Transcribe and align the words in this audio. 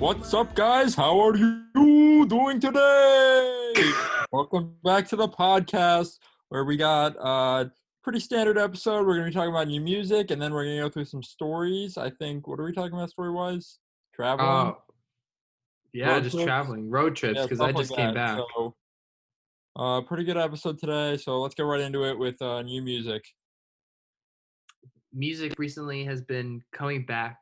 What's 0.00 0.32
up, 0.32 0.54
guys? 0.54 0.94
How 0.94 1.20
are 1.20 1.36
you 1.36 2.24
doing 2.26 2.58
today? 2.58 3.74
Welcome 4.32 4.76
back 4.82 5.06
to 5.08 5.16
the 5.16 5.28
podcast 5.28 6.18
where 6.48 6.64
we 6.64 6.78
got 6.78 7.16
a 7.20 7.70
pretty 8.02 8.18
standard 8.20 8.56
episode. 8.56 9.06
We're 9.06 9.16
going 9.16 9.26
to 9.26 9.30
be 9.30 9.34
talking 9.34 9.50
about 9.50 9.68
new 9.68 9.82
music 9.82 10.30
and 10.30 10.40
then 10.40 10.54
we're 10.54 10.64
going 10.64 10.78
to 10.78 10.82
go 10.84 10.88
through 10.88 11.04
some 11.04 11.22
stories. 11.22 11.98
I 11.98 12.08
think, 12.08 12.48
what 12.48 12.58
are 12.58 12.64
we 12.64 12.72
talking 12.72 12.94
about 12.94 13.10
story 13.10 13.30
wise? 13.30 13.78
Traveling? 14.14 14.48
Oh, 14.48 14.78
yeah, 15.92 16.14
Road 16.14 16.22
just 16.22 16.34
trips? 16.34 16.46
traveling, 16.46 16.88
road 16.88 17.14
trips, 17.14 17.42
because 17.42 17.58
stuff 17.58 17.68
I 17.68 17.72
like 17.72 17.76
just 17.76 17.94
came 17.94 18.14
that. 18.14 18.38
back. 18.38 18.38
So, 18.56 18.74
uh, 19.76 20.00
pretty 20.00 20.24
good 20.24 20.38
episode 20.38 20.78
today. 20.78 21.18
So 21.18 21.42
let's 21.42 21.54
get 21.54 21.64
right 21.64 21.80
into 21.82 22.06
it 22.06 22.18
with 22.18 22.40
uh, 22.40 22.62
new 22.62 22.80
music. 22.80 23.22
Music 25.12 25.52
recently 25.58 26.04
has 26.04 26.22
been 26.22 26.62
coming 26.72 27.04
back 27.04 27.36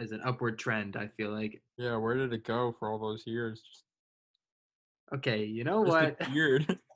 as 0.00 0.12
an 0.12 0.20
upward 0.24 0.58
trend. 0.58 0.96
I 0.96 1.08
feel 1.16 1.30
like. 1.30 1.60
Yeah, 1.76 1.96
where 1.96 2.16
did 2.16 2.32
it 2.32 2.44
go 2.44 2.74
for 2.78 2.90
all 2.90 2.98
those 2.98 3.24
years? 3.26 3.60
Just, 3.60 3.84
Okay, 5.12 5.44
you 5.44 5.64
know 5.64 5.84
just 5.84 6.18
what? 6.20 6.32
Weird. 6.32 6.78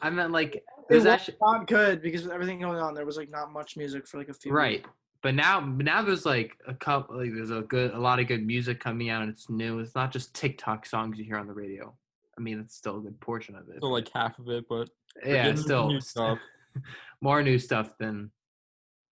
I 0.00 0.10
meant 0.10 0.32
like 0.32 0.56
It 0.82 0.88
there's 0.88 1.04
was 1.04 1.12
actually 1.12 1.36
not 1.40 1.66
good 1.68 2.02
because 2.02 2.24
with 2.24 2.32
everything 2.32 2.60
going 2.60 2.78
on, 2.78 2.92
there 2.92 3.06
was 3.06 3.16
like 3.16 3.30
not 3.30 3.52
much 3.52 3.76
music 3.76 4.06
for 4.06 4.18
like 4.18 4.28
a 4.28 4.34
few. 4.34 4.52
weeks. 4.52 4.58
right, 4.58 4.84
but 5.22 5.34
now 5.34 5.60
now 5.60 6.02
there's 6.02 6.26
like 6.26 6.58
a 6.66 6.74
couple 6.74 7.16
like 7.16 7.32
there's 7.32 7.52
a 7.52 7.62
good 7.62 7.92
a 7.92 7.98
lot 7.98 8.18
of 8.18 8.26
good 8.26 8.44
music 8.44 8.80
coming 8.80 9.08
out 9.08 9.22
and 9.22 9.30
it's 9.30 9.48
new. 9.48 9.78
It's 9.78 9.94
not 9.94 10.12
just 10.12 10.34
TikTok 10.34 10.84
songs 10.86 11.18
you 11.18 11.24
hear 11.24 11.38
on 11.38 11.46
the 11.46 11.52
radio. 11.54 11.94
I 12.36 12.40
mean, 12.40 12.58
it's 12.58 12.74
still 12.74 12.98
a 12.98 13.00
good 13.00 13.20
portion 13.20 13.54
of 13.54 13.68
it. 13.68 13.78
so, 13.80 13.88
like 13.88 14.10
half 14.12 14.38
of 14.38 14.48
it, 14.48 14.64
but 14.68 14.90
yeah, 15.24 15.54
still 15.54 15.88
new 15.88 16.00
stuff. 16.00 16.38
more 17.20 17.42
new 17.42 17.58
stuff 17.58 17.92
than 17.98 18.32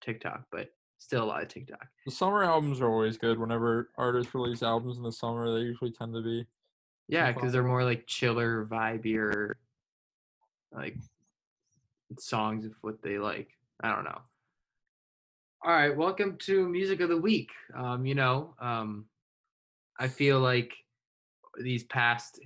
TikTok, 0.02 0.44
but 0.52 0.70
still 1.06 1.24
a 1.24 1.26
lot 1.26 1.44
of 1.44 1.48
TikTok. 1.48 1.88
The 2.06 2.12
summer 2.12 2.44
albums 2.44 2.82
are 2.82 2.90
always 2.90 3.18
good. 3.18 3.40
Whenever 3.40 3.92
artists 3.96 4.34
release 4.34 4.64
albums 4.64 4.98
in 4.98 5.04
the 5.04 5.12
summer, 5.12 5.54
they 5.54 5.62
usually 5.62 5.92
tend 5.92 6.16
to 6.16 6.22
be. 6.22 6.46
Yeah, 7.08 7.32
because 7.32 7.54
they're 7.54 7.64
more 7.64 7.84
like 7.84 8.08
chiller, 8.08 8.66
vibier, 8.66 9.54
like 10.72 10.98
songs 12.18 12.66
of 12.66 12.72
what 12.82 13.04
they 13.04 13.20
like. 13.20 13.50
I 13.82 13.94
don't 13.94 14.04
know. 14.04 14.20
All 15.64 15.72
right, 15.72 15.96
welcome 15.96 16.38
to 16.40 16.68
music 16.68 17.02
of 17.02 17.10
the 17.10 17.18
week. 17.18 17.52
Um, 17.76 18.06
you 18.06 18.16
know, 18.16 18.56
um, 18.60 19.06
I 20.00 20.08
feel 20.08 20.40
like 20.40 20.74
these 21.60 21.84
past 21.84 22.40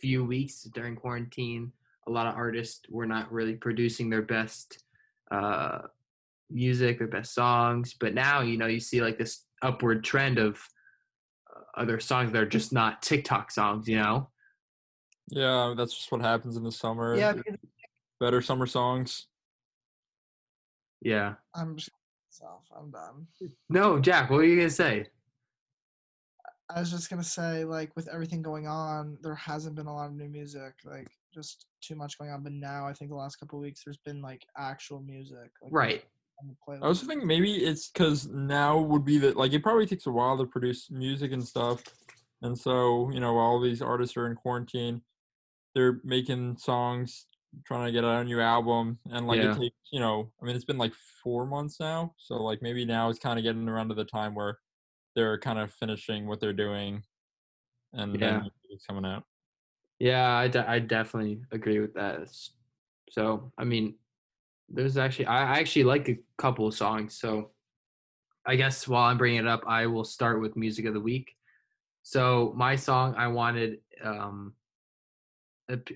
few 0.00 0.24
weeks 0.24 0.62
during 0.74 0.94
quarantine, 0.94 1.72
a 2.06 2.10
lot 2.10 2.28
of 2.28 2.36
artists 2.36 2.82
were 2.88 3.06
not 3.06 3.32
really 3.32 3.54
producing 3.54 4.10
their 4.10 4.22
best 4.22 4.84
uh, 5.32 5.78
music, 6.50 6.98
their 6.98 7.08
best 7.08 7.34
songs. 7.34 7.94
But 7.98 8.14
now, 8.14 8.40
you 8.40 8.56
know, 8.56 8.66
you 8.66 8.80
see 8.80 9.00
like 9.00 9.18
this 9.18 9.44
upward 9.62 10.04
trend 10.04 10.38
of 10.38 10.60
uh, 11.54 11.80
other 11.80 12.00
songs 12.00 12.32
that 12.32 12.42
are 12.42 12.46
just 12.46 12.72
not 12.72 13.02
TikTok 13.02 13.50
songs. 13.50 13.88
You 13.88 13.96
know. 13.96 14.30
Yeah, 15.28 15.74
that's 15.76 15.94
just 15.94 16.12
what 16.12 16.20
happens 16.20 16.56
in 16.56 16.62
the 16.62 16.72
summer. 16.72 17.16
Yeah, 17.16 17.32
because 17.32 17.56
Better 18.20 18.40
summer 18.40 18.66
songs. 18.66 19.26
Yeah. 21.02 21.34
I'm 21.54 21.76
just 21.76 21.90
myself. 22.40 22.62
I'm 22.76 22.90
done. 22.90 23.26
No, 23.68 23.98
Jack, 23.98 24.30
what 24.30 24.38
were 24.38 24.44
you 24.44 24.56
gonna 24.56 24.70
say? 24.70 25.06
I 26.70 26.80
was 26.80 26.90
just 26.90 27.10
gonna 27.10 27.22
say, 27.22 27.64
like, 27.64 27.94
with 27.94 28.08
everything 28.08 28.42
going 28.42 28.66
on, 28.66 29.18
there 29.22 29.34
hasn't 29.34 29.76
been 29.76 29.86
a 29.86 29.94
lot 29.94 30.06
of 30.06 30.14
new 30.14 30.28
music. 30.28 30.74
Like, 30.84 31.08
just 31.34 31.66
too 31.82 31.94
much 31.94 32.18
going 32.18 32.30
on. 32.30 32.42
But 32.42 32.52
now, 32.52 32.86
I 32.86 32.92
think 32.92 33.10
the 33.10 33.16
last 33.16 33.36
couple 33.36 33.58
of 33.58 33.62
weeks, 33.62 33.82
there's 33.84 33.98
been 33.98 34.22
like 34.22 34.46
actual 34.56 35.00
music. 35.00 35.50
Like, 35.62 35.72
Right. 35.72 36.04
On 36.38 36.48
the 36.48 36.54
playlist. 36.66 36.82
I 36.82 36.86
also 36.86 37.06
think 37.06 37.24
maybe 37.24 37.64
it's 37.64 37.88
because 37.88 38.26
now 38.28 38.78
would 38.80 39.04
be 39.04 39.18
that 39.18 39.36
like 39.36 39.52
it 39.52 39.62
probably 39.62 39.86
takes 39.86 40.06
a 40.06 40.10
while 40.10 40.36
to 40.38 40.46
produce 40.46 40.90
music 40.90 41.32
and 41.32 41.46
stuff, 41.46 41.82
and 42.42 42.58
so 42.58 43.10
you 43.10 43.20
know 43.20 43.36
all 43.38 43.60
these 43.60 43.82
artists 43.82 44.16
are 44.16 44.26
in 44.26 44.36
quarantine, 44.36 45.02
they're 45.74 46.00
making 46.04 46.56
songs, 46.58 47.26
trying 47.64 47.86
to 47.86 47.92
get 47.92 48.04
out 48.04 48.22
a 48.22 48.24
new 48.24 48.40
album, 48.40 48.98
and 49.10 49.26
like 49.26 49.40
Yeah. 49.40 49.52
it 49.54 49.58
takes 49.58 49.76
you 49.90 50.00
know 50.00 50.32
I 50.40 50.44
mean 50.46 50.56
it's 50.56 50.64
been 50.64 50.78
like 50.78 50.94
four 50.94 51.46
months 51.46 51.80
now, 51.80 52.14
so 52.18 52.42
like 52.42 52.62
maybe 52.62 52.84
now 52.84 53.08
it's 53.08 53.18
kind 53.18 53.38
of 53.38 53.42
getting 53.42 53.68
around 53.68 53.88
to 53.88 53.94
the 53.94 54.04
time 54.04 54.34
where 54.34 54.58
they're 55.14 55.38
kind 55.38 55.58
of 55.58 55.72
finishing 55.72 56.26
what 56.26 56.40
they're 56.40 56.52
doing, 56.52 57.02
and 57.92 58.14
Yeah. 58.14 58.40
then 58.40 58.50
it's 58.68 58.84
coming 58.86 59.06
out. 59.06 59.24
Yeah, 59.98 60.30
I, 60.36 60.48
de- 60.48 60.68
I 60.68 60.78
definitely 60.80 61.40
agree 61.52 61.80
with 61.80 61.94
that. 61.94 62.28
So, 63.10 63.50
I 63.56 63.64
mean, 63.64 63.94
there's 64.68 64.96
actually 64.96 65.26
I, 65.26 65.58
actually 65.58 65.84
like 65.84 66.08
a 66.08 66.18
couple 66.38 66.66
of 66.66 66.74
songs. 66.74 67.18
So, 67.18 67.50
I 68.46 68.56
guess 68.56 68.86
while 68.86 69.04
I'm 69.04 69.18
bringing 69.18 69.40
it 69.40 69.46
up, 69.46 69.62
I 69.66 69.86
will 69.86 70.04
start 70.04 70.40
with 70.40 70.56
music 70.56 70.86
of 70.86 70.94
the 70.94 71.00
week. 71.00 71.34
So, 72.02 72.52
my 72.56 72.76
song 72.76 73.14
I 73.16 73.28
wanted 73.28 73.78
um 74.02 74.54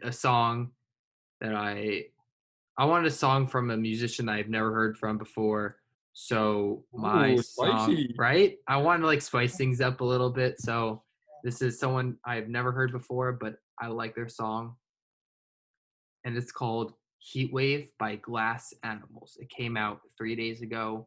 a 0.03 0.13
song 0.13 0.73
that 1.41 1.55
I 1.55 2.07
I 2.77 2.85
wanted 2.87 3.09
a 3.09 3.15
song 3.15 3.47
from 3.47 3.71
a 3.71 3.77
musician 3.77 4.29
I've 4.29 4.49
never 4.49 4.73
heard 4.73 4.97
from 4.97 5.19
before. 5.19 5.77
So 6.13 6.85
my 6.95 7.37
Ooh, 7.37 7.43
song, 7.43 8.05
right? 8.17 8.57
I 8.67 8.79
want 8.79 9.03
to 9.03 9.07
like 9.07 9.23
spice 9.23 9.57
things 9.57 9.81
up 9.81 10.01
a 10.01 10.05
little 10.05 10.31
bit. 10.31 10.61
So 10.61 11.03
this 11.45 11.63
is 11.63 11.79
someone 11.79 12.17
I've 12.25 12.49
never 12.49 12.73
heard 12.73 12.93
before, 12.93 13.33
but 13.33 13.57
I 13.81 13.89
like 13.89 14.15
their 14.15 14.29
song. 14.29 14.77
And 16.25 16.37
it's 16.37 16.53
called 16.53 16.95
Heat 17.21 17.53
Wave 17.53 17.93
by 17.99 18.17
Glass 18.17 18.73
Animals. 18.83 19.37
It 19.41 19.51
came 19.51 19.77
out 19.77 20.01
three 20.17 20.35
days 20.35 20.63
ago, 20.63 21.07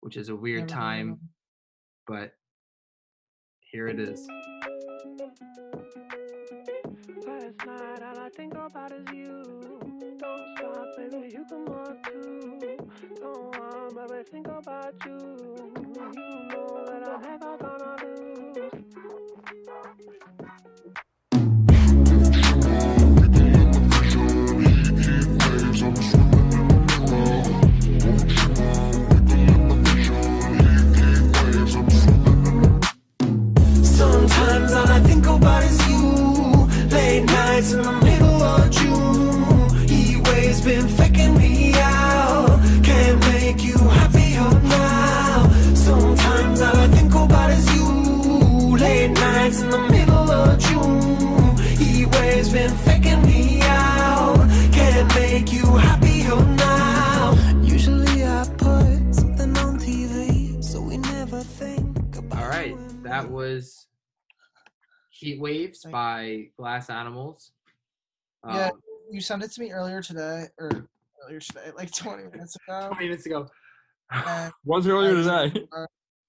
which 0.00 0.16
is 0.16 0.28
a 0.28 0.36
weird 0.36 0.68
Never 0.68 0.74
heard 0.74 0.78
of 0.78 0.84
time, 0.84 1.18
but 2.06 2.34
here 3.70 3.86
it 3.86 4.00
is. 4.00 4.26
Last 7.26 7.66
night, 7.66 8.02
all 8.02 8.18
I 8.20 8.28
think 8.36 8.54
about 8.54 8.92
is 8.92 9.06
you. 9.14 9.78
Don't 10.18 10.58
stop, 10.58 10.86
baby, 10.96 11.32
you 11.32 11.44
come 11.48 11.68
up 11.68 12.04
too. 12.04 12.58
Don't 13.20 13.56
want, 13.56 14.10
baby, 14.10 14.24
think 14.30 14.48
about 14.48 14.94
you. 15.06 15.18
You 15.76 15.92
know 15.94 16.84
that 16.86 17.08
I'm 17.08 17.22
never 17.22 17.56
gonna 17.56 17.71
Sometimes 25.82 26.11
that 63.02 63.30
was 63.30 63.86
Heat 65.10 65.40
Waves 65.40 65.84
by 65.90 66.48
Glass 66.56 66.90
Animals. 66.90 67.52
Yeah. 68.46 68.68
Um, 68.68 68.80
You 69.10 69.20
sent 69.20 69.42
it 69.42 69.50
to 69.52 69.60
me 69.60 69.72
earlier 69.72 70.02
today, 70.02 70.46
or 70.58 70.88
earlier 71.24 71.40
today, 71.40 71.70
like 71.76 71.92
20 71.92 72.24
minutes 72.24 72.56
ago. 72.56 72.88
20 72.88 73.04
minutes 73.04 73.26
ago. 73.26 73.46
Was 74.64 74.86
earlier 74.86 75.14
was 75.14 75.26
in 75.26 75.32
the 75.32 75.48
today. 75.50 75.66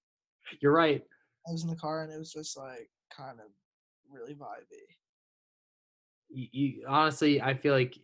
You're 0.62 0.72
right. 0.72 1.02
I 1.46 1.52
was 1.52 1.64
in 1.64 1.68
the 1.68 1.76
car, 1.76 2.02
and 2.02 2.10
it 2.12 2.18
was 2.18 2.32
just 2.32 2.56
like 2.56 2.88
kind 3.14 3.38
of 3.40 3.46
really 4.10 4.34
vibey. 4.34 4.86
You, 6.30 6.46
you, 6.52 6.84
honestly, 6.88 7.42
I 7.42 7.54
feel 7.54 7.74
like, 7.74 7.98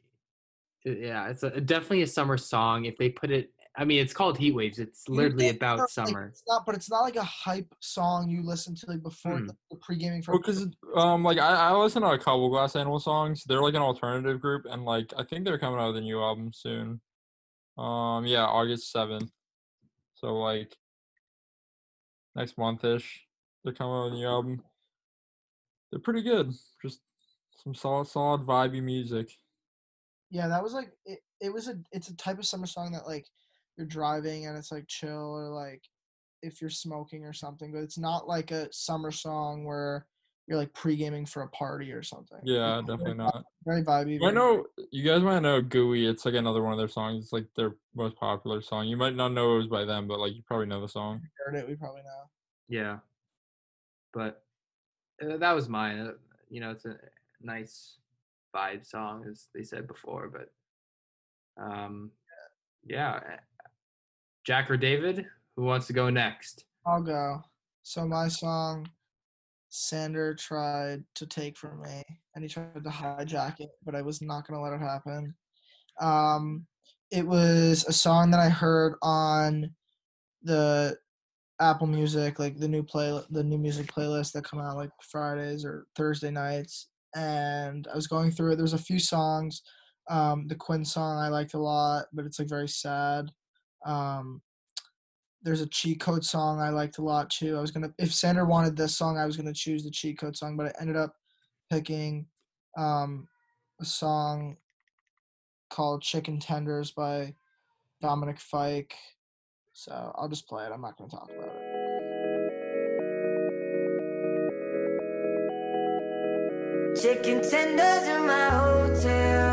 uh, 0.87 0.91
yeah, 0.91 1.29
it's 1.29 1.43
a, 1.43 1.61
definitely 1.61 2.03
a 2.03 2.07
summer 2.07 2.37
song. 2.37 2.85
If 2.85 2.99
they 2.99 3.09
put 3.09 3.31
it, 3.31 3.51
I 3.77 3.85
mean, 3.85 4.01
it's 4.03 4.13
called 4.13 4.37
Heat 4.37 4.53
Waves. 4.53 4.79
It's 4.81 5.09
literally 5.09 5.45
think 5.45 5.57
about 5.59 5.79
it's 5.81 5.97
not, 5.97 6.03
like, 6.07 6.09
summer. 6.15 6.27
it's 6.27 6.43
not, 6.49 6.67
but 6.67 6.75
it's 6.75 6.91
not 6.91 7.01
like 7.03 7.17
a 7.17 7.23
hype 7.23 7.73
song 7.81 8.29
you 8.29 8.43
listen 8.43 8.75
to 8.75 8.87
like 8.89 9.03
before 9.03 9.39
Hmm. 9.39 9.47
the, 9.47 9.57
the 9.71 9.77
pre-gaming 9.77 10.23
for. 10.23 10.37
Because 10.37 10.67
um 10.97 11.23
like 11.23 11.39
I, 11.39 11.55
I 11.55 11.73
listen 11.77 12.03
to 12.03 12.09
a 12.09 12.19
couple 12.19 12.49
Glass 12.51 12.75
Animal 12.75 12.99
songs. 12.99 13.45
They're 13.45 13.63
like 13.63 13.75
an 13.75 13.83
alternative 13.83 14.41
group, 14.41 14.67
and 14.69 14.85
like 14.85 15.13
I 15.17 15.23
think 15.23 15.45
they're 15.45 15.59
coming 15.59 15.79
out 15.79 15.89
with 15.89 15.99
a 15.99 16.01
new 16.01 16.21
album 16.21 16.51
soon. 16.53 17.01
Um 17.79 18.27
yeah, 18.27 18.45
August 18.45 18.91
seventh. 18.91 19.31
So 20.15 20.37
like 20.37 20.77
next 22.35 22.59
month 22.59 22.85
ish, 22.85 23.23
they're 23.65 23.73
coming 23.73 23.95
out 23.95 24.05
with 24.07 24.13
a 24.15 24.17
new 24.17 24.27
album. 24.27 24.63
They're 25.93 26.01
pretty 26.01 26.23
good. 26.23 26.53
Just 26.83 27.01
some 27.63 27.75
solid, 27.75 28.09
solid 28.09 28.43
vibey 28.43 28.83
music. 28.83 29.31
Yeah, 30.31 30.49
that 30.49 30.63
was 30.63 30.73
like 30.73 30.93
it. 31.07 31.21
It 31.41 31.53
was 31.53 31.69
a. 31.69 31.77
It's 31.93 32.09
a 32.09 32.17
type 32.17 32.39
of 32.39 32.47
summer 32.47 32.67
song 32.67 32.93
that 32.93 33.07
like 33.07 33.27
you're 33.81 33.89
driving 33.89 34.47
and 34.47 34.57
it's 34.59 34.71
like 34.71 34.87
chill 34.87 35.35
or 35.35 35.49
like 35.49 35.83
if 36.43 36.61
you're 36.61 36.71
smoking 36.71 37.25
or 37.25 37.33
something, 37.33 37.73
but 37.73 37.83
it's 37.83 37.99
not 37.99 38.29
like 38.29 38.51
a 38.51 38.69
summer 38.73 39.11
song 39.11 39.65
where 39.65 40.07
you're 40.47 40.59
like 40.59 40.73
pre-gaming 40.75 41.25
for 41.25 41.43
a 41.43 41.49
party 41.49 41.93
or 41.93 42.03
something. 42.03 42.39
Yeah, 42.45 42.79
It's 42.79 42.89
definitely 42.89 43.15
very, 43.17 43.19
not. 43.19 43.45
Very 43.65 43.83
vibey. 43.83 44.23
I 44.23 44.31
know 44.31 44.67
you 44.91 45.03
guys 45.03 45.23
might 45.23 45.41
know 45.41 45.63
Gooey. 45.63 46.07
It's 46.07 46.25
like 46.25 46.35
another 46.35 46.63
one 46.63 46.73
of 46.73 46.79
their 46.79 46.89
songs. 46.89 47.25
It's 47.25 47.33
like 47.33 47.47
their 47.57 47.77
most 47.95 48.17
popular 48.17 48.61
song. 48.61 48.87
You 48.87 48.97
might 48.97 49.17
not 49.17 49.33
know 49.33 49.55
it 49.55 49.59
was 49.59 49.67
by 49.69 49.85
them, 49.85 50.07
but 50.07 50.19
like 50.19 50.35
you 50.35 50.43
probably 50.47 50.67
know 50.67 50.81
the 50.81 50.89
song. 50.89 51.23
heard 51.45 51.57
it. 51.57 51.69
We 51.69 51.77
probably 51.77 52.03
know. 52.03 52.31
Yeah. 52.69 52.99
But 54.13 54.43
uh, 55.23 55.39
that 55.39 55.53
was 55.53 55.69
mine. 55.69 56.01
Uh, 56.01 56.13
you 56.49 56.61
know, 56.61 56.71
it's 56.71 56.85
a 56.85 56.97
nice 57.41 57.97
vibe 58.55 58.85
song, 58.85 59.25
as 59.31 59.47
they 59.55 59.63
said 59.63 59.87
before. 59.87 60.29
But 60.29 61.63
um, 61.63 62.11
yeah. 62.85 63.21
Jack 64.45 64.71
or 64.71 64.77
David, 64.77 65.27
who 65.57 65.65
wants 65.65 65.87
to 65.89 65.93
go 65.93 66.11
next? 66.11 66.65
I'll 66.87 67.03
go. 67.03 67.43
So 67.83 68.07
my 68.07 68.29
song, 68.29 68.89
Sander 69.69 70.35
tried 70.35 71.05
to 71.15 71.27
take 71.27 71.57
from 71.57 71.83
me, 71.83 72.03
and 72.35 72.43
he 72.43 72.49
tried 72.49 72.83
to 72.83 72.91
hijack 72.91 73.61
it, 73.61 73.71
but 73.85 73.95
I 73.95 74.03
was 74.03 74.23
not 74.23 74.47
gonna 74.47 74.63
let 74.63 74.73
it 74.73 74.81
happen. 74.81 75.35
Um, 76.01 76.67
it 77.11 77.27
was 77.27 77.85
a 77.87 77.93
song 77.93 78.31
that 78.31 78.41
I 78.41 78.49
heard 78.49 78.95
on 79.03 79.71
the 80.43 80.97
Apple 81.61 81.87
Music, 81.87 82.39
like 82.39 82.59
the 82.59 82.69
new 82.69 82.83
play, 82.83 83.21
the 83.31 83.45
new 83.45 83.59
music 83.59 83.87
playlist 83.93 84.33
that 84.33 84.45
come 84.45 84.61
out 84.61 84.77
like 84.77 84.91
Fridays 85.03 85.65
or 85.65 85.87
Thursday 85.97 86.31
nights, 86.31 86.89
and 87.15 87.87
I 87.93 87.97
was 87.97 88.07
going 88.07 88.31
through 88.31 88.53
it. 88.53 88.57
There's 88.57 88.73
a 88.73 88.79
few 88.79 88.99
songs. 88.99 89.63
Um, 90.09 90.49
the 90.49 90.55
Quinn 90.57 90.85
song 90.85 91.19
I 91.19 91.29
liked 91.29 91.55
a 91.55 91.59
lot, 91.59 92.07
but 92.13 92.25
it's 92.25 92.39
like 92.39 92.49
very 92.49 92.69
sad. 92.69 93.31
Um, 93.85 94.43
there's 95.43 95.63
a 95.63 95.67
cheat 95.67 96.01
code 96.01 96.25
song 96.25 96.61
I 96.61 96.69
liked 96.71 96.99
a 96.99 97.03
lot 97.03 97.31
too. 97.31 97.57
I 97.57 97.61
was 97.61 97.71
gonna 97.71 97.93
if 97.99 98.13
Sander 98.13 98.45
wanted 98.45 98.77
this 98.77 98.97
song, 98.97 99.17
I 99.17 99.27
was 99.27 99.37
gonna 99.37 99.55
choose 99.55 99.85
the 99.85 99.91
cheat 99.91 100.19
code 100.19 100.37
song, 100.37 100.57
but 100.57 100.67
I 100.67 100.73
ended 100.81 100.97
up 100.97 101.15
picking 101.71 102.27
um, 102.77 103.27
a 103.81 103.85
song 103.85 104.57
called 105.71 106.03
Chicken 106.03 106.39
Tenders 106.39 106.91
by 106.91 107.35
Dominic 108.03 108.39
Fike. 108.39 108.95
So 109.73 110.13
I'll 110.17 110.29
just 110.29 110.49
play 110.49 110.67
it. 110.67 110.73
I'm 110.73 110.83
not 110.83 110.99
gonna 110.99 111.11
talk 111.11 111.31
about 111.31 111.49
it. 111.49 111.71
Chicken 117.01 117.41
tenders 117.41 118.09
in 118.09 118.27
my 118.27 118.51
hotel, 118.51 119.50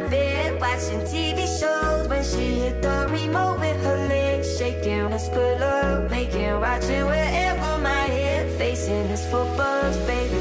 my 0.00 0.08
bed 0.08 0.60
watching 0.60 1.00
TV 1.00 1.38
shows 1.58 2.06
when 2.08 2.22
she 2.22 2.60
hit 2.60 2.82
the 2.82 3.08
remote 3.10 3.58
with 3.58 3.82
her 3.82 3.96
legs 4.08 4.56
shaking. 4.56 5.10
Let's 5.10 5.28
pull 5.28 5.62
up, 5.62 6.10
making, 6.10 6.60
watching 6.60 7.06
wherever 7.06 7.78
my 7.78 8.06
head 8.18 8.50
facing 8.58 9.06
is 9.14 9.24
footballs, 9.26 9.96
baby. 10.06 10.40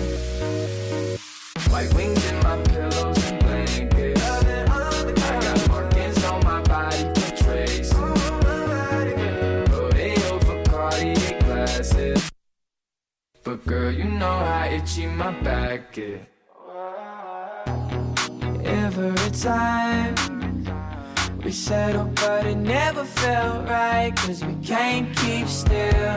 White 1.71 1.91
wings 1.95 2.23
in 2.29 2.37
my 2.43 2.57
pillows 2.63 3.31
and 3.31 3.39
blankets. 3.39 4.21
I 5.29 5.39
got 5.41 5.69
markings 5.69 6.23
on 6.23 6.43
my 6.43 6.61
body 6.63 7.03
for 7.15 7.31
trace. 7.43 7.93
Rodeo 9.71 10.39
for 10.45 10.63
Cartier 10.69 11.39
glasses. 11.41 12.31
But 13.43 13.65
girl, 13.65 13.91
you 13.91 14.05
know 14.05 14.37
how 14.49 14.65
itchy 14.65 15.07
my 15.07 15.31
back 15.41 15.97
get. 18.97 19.19
Every 19.19 19.31
time 19.31 20.15
we 21.43 21.51
settle, 21.51 22.05
but 22.15 22.45
it 22.45 22.55
never 22.55 23.05
felt 23.05 23.67
right. 23.69 24.13
Cause 24.15 24.43
we 24.43 24.55
can't 24.55 25.15
keep 25.17 25.47
still. 25.47 26.15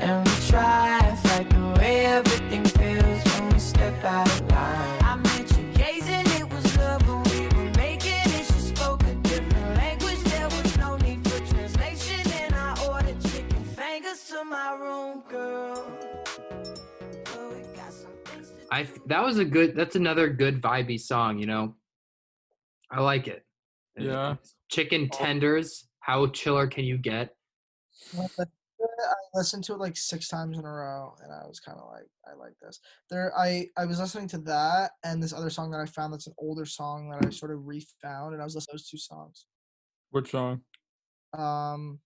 And 0.00 0.26
we 0.26 0.34
try 0.48 1.00
to 1.00 1.16
fight 1.28 1.50
the 1.50 1.80
way 1.80 2.06
everything 2.06 2.64
feels 2.64 3.24
when 3.24 3.52
we 3.52 3.58
step 3.58 4.04
out 4.04 4.28
of 4.28 4.40
line. 4.50 5.02
I 5.02 5.16
met 5.16 5.58
you 5.58 5.64
gazing, 5.74 6.26
it 6.40 6.48
was 6.52 6.76
love 6.78 7.06
when 7.08 7.22
we 7.32 7.48
were 7.56 7.70
making 7.76 8.12
it. 8.12 8.54
You 8.54 8.60
spoke 8.60 9.02
a 9.02 9.14
different 9.16 9.76
language, 9.76 10.20
there 10.24 10.48
was 10.48 10.76
no 10.78 10.96
need 10.98 11.26
for 11.28 11.38
translation. 11.54 12.20
And 12.42 12.54
I 12.54 12.86
ordered 12.88 13.20
chicken 13.22 13.64
fingers 13.64 14.28
to 14.28 14.44
my 14.44 14.74
room, 14.76 15.22
girl. 15.28 15.84
But 17.24 17.50
we 17.50 17.60
got 17.74 17.92
some 17.92 18.12
things 18.24 18.50
to 18.50 18.56
I 18.70 18.84
th- 18.84 19.00
that 19.06 19.24
was 19.24 19.38
a 19.38 19.44
good. 19.44 19.74
That's 19.74 19.96
another 19.96 20.28
good 20.28 20.60
vibey 20.62 21.00
song. 21.00 21.38
You 21.38 21.46
know, 21.46 21.74
I 22.90 23.00
like 23.00 23.28
it. 23.28 23.44
Yeah. 23.96 24.36
Chicken 24.70 25.08
tenders. 25.08 25.88
How 26.00 26.26
chiller 26.28 26.66
can 26.66 26.84
you 26.84 26.98
get? 26.98 27.34
I 28.18 29.14
listened 29.34 29.64
to 29.64 29.74
it 29.74 29.80
like 29.80 29.96
six 29.96 30.28
times 30.28 30.58
in 30.58 30.64
a 30.64 30.70
row, 30.70 31.14
and 31.22 31.32
I 31.32 31.46
was 31.46 31.60
kind 31.60 31.78
of 31.78 31.88
like, 31.90 32.06
I 32.26 32.34
like 32.38 32.52
this. 32.62 32.78
There, 33.10 33.32
I 33.36 33.68
I 33.76 33.84
was 33.86 33.98
listening 33.98 34.28
to 34.28 34.38
that 34.38 34.92
and 35.04 35.22
this 35.22 35.32
other 35.32 35.50
song 35.50 35.70
that 35.72 35.80
I 35.80 35.86
found 35.86 36.12
that's 36.12 36.26
an 36.26 36.34
older 36.38 36.64
song 36.64 37.10
that 37.10 37.26
I 37.26 37.30
sort 37.30 37.50
of 37.50 37.66
refound, 37.66 38.34
and 38.34 38.40
I 38.40 38.44
was 38.44 38.54
listening 38.54 38.72
to 38.72 38.82
those 38.82 38.88
two 38.88 38.98
songs. 38.98 39.46
Which 40.10 40.30
song? 40.30 40.60
Um. 41.36 42.00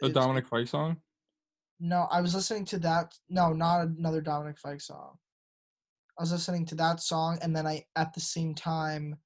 The 0.00 0.08
Dominic 0.08 0.48
Fike 0.48 0.66
song? 0.66 0.96
No, 1.78 2.08
I 2.10 2.20
was 2.20 2.34
listening 2.34 2.64
to 2.66 2.78
that. 2.80 3.14
No, 3.28 3.52
not 3.52 3.86
another 3.86 4.20
Dominic 4.20 4.58
Fike 4.58 4.80
song. 4.80 5.16
I 6.18 6.22
was 6.22 6.32
listening 6.32 6.66
to 6.66 6.74
that 6.76 7.00
song, 7.00 7.38
and 7.42 7.54
then 7.56 7.66
I, 7.66 7.84
at 7.96 8.12
the 8.12 8.20
same 8.20 8.54
time, 8.54 9.16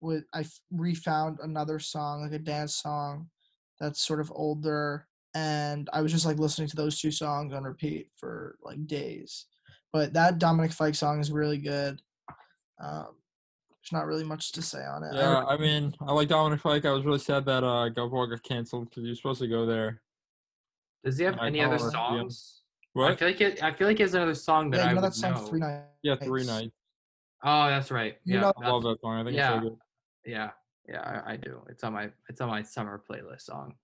would 0.00 0.24
I 0.34 0.44
refound 0.70 1.38
another 1.42 1.78
song, 1.78 2.22
like 2.22 2.32
a 2.32 2.38
dance 2.38 2.74
song, 2.74 3.28
that's 3.80 4.04
sort 4.04 4.20
of 4.20 4.32
older, 4.34 5.06
and 5.34 5.88
I 5.92 6.02
was 6.02 6.12
just 6.12 6.26
like 6.26 6.38
listening 6.38 6.68
to 6.68 6.76
those 6.76 7.00
two 7.00 7.10
songs 7.10 7.54
on 7.54 7.64
repeat 7.64 8.08
for 8.16 8.56
like 8.62 8.86
days. 8.86 9.46
But 9.92 10.12
that 10.14 10.38
Dominic 10.38 10.72
Fike 10.72 10.94
song 10.94 11.20
is 11.20 11.30
really 11.30 11.58
good. 11.58 12.00
Um, 12.82 13.16
there's 13.82 13.92
not 13.92 14.06
really 14.06 14.24
much 14.24 14.52
to 14.52 14.62
say 14.62 14.84
on 14.84 15.04
it. 15.04 15.14
I 15.14 15.16
Yeah, 15.16 15.44
I 15.44 15.56
mean, 15.56 15.94
I 16.00 16.12
like 16.12 16.28
Dominic 16.28 16.60
Fike. 16.60 16.84
I 16.84 16.92
was 16.92 17.04
really 17.04 17.18
sad 17.18 17.44
that 17.46 17.64
uh, 17.64 17.90
Gulfport 17.90 18.30
got 18.30 18.42
canceled 18.42 18.88
because 18.88 19.04
he 19.04 19.10
was 19.10 19.18
supposed 19.18 19.40
to 19.40 19.48
go 19.48 19.66
there. 19.66 20.02
Does 21.04 21.18
he 21.18 21.24
have 21.24 21.38
I 21.38 21.48
any 21.48 21.60
other 21.60 21.78
know, 21.78 22.28
yeah. 22.94 23.06
songs? 23.06 23.12
I 23.12 23.16
feel 23.16 23.28
like 23.28 23.40
it, 23.40 23.62
I 23.62 23.72
feel 23.72 23.88
like 23.88 23.96
he 23.96 24.02
has 24.02 24.14
another 24.14 24.34
song 24.34 24.70
that 24.70 24.78
yeah, 24.78 24.84
I 24.84 24.88
you 24.88 24.94
know 24.94 25.00
would 25.02 25.10
that 25.10 25.14
song 25.14 25.32
know. 25.32 25.38
Three 25.38 25.60
Nights. 25.60 25.84
Yeah, 26.02 26.16
Three 26.16 26.46
Nights. 26.46 26.74
Oh, 27.44 27.68
that's 27.68 27.90
right. 27.90 28.16
You 28.24 28.34
yeah, 28.34 28.40
know- 28.40 28.52
I 28.62 28.68
love 28.68 28.82
that 28.84 29.00
song. 29.00 29.20
I 29.20 29.24
think 29.24 29.36
yeah. 29.36 29.54
it's 29.54 29.62
so 29.64 29.70
good. 29.70 29.78
yeah, 30.26 30.50
yeah. 30.88 31.22
I, 31.26 31.32
I 31.32 31.36
do. 31.36 31.62
It's 31.68 31.82
on 31.84 31.92
my 31.92 32.10
it's 32.28 32.40
on 32.40 32.48
my 32.48 32.62
summer 32.62 33.02
playlist 33.08 33.42
song. 33.42 33.74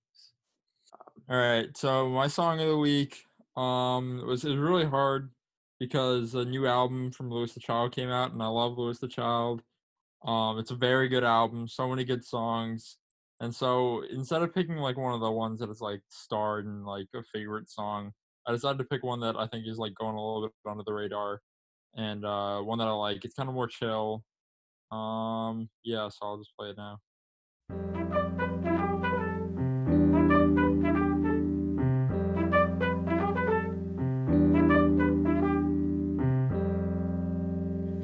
All 1.29 1.37
right, 1.37 1.77
so 1.77 2.09
my 2.09 2.27
song 2.27 2.61
of 2.61 2.69
the 2.69 2.79
week 2.79 3.25
um 3.57 4.25
was 4.27 4.45
it 4.45 4.51
was 4.51 4.59
really 4.59 4.87
hard 4.87 5.31
because 5.81 6.35
a 6.35 6.45
new 6.45 6.67
album 6.67 7.11
from 7.11 7.31
Louis 7.31 7.53
the 7.53 7.61
Child 7.61 7.93
came 7.93 8.09
out, 8.09 8.33
and 8.33 8.43
I 8.43 8.47
love 8.47 8.79
Louis 8.79 8.99
the 8.99 9.09
Child. 9.09 9.63
Um, 10.25 10.59
it's 10.59 10.71
a 10.71 10.77
very 10.77 11.09
good 11.09 11.25
album, 11.25 11.69
so 11.69 11.89
many 11.89 12.05
good 12.05 12.25
songs, 12.25 12.97
and 13.41 13.55
so 13.55 14.03
instead 14.11 14.43
of 14.43 14.55
picking 14.55 14.77
like 14.77 14.97
one 14.97 15.15
of 15.15 15.21
the 15.21 15.31
ones 15.31 15.61
that 15.61 15.71
is 15.71 15.81
like 15.81 16.01
starred 16.09 16.67
in 16.67 16.85
like 16.85 17.09
a 17.15 17.23
favorite 17.23 17.71
song, 17.71 18.13
I 18.49 18.53
decided 18.53 18.79
to 18.79 18.85
pick 18.85 19.05
one 19.05 19.21
that 19.21 19.37
I 19.37 19.47
think 19.47 19.67
is 19.67 19.77
like 19.77 19.95
going 19.95 20.17
a 20.17 20.25
little 20.25 20.41
bit 20.41 20.53
under 20.67 20.83
the 20.83 20.95
radar, 20.95 21.43
and 21.95 22.25
uh, 22.25 22.61
one 22.63 22.79
that 22.79 22.89
I 22.89 22.93
like. 22.93 23.23
It's 23.27 23.35
kind 23.35 23.47
of 23.47 23.55
more 23.55 23.67
chill. 23.69 24.25
Um, 24.91 25.69
yeah, 25.85 26.09
so 26.09 26.17
I'll 26.23 26.39
just 26.39 26.57
play 26.59 26.71
it 26.71 26.77
now. 26.79 26.99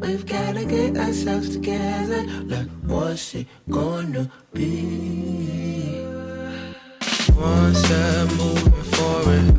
We've 0.01 0.27
gotta 0.27 0.67
get 0.67 0.99
ourselves 0.99 1.55
together. 1.55 2.27
Like, 2.45 2.69
what's 2.83 3.35
it 3.35 3.47
gonna 3.71 4.31
be? 4.53 6.05
One 7.33 7.75
step 7.75 8.29
moving 8.33 8.83
forward, 8.93 9.57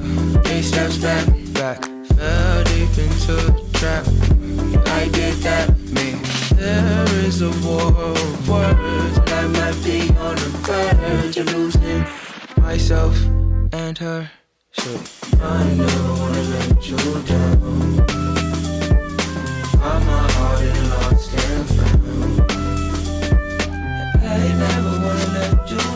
three 0.56 0.64
steps 0.64 0.98
back, 0.98 1.28
back. 1.54 1.84
Fell 2.16 2.64
deep 2.64 2.98
into 2.98 3.36
the 3.36 3.70
trap. 3.74 4.06
I 4.88 5.10
did 5.10 5.36
that, 5.44 5.70
me. 5.96 6.14
There 6.56 7.08
is 7.28 7.42
a 7.42 7.52
war 7.66 7.92
of 7.92 8.50
words, 8.50 9.20
I 9.32 9.48
might 9.48 9.78
be 9.84 10.00
on 10.18 10.36
the 10.36 10.50
verge 10.64 11.38
of 11.38 11.54
losing 11.54 12.06
myself 12.62 13.22
and 13.74 13.98
her. 13.98 14.32
So 14.72 14.92
I 15.42 15.74
never 15.74 16.14
wanna 16.22 16.44
let 16.56 16.90
you 16.90 16.98
down. 17.32 18.00
I'm 19.90 20.06
my 20.06 20.32
heart 20.36 20.62
and 20.62 20.90
lost 20.90 21.34
and 21.34 21.66
found. 21.76 22.52
I 24.24 24.38
never 24.64 24.94
wanna 25.04 25.28
let 25.36 25.72
you 25.72 25.78
down. 25.78 25.95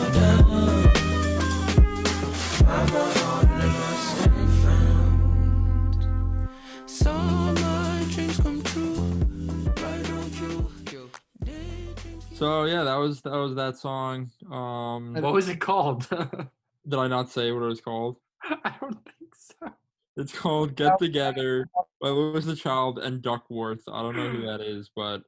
So 12.60 12.66
So 12.66 12.72
yeah, 12.72 12.84
that 12.84 12.96
was 12.96 13.20
that 13.22 13.32
was 13.32 13.54
that 13.54 13.78
song. 13.78 14.30
Um, 14.50 15.14
What 15.14 15.32
was 15.32 15.48
it 15.48 15.60
called? 15.60 16.06
did 16.88 16.98
I 16.98 17.08
not 17.08 17.30
say 17.30 17.52
what 17.52 17.62
it 17.62 17.66
was 17.66 17.80
called? 17.80 18.16
I 18.44 18.74
don't 18.80 18.98
think 19.04 19.34
so. 19.34 19.72
It's 20.16 20.38
called 20.38 20.74
"Get 20.76 20.98
Together" 20.98 21.66
by 22.02 22.08
Louis 22.08 22.44
the 22.44 22.54
Child 22.56 22.98
and 22.98 23.22
Duckwrth. 23.22 23.80
I 23.90 24.02
don't 24.02 24.14
know 24.16 24.28
who 24.28 24.42
that 24.46 24.60
is, 24.60 24.90
but 24.94 25.22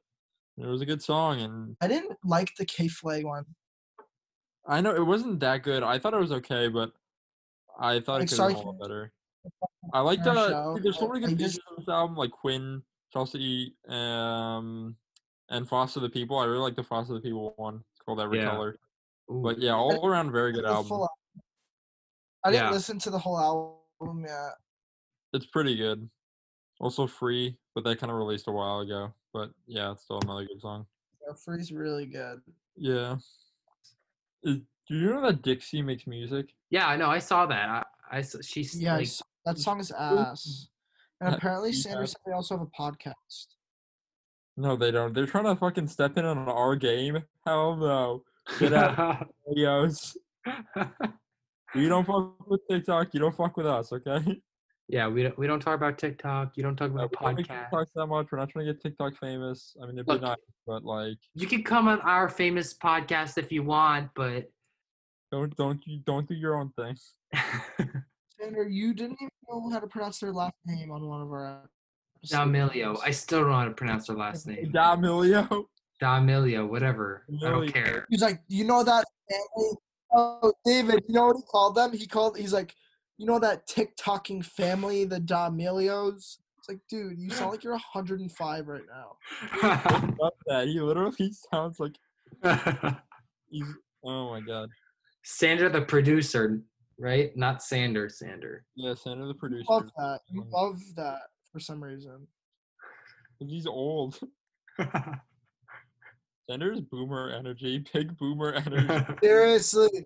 it 0.57 0.65
was 0.67 0.81
a 0.81 0.85
good 0.85 1.01
song, 1.01 1.41
and 1.41 1.75
I 1.81 1.87
didn't 1.87 2.17
like 2.23 2.51
the 2.59 2.65
K.Flay 2.65 3.23
one. 3.23 3.45
I 4.67 4.81
know 4.81 4.93
it 4.95 5.05
wasn't 5.05 5.39
that 5.39 5.63
good. 5.63 5.81
I 5.81 5.97
thought 5.97 6.13
it 6.13 6.19
was 6.19 6.31
okay, 6.33 6.67
but 6.67 6.91
I 7.79 7.99
thought 7.99 8.19
Like, 8.19 8.23
it 8.23 8.27
could 8.29 8.37
sorry, 8.37 8.53
have 8.53 8.61
been 8.61 8.67
a 8.67 8.71
lot 8.73 8.79
better. 8.81 9.11
I 9.93 10.01
liked 10.01 10.27
Our 10.27 10.37
uh, 10.37 10.49
show, 10.49 10.77
there's 10.83 10.99
so 10.99 11.07
many 11.07 11.25
I 11.25 11.29
good 11.29 11.39
just- 11.39 11.55
features 11.55 11.65
on 11.71 11.75
this 11.79 11.89
album, 11.89 12.15
like 12.15 12.31
Quinn, 12.31 12.83
Chelsea, 13.11 13.75
um, 13.89 14.95
and 15.49 15.67
Foster 15.67 15.99
the 15.99 16.09
People. 16.09 16.37
I 16.37 16.45
really 16.45 16.59
like 16.59 16.75
the 16.75 16.83
Foster 16.83 17.13
the 17.13 17.19
People 17.21 17.53
one. 17.57 17.83
It's 17.93 18.01
called 18.05 18.19
Every 18.19 18.39
Yeah. 18.39 18.51
Color. 18.51 18.77
Ooh. 19.31 19.41
But 19.43 19.59
yeah, 19.59 19.73
all 19.73 20.05
around 20.05 20.31
very 20.31 20.51
good 20.51 20.65
The 20.65 20.69
album. 20.69 21.07
I 22.43 22.51
didn't 22.51 22.65
Yeah. 22.65 22.71
listen 22.71 22.99
to 22.99 23.09
the 23.09 23.19
whole 23.19 23.39
album 23.39 24.25
yet. 24.25 24.53
It's 25.33 25.45
pretty 25.45 25.75
good. 25.75 26.09
Also 26.79 27.07
free, 27.07 27.57
but 27.73 27.83
they 27.83 27.95
kind 27.95 28.11
of 28.11 28.17
released 28.17 28.47
a 28.47 28.51
while 28.51 28.79
ago. 28.81 29.13
But 29.31 29.51
yeah, 29.65 29.91
it's 29.91 30.03
still 30.03 30.19
another 30.23 30.45
good 30.45 30.59
song. 30.61 30.85
Yeah, 31.25 31.33
Free's 31.33 31.71
really 31.71 32.05
good. 32.05 32.41
Yeah. 32.75 33.17
Is, 34.43 34.57
do 34.87 34.95
you 34.95 35.09
know 35.11 35.21
that 35.21 35.41
Dixie 35.41 35.81
makes 35.81 36.05
music? 36.07 36.53
yeah, 36.69 36.87
I 36.87 36.97
know. 36.97 37.09
I 37.09 37.19
saw 37.19 37.45
that. 37.45 37.87
I 38.11 38.21
she's 38.21 38.79
Yeah, 38.79 38.95
I 38.95 38.97
like, 38.99 39.09
that 39.45 39.57
song 39.57 39.79
is 39.79 39.91
ass. 39.91 40.67
And 41.21 41.33
apparently, 41.35 41.71
Sanders 41.71 42.11
said 42.11 42.21
they 42.25 42.33
also 42.33 42.57
have 42.57 42.67
a 42.67 42.71
podcast. 42.81 43.55
No, 44.55 44.75
they 44.75 44.91
don't. 44.91 45.13
They're 45.13 45.25
trying 45.25 45.45
to 45.45 45.55
fucking 45.55 45.87
step 45.87 46.17
in 46.17 46.25
on 46.25 46.37
our 46.37 46.75
game. 46.75 47.23
Hell 47.45 47.75
no. 47.75 48.23
Get 48.59 48.73
out, 48.73 49.29
videos. 49.49 50.15
We 51.75 51.87
don't 51.87 52.05
fuck 52.05 52.47
with 52.47 52.61
TikTok. 52.69 53.15
You 53.15 53.19
don't 53.21 53.35
fuck 53.35 53.57
with 53.57 53.65
us, 53.65 53.91
okay? 53.93 54.19
yeah, 54.87 55.07
we 55.07 55.23
don't 55.23 55.35
we 55.39 55.47
don't 55.47 55.59
talk 55.59 55.73
about 55.73 55.97
TikTok. 55.97 56.51
You 56.55 56.61
don't 56.61 56.75
talk 56.75 56.91
Yeah, 56.95 57.05
about 57.05 57.09
we 57.19 57.25
don't 57.25 57.35
make 57.37 57.47
podcasts. 57.47 57.69
TikToks 57.71 57.87
that 57.95 58.05
much. 58.05 58.27
We're 58.31 58.37
not 58.37 58.49
trying 58.49 58.67
to 58.67 58.73
get 58.73 58.81
TikTok 58.83 59.17
famous. 59.17 59.75
I 59.81 59.87
mean, 59.87 59.95
it'd 59.97 60.05
be 60.05 60.19
nice, 60.19 60.37
but 60.67 60.83
like, 60.83 61.17
You 61.33 61.47
can 61.47 61.63
come 61.63 61.87
on 61.87 61.99
our 62.01 62.29
famous 62.29 62.75
podcast 62.75 63.39
if 63.39 63.51
you 63.51 63.63
want, 63.63 64.11
but 64.15 64.51
don't 65.31 65.55
don't 65.55 65.81
you 65.87 65.97
don't 66.05 66.27
do 66.27 66.35
your 66.35 66.57
own 66.57 66.71
thing. 66.77 66.95
Sandra, 68.39 68.69
you 68.69 68.93
didn't 68.93 69.17
even 69.19 69.29
know 69.49 69.69
how 69.71 69.79
to 69.79 69.87
pronounce 69.87 70.19
their 70.19 70.31
last 70.31 70.53
name 70.67 70.91
on 70.91 71.07
one 71.07 71.21
of 71.21 71.31
our 71.31 71.47
episodes. 71.55 71.71
D'Amelio. 72.29 72.97
I 73.03 73.11
still 73.11 73.41
don't 73.41 73.49
know 73.49 73.55
how 73.57 73.65
to 73.65 73.71
pronounce 73.71 74.07
her 74.07 74.13
last 74.13 74.47
name. 74.47 74.71
D'Amelio. 74.71 75.65
D'Amelio, 75.99 76.67
whatever. 76.67 77.23
I 77.45 77.49
don't 77.49 77.71
care. 77.71 78.05
He's 78.09 78.21
like, 78.21 78.41
you 78.47 78.65
know 78.65 78.83
that 78.83 79.05
family? 79.29 79.71
Oh, 80.15 80.53
David, 80.65 81.03
you 81.07 81.15
know 81.15 81.27
what 81.27 81.37
he 81.37 81.43
called 81.43 81.75
them? 81.75 81.93
He 81.93 82.07
called. 82.07 82.37
He's 82.37 82.53
like, 82.53 82.75
you 83.17 83.25
know 83.25 83.39
that 83.39 83.67
TikToking 83.67 84.45
family, 84.45 85.05
the 85.05 85.19
D'Amelios. 85.19 86.37
It's 86.57 86.69
like, 86.69 86.79
dude, 86.89 87.19
you 87.19 87.29
sound 87.29 87.51
like 87.51 87.63
you're 87.63 87.73
105 87.73 88.67
right 88.67 88.81
now. 88.89 90.13
Love 90.19 90.33
that. 90.47 90.67
He 90.67 90.79
literally 90.79 91.33
sounds 91.53 91.79
like 91.79 91.95
he's. 93.49 93.65
Oh 94.05 94.29
my 94.29 94.41
god. 94.41 94.69
Sandra, 95.23 95.69
the 95.69 95.81
producer, 95.81 96.61
right? 96.97 97.35
Not 97.35 97.63
Sander. 97.63 98.09
Sander. 98.09 98.65
Yeah, 98.75 98.93
Sandra 98.93 99.27
the 99.27 99.33
producer. 99.33 99.65
Love 99.69 99.89
that. 99.97 100.19
You 100.29 100.45
love 100.51 100.79
that 100.95 101.21
for 101.53 101.59
some 101.59 101.81
reason. 101.81 102.27
He's 103.39 103.65
old. 103.67 104.19
Sandra's 106.49 106.81
boomer 106.81 107.29
energy. 107.29 107.85
Big 107.93 108.17
boomer 108.17 108.51
energy. 108.53 109.05
Seriously, 109.23 110.05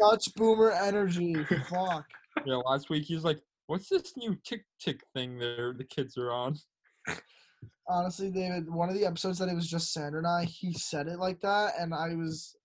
such 0.00 0.34
boomer 0.34 0.72
energy. 0.72 1.34
Fuck. 1.68 2.06
yeah, 2.44 2.56
last 2.56 2.90
week 2.90 3.04
he's 3.04 3.22
like, 3.24 3.40
"What's 3.66 3.88
this 3.88 4.16
new 4.16 4.36
tick 4.44 4.64
tick 4.80 5.02
thing 5.14 5.38
there 5.38 5.72
the 5.74 5.84
kids 5.84 6.16
are 6.16 6.32
on?" 6.32 6.56
Honestly, 7.88 8.30
David, 8.30 8.68
one 8.68 8.88
of 8.88 8.96
the 8.96 9.06
episodes 9.06 9.38
that 9.38 9.48
it 9.48 9.54
was 9.54 9.68
just 9.70 9.92
Sandra 9.92 10.18
and 10.18 10.26
I, 10.26 10.44
he 10.44 10.72
said 10.72 11.06
it 11.06 11.18
like 11.20 11.40
that, 11.42 11.74
and 11.78 11.94
I 11.94 12.14
was 12.14 12.56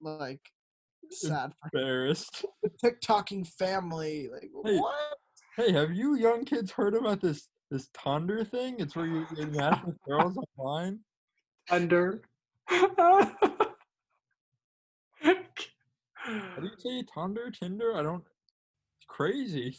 like 0.00 0.40
sad 1.10 1.52
Embarrassed. 1.72 2.44
the 2.62 2.70
TikToking 2.84 3.46
family. 3.58 4.28
Like, 4.32 4.50
Hey. 4.64 4.78
what? 4.78 4.94
Hey, 5.56 5.72
have 5.72 5.90
you 5.90 6.14
young 6.14 6.44
kids 6.44 6.70
heard 6.70 6.94
about 6.94 7.20
this 7.20 7.48
this 7.70 7.88
Tonder 7.92 8.44
thing? 8.44 8.76
It's 8.78 8.96
where 8.96 9.06
you 9.06 9.26
you 9.36 9.46
match 9.46 9.80
with 9.84 10.00
girls 10.02 10.38
online. 10.56 11.00
Under. 11.70 12.22
How 12.66 12.88
do 16.60 16.62
you 16.62 16.70
say 16.78 17.04
Tonder? 17.14 17.50
Tinder? 17.50 17.96
I 17.96 18.02
don't. 18.02 18.24
It's 18.96 19.06
crazy. 19.06 19.76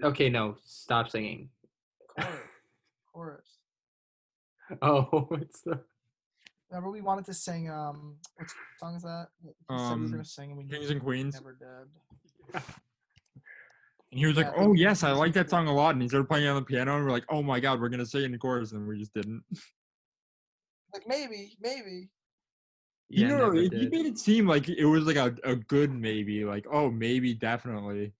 okay, 0.08 0.30
no, 0.30 0.56
stop 0.64 1.10
singing. 1.10 1.50
Chorus. 2.20 2.40
Chorus. 3.14 3.60
Oh, 4.82 5.28
it's 5.42 5.62
the. 5.62 5.80
Remember, 6.70 6.92
we 6.92 7.02
wanted 7.02 7.26
to 7.26 7.34
sing. 7.34 7.70
Um, 7.70 8.18
what 8.36 8.50
song 8.80 8.96
is 8.96 9.04
that? 9.04 9.28
He 9.42 9.50
said 9.78 9.96
we 9.98 10.04
were 10.04 10.08
Um, 10.08 10.12
gonna 10.12 10.26
sing, 10.26 10.52
and 10.52 10.58
we 10.58 10.66
Kings 10.66 10.90
and 10.90 11.02
Queens. 11.02 11.36
never 11.36 11.54
did. 11.54 12.62
And 14.10 14.20
he 14.22 14.26
was 14.26 14.38
like, 14.38 14.54
"Oh 14.56 14.72
yes, 14.74 15.04
I 15.04 15.12
like 15.12 15.34
that 15.34 15.50
song 15.50 15.68
a 15.68 15.74
lot." 15.74 15.94
And 15.94 16.02
he 16.02 16.08
started 16.08 16.30
playing 16.30 16.46
it 16.46 16.50
on 16.50 16.56
the 16.56 16.62
piano, 16.62 16.96
and 16.96 17.04
we're 17.04 17.12
like, 17.12 17.26
"Oh 17.30 17.44
my 17.44 17.60
god, 17.60 17.82
we're 17.82 17.90
gonna 17.90 18.06
sing 18.06 18.24
in 18.24 18.32
the 18.32 18.38
chorus," 18.38 18.72
and 18.72 18.88
we 18.88 18.98
just 18.98 19.14
didn't. 19.14 19.44
Like 20.94 21.04
maybe, 21.06 21.58
maybe. 21.60 22.08
You 23.10 23.24
Yeah, 23.24 23.28
know, 23.28 23.38
never 23.52 23.56
he 23.56 23.68
did. 23.70 23.92
made 23.92 24.06
it 24.06 24.18
seem 24.18 24.48
like 24.48 24.70
it 24.70 24.86
was 24.86 25.04
like 25.04 25.18
a, 25.18 25.36
a 25.44 25.58
good 25.58 25.92
maybe, 25.92 26.46
like 26.46 26.66
oh 26.72 26.90
maybe 26.90 27.34
definitely. 27.34 28.14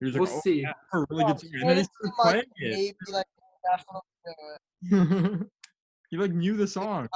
He 0.00 0.06
was 0.06 0.14
like, 0.14 0.22
We'll 0.22 0.36
"Oh, 0.36 0.40
see. 0.40 0.62
that's 0.62 0.78
a 0.94 1.04
really 1.10 1.24
No, 1.24 1.32
good 1.34 1.40
song," 1.40 1.50
he 1.52 1.60
and 1.60 1.70
then 1.70 1.76
made 1.76 1.84
it 1.84 2.12
like 2.24 2.48
maybe, 2.58 2.94
like 3.12 3.26
definitely 3.70 4.00
do 4.24 4.32
it. 4.32 5.40
it. 5.42 5.48
he 6.10 6.16
like 6.16 6.32
knew 6.32 6.56
the 6.56 6.66
song. 6.66 7.06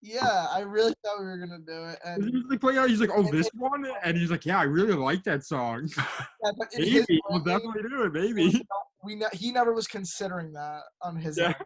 Yeah, 0.00 0.46
I 0.50 0.60
really 0.60 0.94
thought 1.04 1.18
we 1.18 1.24
were 1.24 1.38
gonna 1.38 1.58
do 1.60 1.84
it, 1.86 1.98
And 2.04 2.24
he 2.24 2.30
was 2.36 2.44
like 2.50 2.60
playing 2.60 2.78
out. 2.78 2.90
He's 2.90 3.00
like, 3.00 3.10
"Oh, 3.12 3.22
this 3.30 3.46
it- 3.46 3.54
one," 3.56 3.86
and 4.04 4.16
he's 4.16 4.30
like, 4.30 4.44
"Yeah, 4.46 4.58
I 4.58 4.64
really 4.64 4.92
like 4.92 5.24
that 5.24 5.44
song. 5.44 5.88
yeah, 5.98 6.50
but 6.58 6.72
in 6.74 6.82
his 6.84 7.06
maybe 7.08 7.20
we'll 7.30 7.40
brain, 7.40 7.58
definitely 7.58 7.88
do 7.90 8.02
it. 8.02 8.12
Maybe." 8.12 8.66
we 9.02 9.16
ne- 9.16 9.26
he 9.32 9.50
never 9.50 9.72
was 9.72 9.86
considering 9.86 10.52
that 10.52 10.82
on 11.02 11.16
his 11.16 11.38
Yeah. 11.38 11.46
end. 11.46 11.56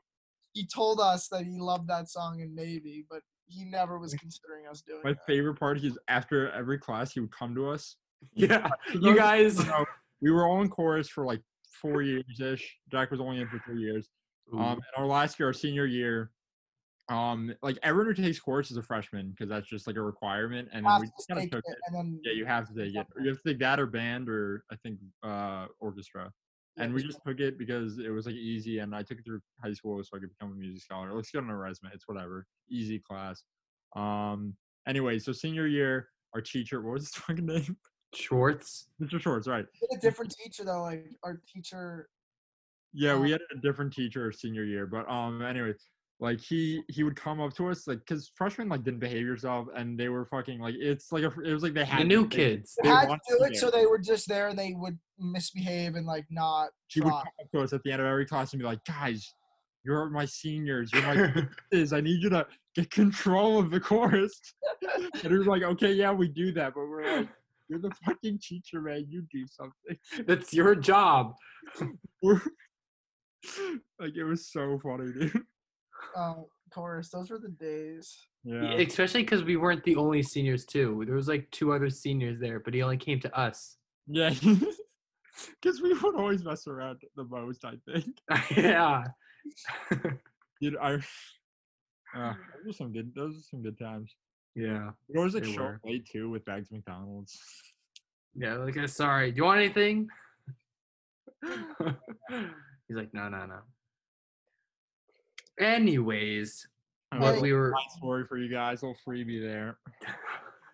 He 0.55 0.67
told 0.67 0.99
us 1.01 1.29
that 1.29 1.45
he 1.45 1.59
loved 1.61 1.89
that 1.89 2.09
song 2.09 2.41
and 2.41 2.55
maybe, 2.55 3.05
but 3.11 3.23
he 3.47 3.65
never 3.65 3.99
was 3.99 4.15
considering 4.15 4.67
us 4.67 4.81
doing 4.83 5.01
My 5.05 5.13
that. 5.13 5.27
favorite 5.27 5.55
part 5.59 5.79
is 5.85 5.99
after 6.09 6.51
every 6.53 6.79
class, 6.79 7.13
he 7.13 7.21
would 7.21 7.31
come 7.31 7.55
to 7.55 7.69
us. 7.69 7.97
Yeah, 8.35 8.69
you 8.95 9.17
guys. 9.17 9.59
we 10.21 10.31
were 10.31 10.47
all 10.47 10.63
in 10.63 10.69
chorus 10.69 11.09
for 11.09 11.25
like 11.25 11.41
four 11.81 12.03
years 12.03 12.41
ish. 12.41 12.77
Jack 12.91 13.11
was 13.11 13.21
only 13.21 13.41
in 13.41 13.49
for 13.49 13.61
three 13.65 13.81
years. 13.81 14.09
Um, 14.53 14.61
and 14.61 14.83
our 14.97 15.07
last 15.07 15.39
year, 15.39 15.49
our 15.49 15.53
senior 15.53 15.87
year, 15.87 16.31
um 17.11 17.55
like 17.63 17.79
everyone 17.83 18.15
who 18.15 18.23
takes 18.23 18.39
chorus 18.39 18.71
is 18.71 18.77
a 18.77 18.83
freshman 18.83 19.31
because 19.31 19.49
that's 19.49 19.67
just 19.67 19.87
like 19.87 19.97
a 19.97 20.03
requirement, 20.03 20.69
and 20.73 20.85
then 20.85 21.01
we 21.01 21.07
just 21.07 21.29
kind 21.29 21.43
of 21.43 21.51
took 21.51 21.65
it, 21.67 21.73
it. 21.73 21.79
and 21.87 21.97
then 21.97 22.21
Yeah, 22.23 22.33
you 22.33 22.45
have 22.45 22.69
to 22.69 22.75
take 22.75 22.95
it. 22.95 23.07
You 23.21 23.29
have 23.29 23.43
to 23.43 23.49
take 23.49 23.59
that 23.61 23.81
or 23.81 23.87
band 23.87 24.29
or 24.29 24.65
I 24.71 24.77
think 24.77 24.99
uh 25.23 25.67
orchestra. 25.81 26.31
And 26.81 26.95
we 26.95 27.03
just 27.03 27.19
took 27.27 27.41
it 27.41 27.59
because 27.59 27.99
it 27.99 28.11
was 28.11 28.27
like 28.27 28.37
easy, 28.37 28.79
and 28.79 28.95
I 28.95 29.03
took 29.03 29.19
it 29.19 29.25
through 29.25 29.41
high 29.63 29.73
school 29.73 30.01
so 30.05 30.17
I 30.17 30.21
could 30.21 30.31
become 30.31 30.53
a 30.53 30.55
music 30.55 30.83
scholar. 30.83 31.11
It 31.11 31.15
looks 31.15 31.31
good 31.31 31.43
on 31.43 31.51
a 31.51 31.57
resume. 31.57 31.91
It's 31.93 32.07
whatever, 32.07 32.47
easy 32.71 33.01
class. 33.01 33.43
Um. 33.97 34.55
Anyway, 34.87 35.19
so 35.19 35.33
senior 35.33 35.67
year, 35.67 36.09
our 36.35 36.41
teacher, 36.41 36.81
what 36.81 36.95
was 36.95 37.03
his 37.03 37.15
fucking 37.17 37.47
name? 37.47 37.77
Schwartz. 38.15 38.89
Mr. 39.01 39.21
Schwartz, 39.21 39.47
right? 39.49 39.67
We 39.81 39.89
had 39.91 39.99
a 39.99 40.01
different 40.01 40.35
teacher 40.37 40.65
though. 40.65 40.83
Like 40.83 41.07
our 41.23 41.41
teacher, 41.53 42.09
Yeah, 42.93 43.19
we 43.19 43.29
Oh. 43.29 43.33
had 43.33 43.41
a 43.57 43.61
different 43.61 43.93
teacher 43.93 44.33
senior 44.33 44.65
year, 44.65 44.87
but 44.87 45.09
um, 45.11 45.43
anyway, 45.43 45.75
like 46.21 46.41
he 46.41 46.83
he 46.89 47.05
would 47.05 47.15
come 47.15 47.41
up 47.41 47.55
to 47.55 47.69
us 47.69 47.87
like 47.87 47.99
because 48.01 48.33
freshmen 48.35 48.69
like 48.69 48.83
didn't 48.83 48.99
behave 49.01 49.25
yourself, 49.27 49.69
and 49.77 49.99
they 49.99 50.09
were 50.09 50.25
fucking 50.27 50.59
like 50.59 50.75
it's 50.77 51.13
like 51.13 51.23
a 51.23 51.33
it 51.45 51.53
was 51.53 51.63
like 51.63 51.75
they 51.75 51.85
had 51.85 52.01
The 52.01 52.05
new 52.05 52.27
be- 52.27 52.37
kids. 52.37 52.75
They 52.83 52.89
had 52.89 53.09
to 53.09 53.19
do 53.29 53.45
it, 53.45 53.51
be 53.51 53.57
so 53.57 53.71
they 53.71 53.87
were 53.87 53.99
just 53.99 54.27
there 54.27 54.49
and 54.49 54.59
they 54.59 54.73
would 54.75 54.99
misbehave 55.19 55.95
and 55.95 56.07
like 56.07 56.27
not 56.31 56.71
He 56.89 57.01
would 57.01 57.11
try. 57.11 57.21
come 57.23 57.33
up 57.45 57.51
to 57.53 57.61
us 57.61 57.73
at 57.73 57.83
the 57.85 57.93
end 57.93 58.01
of 58.01 58.07
every 58.09 58.27
class 58.27 58.53
and 58.53 58.59
be 58.61 58.67
like, 58.67 58.83
guys, 58.85 59.33
you're 59.85 60.09
my 60.11 60.25
seniors, 60.25 60.91
you're 60.93 61.03
my 61.03 61.47
is 61.73 61.93
I 61.93 62.01
need 62.01 62.21
you 62.23 62.31
to 62.31 62.47
get 62.75 62.91
control 62.91 63.59
of 63.61 63.71
the 63.71 63.79
chorus. 63.79 64.41
and 65.23 65.31
we 65.33 65.39
were 65.39 65.45
like, 65.45 65.63
okay, 65.63 65.93
yeah, 65.93 66.11
we 66.11 66.27
do 66.27 66.51
that, 66.53 66.75
but 66.75 66.81
we're 66.89 67.19
like, 67.19 67.29
you're 67.69 67.81
the 67.81 67.91
fucking 68.05 68.39
teacher, 68.43 68.81
man. 68.81 69.07
You 69.09 69.23
do 69.33 69.47
something. 69.47 69.99
That's 70.27 70.53
your 70.53 70.75
job. 70.75 71.35
Like 74.01 74.17
it 74.17 74.25
was 74.25 74.49
so 74.49 74.81
funny, 74.83 75.13
dude. 75.13 75.43
Um, 76.17 76.47
chorus. 76.75 77.11
Those 77.11 77.31
were 77.31 77.39
the 77.39 77.49
days. 77.49 78.17
Yeah. 78.43 78.75
Especially 78.75 79.23
because 79.23 79.45
we 79.45 79.57
weren't 79.57 79.85
the 79.85 79.95
only 79.95 80.23
seniors 80.23 80.65
too. 80.65 81.05
There 81.07 81.15
was 81.15 81.29
like 81.29 81.49
two 81.53 81.73
other 81.73 81.89
seniors 81.89 82.41
there, 82.41 82.59
but 82.59 82.75
he 82.75 82.83
only 82.83 82.97
came 82.97 83.21
to 83.21 83.39
us. 83.39 83.77
Yeah. 84.07 84.35
Because 85.63 85.81
we 85.81 85.93
would 85.95 86.17
always 86.17 86.45
mess 86.45 86.67
around 86.67 86.99
the 87.15 87.23
most, 87.23 87.65
I 87.65 87.75
think. 87.87 88.19
yeah. 88.57 89.05
You 90.61 90.73
know, 90.73 90.79
I, 90.81 90.95
uh, 92.17 92.35
those 92.65 92.75
are 92.75 92.77
some 92.77 92.93
good. 92.93 93.15
Those 93.15 93.39
are 93.39 93.43
some 93.43 93.63
good 93.63 93.79
times. 93.79 94.17
Yeah. 94.55 94.91
We 95.09 95.23
was 95.23 95.35
like 95.35 95.45
short 95.45 95.57
show 95.57 95.63
were. 95.63 95.75
up 95.75 95.81
late 95.85 96.09
too 96.11 96.31
with 96.31 96.45
bags 96.45 96.71
McDonald's. 96.71 97.39
Yeah. 98.35 98.55
Like, 98.55 98.77
uh, 98.77 98.87
sorry. 98.87 99.31
Do 99.31 99.37
you 99.39 99.45
want 99.45 99.61
anything? 99.61 100.09
He's 101.45 102.97
like, 102.97 103.13
no, 103.13 103.29
no, 103.29 103.47
no. 103.47 103.59
Anyways, 105.61 106.67
I 107.13 107.19
what 107.19 107.35
have 107.35 107.43
we 107.43 107.53
were. 107.53 107.71
nice 107.71 107.97
story 107.97 108.25
for 108.27 108.39
you 108.39 108.49
guys. 108.49 108.83
Little 108.83 108.97
freebie 109.07 109.43
there. 109.43 109.79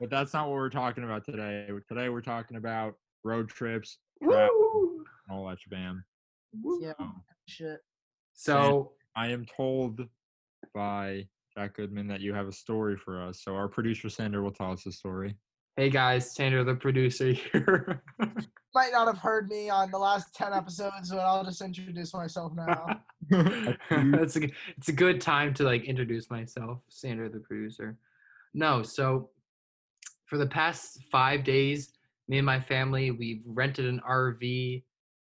But 0.00 0.10
that's 0.10 0.34
not 0.34 0.48
what 0.48 0.54
we're 0.56 0.70
talking 0.70 1.04
about 1.04 1.24
today. 1.24 1.68
Today 1.88 2.08
we're 2.08 2.20
talking 2.20 2.56
about 2.56 2.94
road 3.22 3.48
trips, 3.48 3.98
travel, 4.22 4.50
Woo! 4.50 5.04
and 5.28 5.38
all 5.38 5.48
that 5.48 5.58
shabam. 5.58 6.02
Yeah, 6.80 6.92
shit. 7.46 7.78
So 8.34 8.92
I 9.16 9.28
am 9.28 9.46
told 9.46 10.00
by 10.74 11.28
Jack 11.56 11.76
Goodman 11.76 12.08
that 12.08 12.20
you 12.20 12.34
have 12.34 12.48
a 12.48 12.52
story 12.52 12.96
for 12.96 13.22
us. 13.22 13.42
So 13.42 13.54
our 13.54 13.68
producer 13.68 14.08
Sander 14.08 14.42
will 14.42 14.50
tell 14.50 14.72
us 14.72 14.82
the 14.84 14.92
story. 14.92 15.36
Hey 15.76 15.88
guys, 15.88 16.34
Sander 16.34 16.64
the 16.64 16.74
producer 16.74 17.32
here. 17.52 18.02
Might 18.74 18.92
not 18.92 19.06
have 19.06 19.18
heard 19.18 19.48
me 19.48 19.70
on 19.70 19.90
the 19.90 19.98
last 19.98 20.34
ten 20.34 20.52
episodes, 20.52 21.10
but 21.10 21.20
I'll 21.20 21.44
just 21.44 21.62
introduce 21.62 22.12
myself 22.12 22.52
now. 22.56 23.00
it's 23.30 24.36
a 24.36 24.40
g- 24.40 24.52
it's 24.76 24.88
a 24.88 24.92
good 24.92 25.20
time 25.20 25.54
to 25.54 25.64
like 25.64 25.84
introduce 25.84 26.28
myself, 26.28 26.78
Sander 26.88 27.28
the 27.28 27.40
producer. 27.40 27.96
No, 28.52 28.82
so 28.82 29.30
for 30.26 30.38
the 30.38 30.46
past 30.46 31.04
five 31.10 31.44
days, 31.44 31.92
me 32.28 32.38
and 32.38 32.46
my 32.46 32.60
family 32.60 33.12
we've 33.12 33.42
rented 33.46 33.86
an 33.86 34.00
RV, 34.08 34.82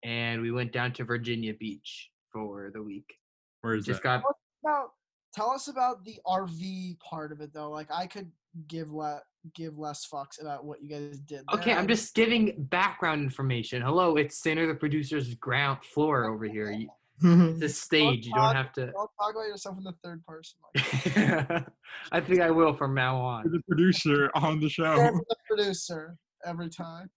and 0.03 0.43
we 0.43 0.51
went 0.51 0.73
down 0.73 0.93
to 0.95 1.05
Virginia 1.05 1.55
Beach 1.55 2.11
for 2.33 2.71
the 2.75 2.83
week. 2.83 3.15
Where 3.61 3.75
is 3.75 3.85
Just 3.85 4.03
that? 4.03 4.23
got 4.23 4.35
Now, 4.65 4.91
tell 5.35 5.51
us 5.51 5.69
about 5.69 6.05
the 6.05 6.19
RV 6.27 6.99
part 7.01 7.33
of 7.33 7.41
it, 7.41 7.53
though. 7.53 7.71
Like, 7.71 7.89
I 7.93 8.07
could 8.07 8.31
give 8.67 8.91
le- 8.93 9.23
give 9.55 9.79
less 9.79 10.07
fucks 10.13 10.41
about 10.41 10.65
what 10.65 10.83
you 10.83 10.89
guys 10.89 11.19
did. 11.21 11.43
okay. 11.55 11.73
I'm 11.73 11.87
just 11.87 12.15
giving 12.15 12.65
background 12.65 13.23
information. 13.23 13.81
Hello, 13.83 14.17
it's 14.17 14.37
Sandra, 14.43 14.67
the 14.67 14.75
producer's 14.75 15.35
ground 15.35 15.79
floor 15.85 16.27
over 16.29 16.45
here. 16.45 16.71
You- 16.71 16.89
It's 17.23 17.63
a 17.63 17.69
stage. 17.69 18.27
You 18.27 18.35
don't 18.35 18.55
have 18.55 18.73
to. 18.75 18.87
Don't 18.87 19.11
talk 19.19 19.31
about 19.33 19.49
yourself 19.49 19.77
in 19.79 19.85
the 19.85 19.95
third 20.05 20.23
person. 20.27 20.59
Like, 20.75 21.67
I 22.13 22.21
think 22.21 22.41
I 22.41 22.51
will 22.51 22.75
from 22.75 22.95
now 22.95 23.17
on. 23.17 23.45
You're 23.45 23.55
the 23.55 23.63
producer 23.69 24.31
on 24.35 24.61
the 24.61 24.69
show. 24.69 24.95
You're 24.95 25.13
the 25.29 25.37
producer 25.49 26.17
every 26.45 26.69
time. 26.71 27.11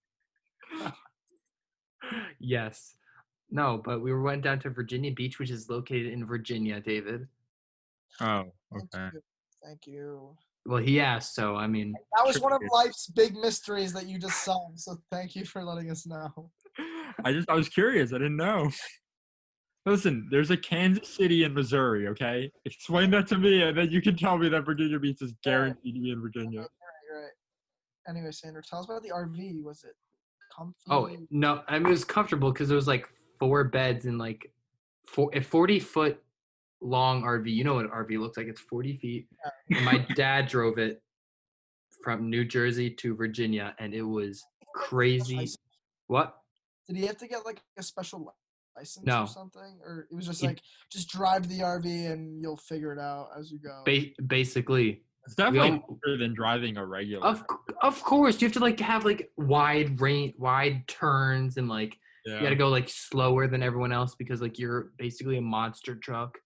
yes. 2.39 2.95
No, 3.51 3.81
but 3.83 4.01
we 4.01 4.13
went 4.19 4.43
down 4.43 4.59
to 4.61 4.69
Virginia 4.69 5.11
Beach, 5.11 5.37
which 5.37 5.51
is 5.51 5.69
located 5.69 6.13
in 6.13 6.25
Virginia, 6.25 6.79
David. 6.79 7.27
Oh, 8.19 8.43
Thank 8.71 8.95
okay. 8.95 9.09
you. 9.13 9.21
Thank 9.63 9.87
you. 9.87 10.35
Well, 10.65 10.81
he 10.81 10.99
asked, 10.99 11.33
so 11.33 11.55
I 11.55 11.67
mean, 11.67 11.93
That 12.17 12.25
was 12.25 12.39
one 12.39 12.53
of 12.53 12.61
life's 12.71 13.07
big 13.07 13.35
mysteries 13.35 13.93
that 13.93 14.07
you 14.07 14.19
just 14.19 14.43
solved. 14.43 14.79
So 14.79 14.97
thank 15.11 15.35
you 15.35 15.45
for 15.45 15.63
letting 15.63 15.89
us 15.89 16.05
know. 16.05 16.51
I 17.25 17.31
just 17.31 17.49
I 17.49 17.55
was 17.55 17.69
curious. 17.69 18.13
I 18.13 18.17
didn't 18.17 18.37
know. 18.37 18.69
Listen, 19.85 20.27
there's 20.29 20.51
a 20.51 20.57
Kansas 20.57 21.09
City 21.09 21.43
in 21.43 21.53
Missouri. 21.53 22.07
Okay, 22.09 22.51
explain 22.65 23.09
that 23.11 23.27
to 23.27 23.37
me, 23.37 23.63
and 23.63 23.75
then 23.75 23.89
you 23.89 24.01
can 24.01 24.15
tell 24.15 24.37
me 24.37 24.47
that 24.49 24.61
Virginia 24.61 24.99
Beach 24.99 25.21
is 25.21 25.33
guaranteed 25.43 25.95
to 25.95 26.01
be 26.01 26.11
in 26.11 26.21
Virginia. 26.21 26.59
Right, 26.59 27.21
right. 27.21 27.31
Anyway, 28.07 28.31
Sandra, 28.31 28.61
tell 28.61 28.79
us 28.79 28.85
about 28.85 29.01
the 29.01 29.09
RV. 29.09 29.63
Was 29.63 29.83
it 29.83 29.95
oh, 30.59 30.73
comfy? 30.87 31.17
oh 31.17 31.25
no, 31.31 31.63
I 31.67 31.79
mean 31.79 31.87
it 31.87 31.91
was 31.91 32.05
comfortable 32.05 32.51
because 32.51 32.67
there 32.67 32.75
was 32.75 32.87
like 32.87 33.09
four 33.39 33.63
beds 33.63 34.05
and 34.05 34.19
like 34.19 34.51
four, 35.07 35.31
a 35.33 35.41
forty 35.41 35.79
foot 35.79 36.21
long 36.81 37.23
RV. 37.23 37.51
You 37.53 37.63
know 37.63 37.75
what 37.75 37.85
an 37.85 37.91
RV 37.91 38.19
looks 38.19 38.37
like? 38.37 38.47
It's 38.47 38.61
forty 38.61 38.97
feet. 38.97 39.27
And 39.69 39.85
my 39.85 39.99
dad 40.15 40.47
drove 40.47 40.77
it 40.77 41.01
from 42.03 42.29
New 42.29 42.43
Jersey 42.45 42.89
to 42.89 43.15
Virginia, 43.15 43.75
and 43.79 43.93
it 43.93 44.01
was 44.03 44.43
crazy. 44.75 45.47
What? 46.07 46.35
Did 46.87 46.97
he 46.97 47.05
have 47.05 47.17
to 47.17 47.27
get 47.27 47.45
like 47.45 47.61
a 47.77 47.83
special 47.83 48.33
license 48.75 49.05
No. 49.05 49.21
or 49.23 49.27
something, 49.27 49.79
or 49.85 50.07
it 50.11 50.15
was 50.15 50.25
just 50.25 50.41
He- 50.41 50.47
like 50.47 50.61
just 50.91 51.09
drive 51.09 51.47
the 51.47 51.59
RV 51.59 52.11
and 52.11 52.41
you'll 52.41 52.57
figure 52.57 52.91
it 52.91 52.99
out 52.99 53.29
as 53.37 53.51
you 53.51 53.59
go? 53.59 53.83
Ba- 53.85 54.11
basically, 54.27 55.03
It's 55.25 55.35
definitely 55.35 55.81
all- 55.87 55.99
better 56.03 56.17
than 56.17 56.33
driving 56.33 56.77
a 56.77 56.85
regular. 56.85 57.25
Of 57.25 57.43
of 57.81 58.01
course, 58.03 58.41
you 58.41 58.47
have 58.47 58.53
to 58.53 58.59
like 58.59 58.79
have 58.79 59.05
like 59.05 59.31
wide 59.37 60.01
range, 60.01 60.33
wide 60.37 60.87
turns, 60.87 61.57
and 61.57 61.69
like 61.69 61.97
yeah. 62.25 62.35
you 62.37 62.41
got 62.41 62.49
to 62.49 62.55
go 62.55 62.69
like 62.69 62.89
slower 62.89 63.47
than 63.47 63.61
everyone 63.63 63.91
else 63.91 64.15
because 64.15 64.41
like 64.41 64.57
you're 64.59 64.91
basically 64.97 65.37
a 65.37 65.41
monster 65.41 65.95
truck. 65.95 66.37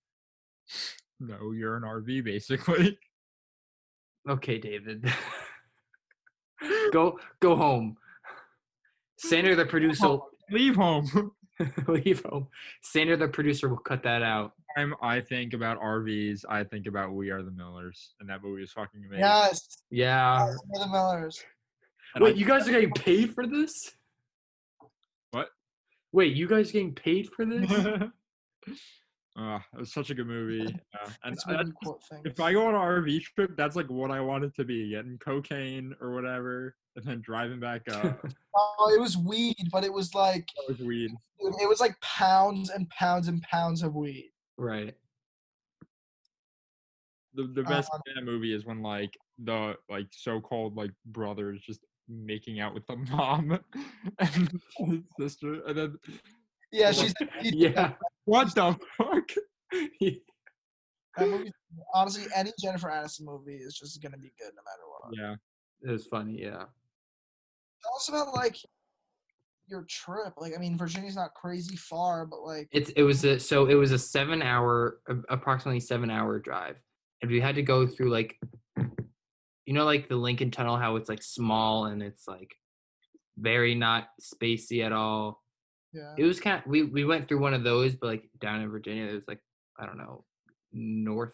No, 1.20 1.52
you're 1.52 1.78
an 1.78 1.84
RV 1.84 2.24
basically. 2.24 2.98
Okay, 4.28 4.58
David, 4.58 5.06
go 6.92 7.20
go 7.40 7.56
home. 7.56 7.96
Sandra, 9.20 9.56
the 9.56 9.66
producer, 9.68 10.18
Leave 10.50 10.76
home. 10.76 11.32
leave 11.88 12.24
home. 12.24 12.48
Sandra, 12.82 13.16
the 13.18 13.28
producer, 13.28 13.70
will 13.70 13.78
cut 13.78 14.02
that 14.02 14.24
out. 14.24 14.54
Time 14.76 14.96
I 15.02 15.22
think 15.22 15.54
about 15.54 15.80
RVs, 15.80 16.44
I 16.50 16.64
think 16.64 16.88
about 16.88 17.14
We 17.14 17.30
Are 17.30 17.44
the 17.44 17.52
Millers, 17.52 18.16
and 18.20 18.28
that 18.30 18.42
movie 18.44 18.64
is 18.64 18.72
fucking 18.72 19.02
amazing. 19.06 19.20
Yes, 19.20 19.62
Yeah. 19.92 20.48
we're 20.70 20.80
the 20.80 20.88
Millers. 20.92 21.44
And 22.16 22.24
I- 22.24 22.26
Wait, 22.28 22.36
you 22.36 22.46
guys 22.48 22.68
are 22.68 22.72
getting 22.72 22.94
paid 22.94 23.32
for 23.34 23.46
this? 23.46 23.96
What? 25.32 25.50
Wait, 26.12 26.36
you 26.36 26.48
guys 26.48 26.70
are 26.70 26.74
getting 26.74 26.96
paid 26.96 27.30
for 27.30 27.46
this? 27.46 27.70
Ah, 29.38 29.62
it 29.74 29.80
was 29.80 29.92
such 29.92 30.10
a 30.12 30.16
good 30.16 30.28
movie. 30.28 30.64
Yeah. 30.94 31.12
And 31.24 31.34
That's 31.36 31.46
where 31.48 31.58
that's 31.58 31.70
we 31.70 31.74
quote 31.84 32.02
things. 32.10 32.22
if 32.26 32.40
I 32.40 32.54
go 32.54 32.68
on 32.68 32.74
an 32.76 32.80
RV 32.82 33.22
trip, 33.36 33.58
that's 33.58 33.76
like 33.76 33.90
what 33.90 34.10
I 34.12 34.22
want 34.22 34.44
it 34.46 34.56
to 34.56 34.64
be: 34.64 34.92
getting 34.92 35.18
cocaine 35.18 35.94
or 36.02 36.14
whatever, 36.14 36.76
and 36.96 37.06
then 37.06 37.22
driving 37.22 37.60
back 37.60 37.82
up. 37.92 38.26
Oh, 38.56 38.94
it 38.96 39.00
was 39.02 39.18
weed, 39.18 39.58
but 39.72 39.84
it 39.84 39.92
was 39.92 40.14
like 40.16 40.48
with 40.70 40.80
weed. 40.80 41.12
it 41.40 41.68
was 41.70 41.80
like 41.82 42.00
pounds 42.02 42.70
and 42.70 42.90
pounds 42.90 43.28
and 43.28 43.42
pounds 43.44 43.84
of 43.84 43.94
weed. 43.96 44.32
right. 44.58 44.96
The 47.34 47.44
the 47.48 47.64
best 47.64 47.90
Um, 47.94 48.00
in 48.08 48.16
that 48.16 48.32
movie 48.32 48.54
is 48.54 48.66
when 48.66 48.82
like 48.82 49.18
the 49.44 49.76
like 49.90 50.08
so-called 50.12 50.78
like 50.78 50.92
brothers 51.08 51.62
just 51.62 51.82
making 52.08 52.62
out 52.62 52.74
with 52.74 52.86
the 52.88 52.96
mom 52.96 53.60
and 54.20 54.62
his 54.78 55.02
sister, 55.20 55.62
and 55.68 55.78
then 55.78 55.98
Yeah, 56.72 56.94
she's 56.94 57.14
Yeah. 57.42 57.94
What 58.26 58.54
the 58.54 58.78
fuck? 58.98 59.30
that 61.18 61.30
movie. 61.30 61.52
Honestly, 61.94 62.26
any 62.36 62.52
Jennifer 62.62 62.90
Aniston 62.90 63.22
movie 63.24 63.56
is 63.56 63.78
just 63.78 64.02
gonna 64.02 64.18
be 64.18 64.32
good 64.40 64.52
no 64.56 64.62
matter 64.64 64.84
what. 64.90 65.14
Yeah, 65.18 65.90
It 65.90 65.92
was 65.92 66.06
funny, 66.06 66.42
yeah. 66.42 66.66
Tell 67.84 67.96
us 67.96 68.10
about 68.10 68.34
like 68.34 68.58
your 69.68 69.86
trip. 69.90 70.34
Like, 70.38 70.54
I 70.56 70.60
mean, 70.60 70.78
Virginia's 70.78 71.16
not 71.16 71.34
crazy 71.34 71.76
far, 71.76 72.26
but 72.26 72.42
like, 72.42 72.68
It's 72.72 72.92
it 72.92 73.04
was 73.04 73.24
a 73.24 73.40
so 73.40 73.68
it 73.68 73.76
was 73.76 73.92
a 73.92 74.00
seven 74.00 74.42
hour 74.42 75.00
approximately 75.30 75.80
seven 75.80 76.10
hour 76.10 76.40
drive, 76.40 76.78
and 77.22 77.32
we 77.32 77.40
had 77.40 77.56
to 77.56 77.64
go 77.64 77.88
through 77.88 78.10
like, 78.10 78.40
you 78.78 79.74
know, 79.74 79.86
like 79.86 80.10
the 80.10 80.16
Lincoln 80.16 80.52
Tunnel, 80.52 80.78
how 80.78 80.96
it's 80.96 81.10
like 81.10 81.24
small 81.24 81.86
and 81.86 82.02
it's 82.02 82.28
like 82.28 82.56
very 83.38 83.76
not 83.76 84.08
spacey 84.22 84.86
at 84.86 84.92
all. 84.92 85.44
Yeah. 85.96 86.14
It 86.18 86.26
was 86.26 86.42
kind 86.42 86.58
of 86.58 86.68
we 86.68 86.84
we 86.84 87.06
went 87.06 87.28
through 87.28 87.40
one 87.40 87.54
of 87.54 87.64
those, 87.64 87.96
but 87.96 88.08
like 88.08 88.30
down 88.42 88.62
in 88.62 88.70
Virginia, 88.70 89.12
was 89.14 89.28
like 89.30 89.40
I 89.80 89.86
don't 89.86 89.98
know, 89.98 90.26
Norfolk, 90.74 91.34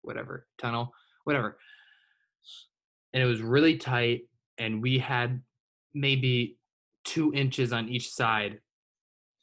whatever 0.00 0.46
tunnel, 0.58 0.90
whatever. 1.24 1.58
And 3.12 3.22
it 3.22 3.26
was 3.26 3.42
really 3.42 3.76
tight, 3.76 4.22
and 4.58 4.80
we 4.80 4.98
had 4.98 5.42
maybe 5.92 6.56
two 7.04 7.32
inches 7.34 7.72
on 7.74 7.90
each 7.90 8.08
side 8.10 8.60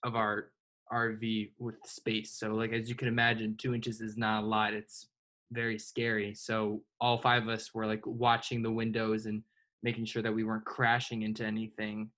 of 0.04 0.16
our 0.16 0.52
RV 0.92 1.52
with 1.60 1.76
space. 1.86 2.32
So 2.32 2.56
like 2.56 2.74
as 2.74 2.90
you 2.90 2.96
can 2.96 3.08
imagine, 3.08 3.56
two 3.58 3.76
inches 3.76 4.02
is 4.02 4.18
not 4.18 4.44
a 4.44 4.46
lot. 4.48 4.74
It's 4.74 5.08
very 5.52 5.78
scary. 5.78 6.34
So 6.34 6.82
all 7.00 7.20
five 7.20 7.44
of 7.44 7.50
us 7.50 7.76
were 7.76 7.86
like 7.86 8.06
watching 8.08 8.64
the 8.64 8.72
windows 8.72 9.28
and 9.28 9.44
making 9.84 10.06
sure 10.06 10.24
that 10.24 10.34
we 10.34 10.44
weren't 10.44 10.66
crashing 10.66 11.22
into 11.22 11.46
anything 11.46 12.10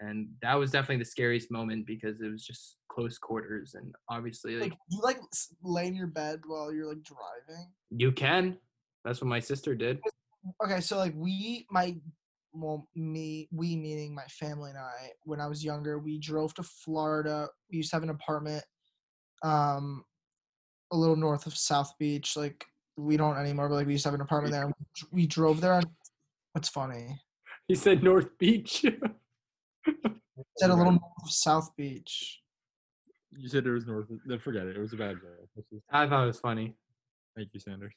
and 0.00 0.28
that 0.42 0.54
was 0.54 0.70
definitely 0.70 0.98
the 0.98 1.04
scariest 1.04 1.50
moment 1.50 1.86
because 1.86 2.20
it 2.20 2.30
was 2.30 2.44
just 2.44 2.76
close 2.88 3.18
quarters 3.18 3.74
and 3.74 3.94
obviously 4.08 4.54
like 4.54 4.70
Like, 4.70 4.78
you 4.90 5.00
like 5.02 5.18
lay 5.62 5.86
in 5.86 5.94
your 5.94 6.06
bed 6.06 6.40
while 6.46 6.72
you're 6.72 6.88
like 6.88 7.02
driving. 7.02 7.70
you 7.90 8.12
can 8.12 8.58
that's 9.04 9.20
what 9.20 9.28
my 9.28 9.40
sister 9.40 9.74
did 9.74 10.00
Okay, 10.62 10.80
so 10.80 10.96
like 10.96 11.14
we, 11.16 11.66
my, 11.70 11.96
well, 12.52 12.88
me, 12.94 13.48
we 13.52 13.76
meaning 13.76 14.14
my 14.14 14.24
family 14.24 14.70
and 14.70 14.78
I, 14.78 15.10
when 15.24 15.40
I 15.40 15.46
was 15.46 15.64
younger, 15.64 15.98
we 15.98 16.18
drove 16.18 16.54
to 16.54 16.62
Florida. 16.62 17.48
We 17.70 17.78
used 17.78 17.90
to 17.90 17.96
have 17.96 18.02
an 18.02 18.10
apartment, 18.10 18.64
um, 19.42 20.04
a 20.92 20.96
little 20.96 21.16
north 21.16 21.46
of 21.46 21.56
South 21.56 21.92
Beach. 21.98 22.36
Like 22.36 22.64
we 22.96 23.16
don't 23.16 23.36
anymore, 23.36 23.68
but 23.68 23.76
like 23.76 23.86
we 23.86 23.92
used 23.92 24.04
to 24.04 24.10
have 24.10 24.14
an 24.14 24.20
apartment 24.20 24.52
there. 24.52 24.72
We 25.10 25.26
drove 25.26 25.60
there 25.60 25.74
on. 25.74 25.84
What's 26.52 26.68
funny? 26.68 27.20
he 27.66 27.74
said 27.74 28.02
north 28.02 28.38
beach 28.38 28.86
Said 30.58 30.70
a 30.70 30.74
little 30.74 30.92
north 30.92 31.02
of 31.22 31.30
South 31.30 31.74
Beach. 31.76 32.40
You 33.36 33.48
said 33.48 33.66
it 33.66 33.70
was 33.70 33.86
north. 33.86 34.06
Then 34.26 34.38
forget 34.38 34.66
it. 34.66 34.76
It 34.76 34.80
was 34.80 34.92
a 34.92 34.96
bad 34.96 35.16
joke. 35.20 35.48
This 35.54 35.64
i 35.90 36.06
thought 36.06 36.24
it 36.24 36.26
was 36.26 36.40
funny 36.40 36.74
Thank 37.36 37.50
you, 37.52 37.60
Sanders. 37.60 37.94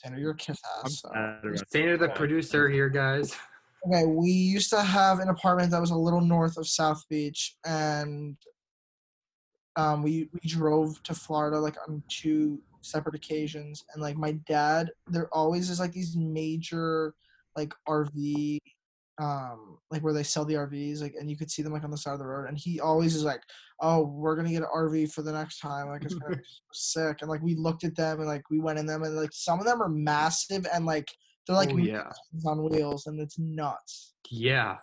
Tanner, 0.00 0.18
you're 0.18 0.30
a 0.30 0.36
kiss 0.36 0.60
I'm 0.78 0.86
ass. 0.86 1.00
so. 1.00 1.10
Sander, 1.72 1.96
the 1.96 2.08
producer 2.10 2.68
here 2.68 2.88
guys 2.88 3.36
Okay, 3.86 4.06
we 4.06 4.30
used 4.30 4.70
to 4.70 4.82
have 4.82 5.18
an 5.18 5.28
apartment 5.28 5.70
that 5.70 5.80
was 5.80 5.90
a 5.90 5.96
little 5.96 6.20
north 6.20 6.56
of 6.56 6.66
South 6.66 7.04
Beach, 7.10 7.56
and 7.66 8.36
um, 9.76 10.02
we 10.02 10.30
we 10.32 10.48
drove 10.48 11.02
to 11.02 11.14
Florida 11.14 11.58
like 11.58 11.76
on 11.86 12.02
two 12.08 12.62
separate 12.80 13.14
occasions. 13.14 13.84
And 13.92 14.02
like 14.02 14.16
my 14.16 14.32
dad, 14.48 14.90
there 15.06 15.28
always 15.32 15.68
is 15.68 15.80
like 15.80 15.92
these 15.92 16.16
major 16.16 17.14
like 17.56 17.74
RV, 17.86 18.58
um, 19.20 19.78
like 19.90 20.02
where 20.02 20.12
they 20.12 20.22
sell 20.24 20.44
the 20.44 20.54
RVs, 20.54 21.00
like, 21.00 21.14
and 21.18 21.30
you 21.30 21.36
could 21.36 21.50
see 21.50 21.62
them 21.62 21.72
like 21.72 21.84
on 21.84 21.90
the 21.90 21.96
side 21.98 22.14
of 22.14 22.18
the 22.18 22.26
road. 22.26 22.48
And 22.48 22.58
he 22.58 22.80
always 22.80 23.14
is 23.14 23.22
like, 23.24 23.40
"Oh, 23.80 24.04
we're 24.06 24.34
gonna 24.36 24.50
get 24.50 24.62
an 24.62 24.68
RV 24.74 25.12
for 25.12 25.22
the 25.22 25.32
next 25.32 25.60
time. 25.60 25.88
Like 25.88 26.04
it's 26.04 26.14
gonna 26.14 26.36
be 26.36 26.42
so 26.72 27.02
sick." 27.02 27.18
And 27.20 27.30
like 27.30 27.42
we 27.42 27.54
looked 27.54 27.84
at 27.84 27.94
them 27.96 28.18
and 28.20 28.28
like 28.28 28.42
we 28.50 28.58
went 28.60 28.78
in 28.78 28.86
them, 28.86 29.02
and 29.04 29.14
like 29.16 29.30
some 29.32 29.60
of 29.60 29.66
them 29.66 29.80
are 29.82 29.88
massive 29.88 30.66
and 30.72 30.84
like 30.84 31.08
they're 31.46 31.56
like 31.56 31.70
oh 31.72 31.76
yeah 31.76 32.10
on 32.46 32.64
wheels, 32.64 33.06
and 33.06 33.20
it's 33.20 33.38
nuts. 33.38 34.14
yeah 34.30 34.78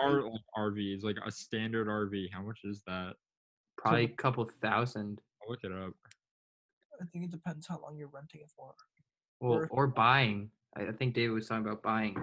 Car 0.00 0.22
like 0.22 0.40
RVs, 0.56 1.02
like 1.02 1.16
a 1.26 1.30
standard 1.30 1.88
RV. 1.88 2.28
How 2.32 2.42
much 2.42 2.60
is 2.64 2.82
that? 2.86 3.14
probably 3.76 4.04
a 4.04 4.08
couple 4.08 4.44
thousand 4.60 5.20
I'll 5.42 5.50
look 5.50 5.60
it 5.62 5.70
up. 5.70 5.92
I 7.00 7.04
think 7.12 7.26
it 7.26 7.30
depends 7.30 7.66
how 7.68 7.78
long 7.80 7.96
you're 7.96 8.08
renting 8.12 8.40
it 8.40 8.50
for. 8.56 8.74
well, 9.40 9.52
Or- 9.52 9.68
or 9.70 9.86
buying 9.86 10.50
I, 10.76 10.86
I 10.88 10.92
think 10.92 11.14
david 11.14 11.30
was 11.32 11.46
talking 11.46 11.64
about 11.64 11.80
buying 11.82 12.16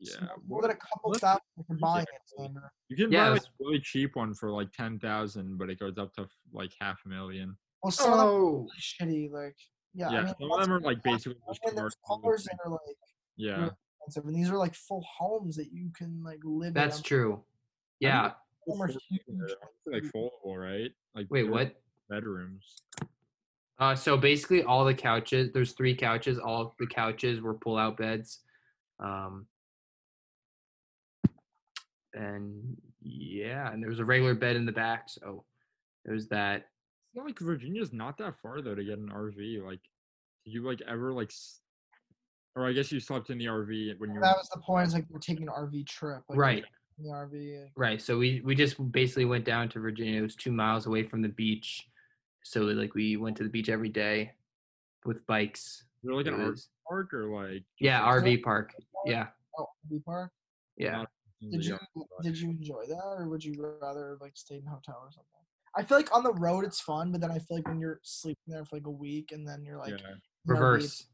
It's 0.00 0.16
Yeah, 0.20 0.28
more 0.46 0.62
than 0.62 0.70
a 0.70 0.76
couple 0.76 1.10
what- 1.10 1.20
thousand 1.20 1.42
if 1.58 1.66
you're 1.68 1.76
you 1.78 1.80
buying 1.82 2.06
it. 2.06 2.62
You 2.88 2.96
can 2.96 3.10
Yeah, 3.12 3.24
buy 3.24 3.28
it 3.28 3.32
like 3.32 3.42
a 3.42 3.46
really 3.60 3.80
cheap 3.80 4.16
one 4.16 4.32
for 4.34 4.50
like 4.52 4.72
ten 4.72 4.98
thousand, 4.98 5.58
but 5.58 5.70
it 5.70 5.78
goes 5.78 5.98
up 5.98 6.14
to 6.14 6.28
like 6.52 6.72
half 6.80 7.00
a 7.04 7.08
million. 7.08 7.56
Well, 7.82 7.90
some 7.90 8.12
of 8.12 8.18
them 8.18 8.26
are 8.26 8.30
oh 8.30 8.48
really 8.48 8.68
shitty. 8.80 9.30
Like, 9.32 9.56
yeah, 9.94 10.10
Yeah, 10.10 10.18
I 10.18 10.24
mean, 10.24 10.34
some 10.40 10.52
of 10.52 10.60
them 10.60 10.72
are 10.72 10.80
like 10.80 11.02
that's- 11.02 11.24
basically 11.24 11.40
just 11.48 11.60
and 11.76 11.94
cars 12.22 12.44
that 12.44 12.58
are 12.64 12.70
like 12.70 12.96
Yeah, 13.36 13.70
expensive, 14.00 14.26
and 14.26 14.36
these 14.36 14.50
are 14.50 14.56
like 14.58 14.74
full 14.74 15.04
homes 15.18 15.56
that 15.56 15.72
you 15.72 15.90
can 15.96 16.22
like 16.22 16.40
live 16.44 16.74
that's 16.74 16.98
in. 16.98 17.02
true 17.04 17.44
yeah 18.00 18.32
Some 18.68 18.80
are 18.82 18.86
huge. 18.86 19.22
Like 19.86 20.04
foldable, 20.04 20.56
right? 20.56 20.92
Like 21.14 21.26
wait 21.30 21.44
what 21.44 21.74
Bedrooms. 22.08 22.82
Uh, 23.80 23.94
so 23.94 24.16
basically, 24.16 24.62
all 24.64 24.84
the 24.84 24.94
couches. 24.94 25.52
There's 25.52 25.72
three 25.72 25.94
couches. 25.94 26.38
All 26.38 26.74
the 26.80 26.86
couches 26.86 27.40
were 27.40 27.54
pull-out 27.54 27.96
beds. 27.96 28.40
Um, 28.98 29.46
and 32.14 32.76
yeah, 33.02 33.72
and 33.72 33.82
there 33.82 33.90
was 33.90 34.00
a 34.00 34.04
regular 34.04 34.34
bed 34.34 34.56
in 34.56 34.64
the 34.66 34.72
back. 34.72 35.04
So 35.08 35.44
there's 36.04 36.28
that. 36.28 36.56
It's 36.56 37.16
not 37.16 37.26
like 37.26 37.38
Virginia's 37.38 37.92
not 37.92 38.18
that 38.18 38.34
far 38.42 38.60
though 38.60 38.74
to 38.74 38.84
get 38.84 38.98
an 38.98 39.10
RV. 39.10 39.64
Like, 39.64 39.80
did 40.44 40.52
you 40.54 40.62
like 40.66 40.80
ever 40.88 41.12
like, 41.12 41.28
s- 41.28 41.60
or 42.56 42.66
I 42.66 42.72
guess 42.72 42.90
you 42.92 43.00
slept 43.00 43.30
in 43.30 43.38
the 43.38 43.46
RV 43.46 43.98
when 43.98 44.12
you. 44.14 44.20
That 44.20 44.36
was 44.36 44.48
the 44.52 44.60
point. 44.60 44.86
Is 44.88 44.94
like 44.94 45.06
we're 45.10 45.18
taking 45.20 45.44
an 45.48 45.52
RV 45.56 45.86
trip. 45.86 46.22
Like, 46.28 46.38
Right, 46.38 46.64
The 46.98 47.08
RV. 47.10 47.62
like, 47.62 47.72
right. 47.76 48.00
So 48.02 48.18
we 48.18 48.42
we 48.44 48.54
just 48.54 48.76
basically 48.92 49.24
went 49.24 49.44
down 49.44 49.68
to 49.70 49.80
Virginia. 49.80 50.18
It 50.18 50.22
was 50.22 50.34
two 50.36 50.52
miles 50.52 50.86
away 50.86 51.02
from 51.04 51.22
the 51.22 51.28
beach. 51.28 51.86
So 52.42 52.62
like 52.62 52.94
we 52.94 53.16
went 53.16 53.36
to 53.38 53.42
the 53.42 53.48
beach 53.50 53.68
every 53.68 53.88
day 53.90 54.32
with 55.04 55.26
bikes. 55.26 55.84
Is 56.02 56.04
there 56.04 56.14
like 56.14 56.26
an 56.26 56.34
It 56.34 56.38
RV 56.40 56.66
park 56.88 57.14
or 57.14 57.28
like? 57.34 57.64
yeah, 57.80 57.98
Is 58.14 58.22
there 58.22 58.32
RV 58.32 58.42
park. 58.42 58.74
Yeah, 59.06 59.26
Oh, 59.58 59.66
RV 59.90 60.04
park. 60.04 60.30
yeah. 60.76 61.04
Did 61.40 61.64
you 61.64 61.78
did 62.22 62.36
you 62.36 62.50
enjoy 62.50 62.84
that, 62.88 63.14
or 63.16 63.28
would 63.28 63.44
you 63.44 63.76
rather 63.80 64.18
like 64.20 64.32
stay 64.36 64.56
in 64.56 64.66
a 64.66 64.70
hotel 64.70 64.98
or 65.02 65.10
something? 65.12 65.24
I 65.76 65.84
feel 65.84 65.96
like 65.98 66.14
on 66.14 66.24
the 66.24 66.32
road 66.32 66.64
it's 66.64 66.80
fun, 66.80 67.12
but 67.12 67.20
then 67.20 67.30
I 67.30 67.38
feel 67.38 67.58
like 67.58 67.68
when 67.68 67.78
you're 67.78 68.00
sleeping 68.02 68.42
there 68.48 68.64
for 68.64 68.76
like 68.76 68.86
a 68.86 68.90
week 68.90 69.32
and 69.32 69.46
then 69.46 69.64
you're 69.64 69.78
like 69.78 69.90
Yeah. 69.90 69.96
in 69.96 70.20
the 70.46 70.54
RV, 70.54 70.58
Reverse. 70.60 71.06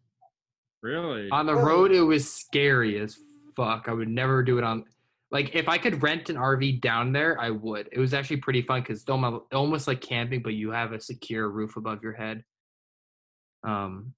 Really? 0.82 1.30
On 1.30 1.46
the 1.46 1.54
road, 1.54 1.92
it 1.92 2.02
was 2.02 2.30
scary 2.32 2.98
as 3.00 3.18
fuck. 3.56 3.88
I 3.88 3.92
would 3.92 4.08
never 4.08 4.42
do 4.42 4.58
it 4.58 4.64
on. 4.64 4.84
Like, 5.30 5.54
if 5.54 5.68
I 5.68 5.78
could 5.78 6.02
rent 6.02 6.28
an 6.28 6.36
RV 6.36 6.80
down 6.80 7.10
there, 7.12 7.40
I 7.40 7.50
would. 7.50 7.88
It 7.90 7.98
was 7.98 8.14
actually 8.14 8.36
pretty 8.36 8.62
fun 8.62 8.82
because 8.82 9.00
it's 9.00 9.10
almost 9.52 9.88
like 9.88 10.00
camping, 10.00 10.42
but 10.42 10.54
you 10.54 10.70
have 10.70 10.92
a 10.92 11.00
secure 11.00 11.48
roof 11.48 11.76
above 11.76 12.02
your 12.02 12.12
head. 12.12 12.44
Um, 13.64 14.14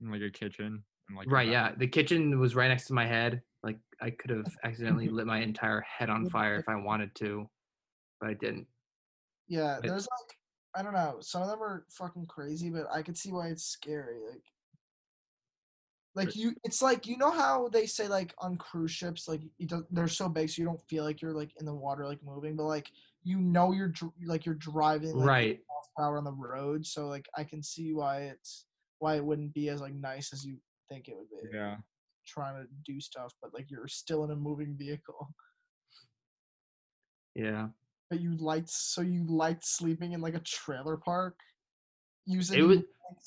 like 0.00 0.20
a 0.20 0.30
kitchen 0.30 0.84
and 1.08 1.16
like 1.16 1.30
right, 1.30 1.48
yeah. 1.48 1.72
The 1.76 1.86
kitchen 1.86 2.38
was 2.38 2.54
right 2.54 2.68
next 2.68 2.86
to 2.86 2.92
my 2.92 3.06
head. 3.06 3.42
Like, 3.62 3.78
I 4.00 4.10
could 4.10 4.30
have 4.30 4.46
accidentally 4.64 5.08
lit 5.08 5.26
my 5.26 5.40
entire 5.40 5.80
head 5.80 6.10
on 6.10 6.28
fire 6.28 6.56
if 6.56 6.68
I 6.68 6.76
wanted 6.76 7.14
to, 7.16 7.48
but 8.20 8.30
I 8.30 8.34
didn't. 8.34 8.66
Yeah, 9.48 9.78
there's 9.82 10.06
like 10.20 10.36
I 10.76 10.82
don't 10.82 10.92
know. 10.92 11.16
Some 11.20 11.42
of 11.42 11.48
them 11.48 11.62
are 11.62 11.86
fucking 11.90 12.26
crazy, 12.26 12.70
but 12.70 12.86
I 12.92 13.02
could 13.02 13.16
see 13.16 13.32
why 13.32 13.48
it's 13.48 13.64
scary. 13.64 14.18
Like, 14.28 14.42
like 16.14 16.36
you, 16.36 16.54
it's 16.64 16.82
like 16.82 17.06
you 17.06 17.16
know 17.16 17.30
how 17.30 17.68
they 17.68 17.86
say 17.86 18.08
like 18.08 18.34
on 18.38 18.56
cruise 18.56 18.90
ships, 18.90 19.28
like 19.28 19.40
you 19.56 19.66
don't, 19.66 19.86
they're 19.94 20.08
so 20.08 20.28
big, 20.28 20.50
so 20.50 20.60
you 20.60 20.66
don't 20.66 20.82
feel 20.88 21.04
like 21.04 21.22
you're 21.22 21.32
like 21.32 21.52
in 21.58 21.66
the 21.66 21.74
water, 21.74 22.06
like 22.06 22.22
moving, 22.24 22.56
but 22.56 22.64
like 22.64 22.90
you 23.22 23.38
know 23.40 23.72
you're 23.72 23.88
dr- 23.88 24.12
like 24.24 24.44
you're 24.44 24.54
driving 24.54 25.14
like, 25.14 25.26
Right. 25.26 25.60
power 25.96 26.18
on 26.18 26.24
the 26.24 26.32
road. 26.32 26.84
So 26.84 27.06
like 27.06 27.28
I 27.36 27.44
can 27.44 27.62
see 27.62 27.94
why 27.94 28.22
it's 28.22 28.66
why 28.98 29.16
it 29.16 29.24
wouldn't 29.24 29.54
be 29.54 29.68
as 29.68 29.80
like 29.80 29.94
nice 29.94 30.32
as 30.32 30.44
you 30.44 30.58
think 30.90 31.08
it 31.08 31.16
would 31.16 31.30
be. 31.30 31.56
Yeah. 31.56 31.76
Trying 32.28 32.62
to 32.62 32.68
do 32.84 33.00
stuff, 33.00 33.32
but 33.40 33.54
like 33.54 33.70
you're 33.70 33.88
still 33.88 34.24
in 34.24 34.30
a 34.30 34.36
moving 34.36 34.76
vehicle. 34.78 35.34
Yeah. 37.34 37.68
But 38.10 38.20
you 38.20 38.36
liked 38.36 38.68
so 38.68 39.00
you 39.00 39.24
liked 39.26 39.64
sleeping 39.64 40.12
in 40.12 40.20
like 40.20 40.34
a 40.34 40.40
trailer 40.40 40.96
park. 40.96 41.36
You 42.26 42.42
said 42.42 42.58
It 42.58 42.62
was. 42.62 42.78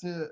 to 0.02 0.28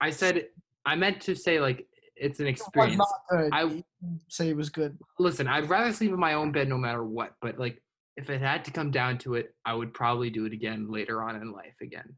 I 0.00 0.10
said, 0.10 0.46
I 0.86 0.96
meant 0.96 1.20
to 1.22 1.34
say, 1.36 1.60
like, 1.60 1.86
it's 2.16 2.40
an 2.40 2.46
experience. 2.46 3.00
I- 3.30 3.84
say 4.28 4.48
it 4.48 4.56
was 4.56 4.70
good. 4.70 4.98
listen, 5.18 5.46
I'd 5.46 5.68
rather 5.68 5.92
sleep 5.92 6.10
in 6.10 6.18
my 6.18 6.34
own 6.34 6.52
bed 6.52 6.68
no 6.68 6.78
matter 6.78 7.04
what, 7.04 7.34
but 7.42 7.58
like 7.58 7.82
if 8.16 8.30
it 8.30 8.40
had 8.40 8.64
to 8.64 8.70
come 8.70 8.90
down 8.90 9.18
to 9.18 9.34
it, 9.34 9.54
I 9.64 9.74
would 9.74 9.94
probably 9.94 10.30
do 10.30 10.46
it 10.46 10.52
again 10.52 10.90
later 10.90 11.22
on 11.22 11.36
in 11.36 11.52
life 11.52 11.76
again. 11.80 12.16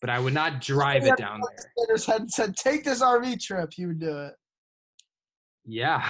But 0.00 0.10
I 0.10 0.18
would 0.18 0.34
not 0.34 0.60
drive 0.60 1.04
it 1.04 1.16
down 1.16 1.40
there. 1.88 1.96
Said, 1.96 2.56
"Take 2.56 2.84
this 2.84 3.02
RV 3.02 3.40
trip." 3.40 3.76
You 3.78 3.88
would 3.88 4.00
do 4.00 4.18
it. 4.18 4.34
Yeah. 5.64 6.08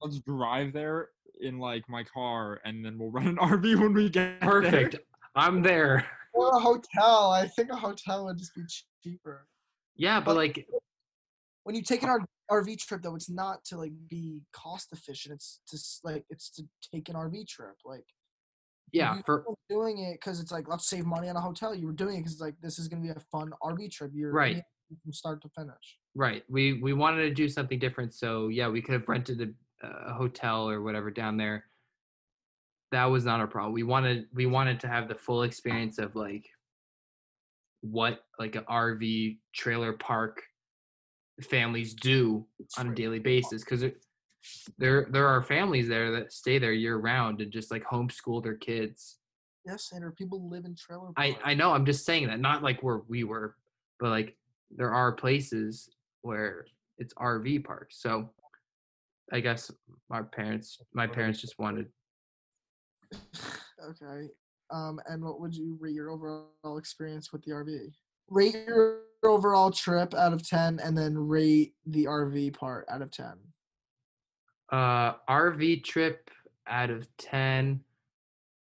Let's 0.00 0.20
drive 0.26 0.72
there 0.72 1.08
in 1.40 1.58
like 1.58 1.88
my 1.88 2.04
car, 2.04 2.60
and 2.64 2.84
then 2.84 2.98
we'll 2.98 3.10
rent 3.12 3.28
an 3.28 3.36
RV 3.36 3.80
when 3.80 3.92
we 3.94 4.08
get 4.08 4.40
there. 4.40 4.50
Perfect. 4.50 4.96
I'm 5.34 5.62
there. 5.62 6.06
Or 6.34 6.50
a 6.50 6.60
hotel. 6.60 7.30
I 7.32 7.46
think 7.48 7.70
a 7.70 7.76
hotel 7.76 8.26
would 8.26 8.36
just 8.36 8.54
be 8.54 8.60
cheaper. 9.02 9.46
Yeah, 9.94 10.20
but 10.20 10.36
like 10.36 10.66
When 11.62 11.74
you 11.74 11.80
take 11.80 12.02
an 12.02 12.26
RV 12.50 12.78
trip, 12.78 13.00
though, 13.00 13.14
it's 13.14 13.30
not 13.30 13.64
to 13.70 13.78
like 13.78 13.92
be 14.06 14.42
cost 14.52 14.88
efficient. 14.92 15.34
It's 15.36 15.60
to 15.68 15.78
like 16.06 16.26
it's 16.28 16.50
to 16.56 16.64
take 16.92 17.08
an 17.08 17.14
RV 17.14 17.48
trip. 17.48 17.76
Like 17.86 18.04
yeah 18.92 19.22
for 19.24 19.44
doing 19.70 19.98
it 20.00 20.12
because 20.20 20.38
it's 20.38 20.52
like 20.52 20.68
let's 20.68 20.90
save 20.90 21.06
money 21.06 21.30
on 21.30 21.36
a 21.36 21.40
hotel. 21.40 21.74
You 21.74 21.86
were 21.86 21.94
doing 21.94 22.16
it 22.16 22.18
because 22.18 22.32
it's 22.32 22.42
like 22.42 22.56
this 22.60 22.78
is 22.78 22.86
gonna 22.86 23.00
be 23.02 23.08
a 23.08 23.20
fun 23.32 23.52
RV 23.62 23.90
trip. 23.90 24.10
You're 24.14 24.30
Right. 24.30 24.62
from 25.02 25.12
start 25.14 25.40
to 25.40 25.48
finish. 25.56 25.98
Right. 26.16 26.42
We 26.48 26.80
we 26.80 26.94
wanted 26.94 27.24
to 27.24 27.34
do 27.34 27.46
something 27.46 27.78
different, 27.78 28.14
so 28.14 28.48
yeah, 28.48 28.68
we 28.68 28.80
could 28.80 28.94
have 28.94 29.06
rented 29.06 29.54
a, 29.82 29.86
a 29.86 30.14
hotel 30.14 30.68
or 30.68 30.80
whatever 30.80 31.10
down 31.10 31.36
there. 31.36 31.66
That 32.90 33.04
was 33.04 33.26
not 33.26 33.38
our 33.38 33.46
problem. 33.46 33.74
We 33.74 33.82
wanted 33.82 34.26
we 34.32 34.46
wanted 34.46 34.80
to 34.80 34.88
have 34.88 35.08
the 35.08 35.14
full 35.14 35.42
experience 35.42 35.98
of 35.98 36.16
like 36.16 36.48
what 37.82 38.24
like 38.38 38.56
an 38.56 38.64
RV 38.64 39.36
trailer 39.54 39.92
park 39.92 40.42
families 41.42 41.92
do 41.92 42.46
on 42.78 42.88
a 42.88 42.94
daily 42.94 43.18
basis 43.18 43.62
because 43.62 43.84
there 44.78 45.08
there 45.10 45.28
are 45.28 45.42
families 45.42 45.86
there 45.86 46.12
that 46.12 46.32
stay 46.32 46.58
there 46.58 46.72
year 46.72 46.96
round 46.96 47.42
and 47.42 47.52
just 47.52 47.70
like 47.70 47.84
homeschool 47.84 48.42
their 48.42 48.56
kids. 48.56 49.18
Yes, 49.66 49.90
and 49.92 50.16
people 50.16 50.48
live 50.48 50.64
in 50.64 50.74
trailer. 50.76 51.10
I. 51.18 51.36
I 51.44 51.52
know. 51.52 51.72
I'm 51.72 51.84
just 51.84 52.06
saying 52.06 52.28
that, 52.28 52.40
not 52.40 52.62
like 52.62 52.82
where 52.82 53.02
we 53.06 53.22
were, 53.24 53.54
but 54.00 54.08
like 54.08 54.34
there 54.74 54.94
are 54.94 55.12
places 55.12 55.90
where 56.22 56.66
it's 56.98 57.14
RV 57.14 57.64
parks. 57.64 58.00
So 58.00 58.30
I 59.32 59.40
guess 59.40 59.70
my 60.08 60.22
parents, 60.22 60.78
my 60.94 61.06
parents 61.06 61.40
just 61.40 61.58
wanted. 61.58 61.86
okay. 63.84 64.28
Um, 64.70 65.00
and 65.06 65.22
what 65.22 65.40
would 65.40 65.54
you 65.54 65.76
rate 65.80 65.94
your 65.94 66.10
overall 66.10 66.78
experience 66.78 67.32
with 67.32 67.42
the 67.44 67.52
RV? 67.52 67.92
Rate 68.28 68.56
your 68.66 69.02
overall 69.24 69.70
trip 69.70 70.14
out 70.14 70.32
of 70.32 70.46
ten, 70.46 70.80
and 70.82 70.96
then 70.96 71.16
rate 71.16 71.74
the 71.86 72.04
RV 72.04 72.54
part 72.54 72.86
out 72.88 73.02
of 73.02 73.10
ten. 73.10 73.34
Uh, 74.72 75.14
RV 75.28 75.84
trip 75.84 76.28
out 76.66 76.90
of 76.90 77.06
ten, 77.16 77.80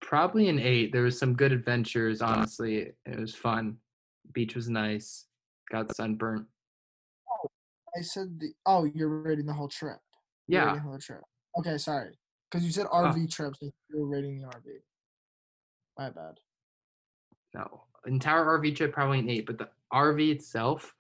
probably 0.02 0.50
an 0.50 0.60
eight. 0.60 0.92
There 0.92 1.04
was 1.04 1.18
some 1.18 1.34
good 1.34 1.52
adventures. 1.52 2.22
Honestly, 2.22 2.92
it 3.06 3.20
was 3.20 3.34
fun. 3.34 3.78
Beach 4.32 4.56
was 4.56 4.70
nice. 4.70 5.26
Got 5.72 5.96
sunburnt. 5.96 6.46
I 7.98 8.02
said 8.02 8.40
the. 8.40 8.54
Oh, 8.66 8.86
you're 8.86 9.10
rating 9.10 9.46
the 9.46 9.54
whole 9.54 9.68
trip. 9.68 9.98
You're 10.48 10.62
Yeah. 10.64 10.74
the 10.76 10.80
whole 10.82 10.98
trip. 10.98 11.22
Okay, 11.60 11.78
sorry. 11.78 12.18
Because 12.50 12.66
you 12.66 12.72
said 12.72 12.88
RV 12.88 13.32
trips, 13.32 13.62
and 13.62 13.72
you 13.90 14.00
were 14.00 14.08
rating 14.08 14.42
the 14.42 14.48
RV. 14.48 14.82
My 15.98 16.10
bad. 16.10 16.40
No, 17.54 17.84
entire 18.06 18.46
RV 18.46 18.76
trip 18.76 18.94
probably 18.94 19.20
an 19.20 19.30
eight, 19.30 19.46
but 19.46 19.58
the 19.58 19.70
RV 19.94 20.32
itself 20.32 20.94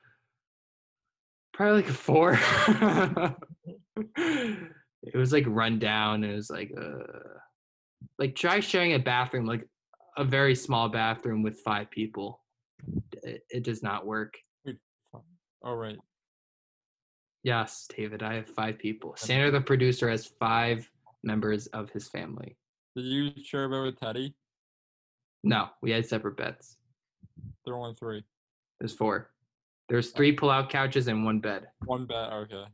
probably 1.53 1.81
like 1.81 1.89
a 1.89 1.93
four. 1.93 2.33
it 4.15 5.15
was 5.15 5.33
like 5.33 5.45
run 5.47 5.77
down. 5.79 6.23
It 6.23 6.33
was 6.33 6.49
like 6.49 6.71
uh, 6.79 7.03
like 8.17 8.35
try 8.35 8.59
sharing 8.61 8.93
a 8.93 8.99
bathroom, 8.99 9.45
like 9.45 9.67
a 10.17 10.23
very 10.23 10.55
small 10.55 10.89
bathroom 10.89 11.43
with 11.43 11.59
five 11.59 11.91
people. 11.91 12.41
It, 13.23 13.43
it 13.49 13.63
does 13.63 13.83
not 13.83 14.05
work. 14.05 14.35
All 15.61 15.75
right. 15.75 15.97
Yes, 17.43 17.87
David, 17.95 18.21
I 18.21 18.35
have 18.35 18.47
five 18.47 18.77
people. 18.77 19.13
Sandra, 19.15 19.51
the 19.51 19.61
producer, 19.61 20.09
has 20.09 20.27
five 20.39 20.89
members 21.23 21.67
of 21.67 21.89
his 21.89 22.07
family. 22.07 22.57
Did 22.95 23.05
you 23.05 23.31
share 23.43 23.65
a 23.65 23.69
bed 23.69 23.81
with 23.83 23.99
Teddy? 23.99 24.35
No, 25.43 25.69
we 25.81 25.91
had 25.91 26.05
separate 26.05 26.35
beds. 26.35 26.77
There 27.63 27.73
were 27.75 27.79
only 27.79 27.95
three. 27.95 28.23
There's 28.79 28.93
four. 28.93 29.29
There's 29.87 30.11
three 30.11 30.33
pull-out 30.33 30.69
couches 30.69 31.07
and 31.07 31.23
one 31.23 31.39
bed. 31.39 31.67
One 31.85 32.05
bed. 32.05 32.29
Okay. 32.31 32.65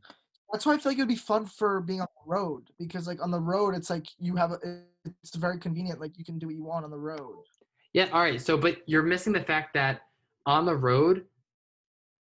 That's 0.52 0.66
why 0.66 0.74
I 0.74 0.78
feel 0.78 0.90
like 0.90 0.98
it 0.98 1.02
would 1.02 1.08
be 1.08 1.16
fun 1.16 1.46
for 1.46 1.80
being 1.80 2.00
on 2.00 2.08
the 2.24 2.30
road 2.30 2.64
because, 2.78 3.06
like, 3.06 3.22
on 3.22 3.30
the 3.30 3.40
road, 3.40 3.74
it's 3.74 3.90
like 3.90 4.06
you 4.18 4.36
have 4.36 4.52
a, 4.52 4.82
it's 5.22 5.36
very 5.36 5.58
convenient. 5.58 6.00
Like, 6.00 6.18
you 6.18 6.24
can 6.24 6.38
do 6.38 6.46
what 6.46 6.54
you 6.54 6.64
want 6.64 6.84
on 6.84 6.90
the 6.90 6.98
road. 6.98 7.44
Yeah, 7.92 8.08
all 8.12 8.20
right. 8.20 8.40
So, 8.40 8.56
but 8.56 8.78
you're 8.86 9.02
missing 9.02 9.32
the 9.32 9.40
fact 9.40 9.74
that 9.74 10.02
on 10.44 10.66
the 10.66 10.76
road, 10.76 11.24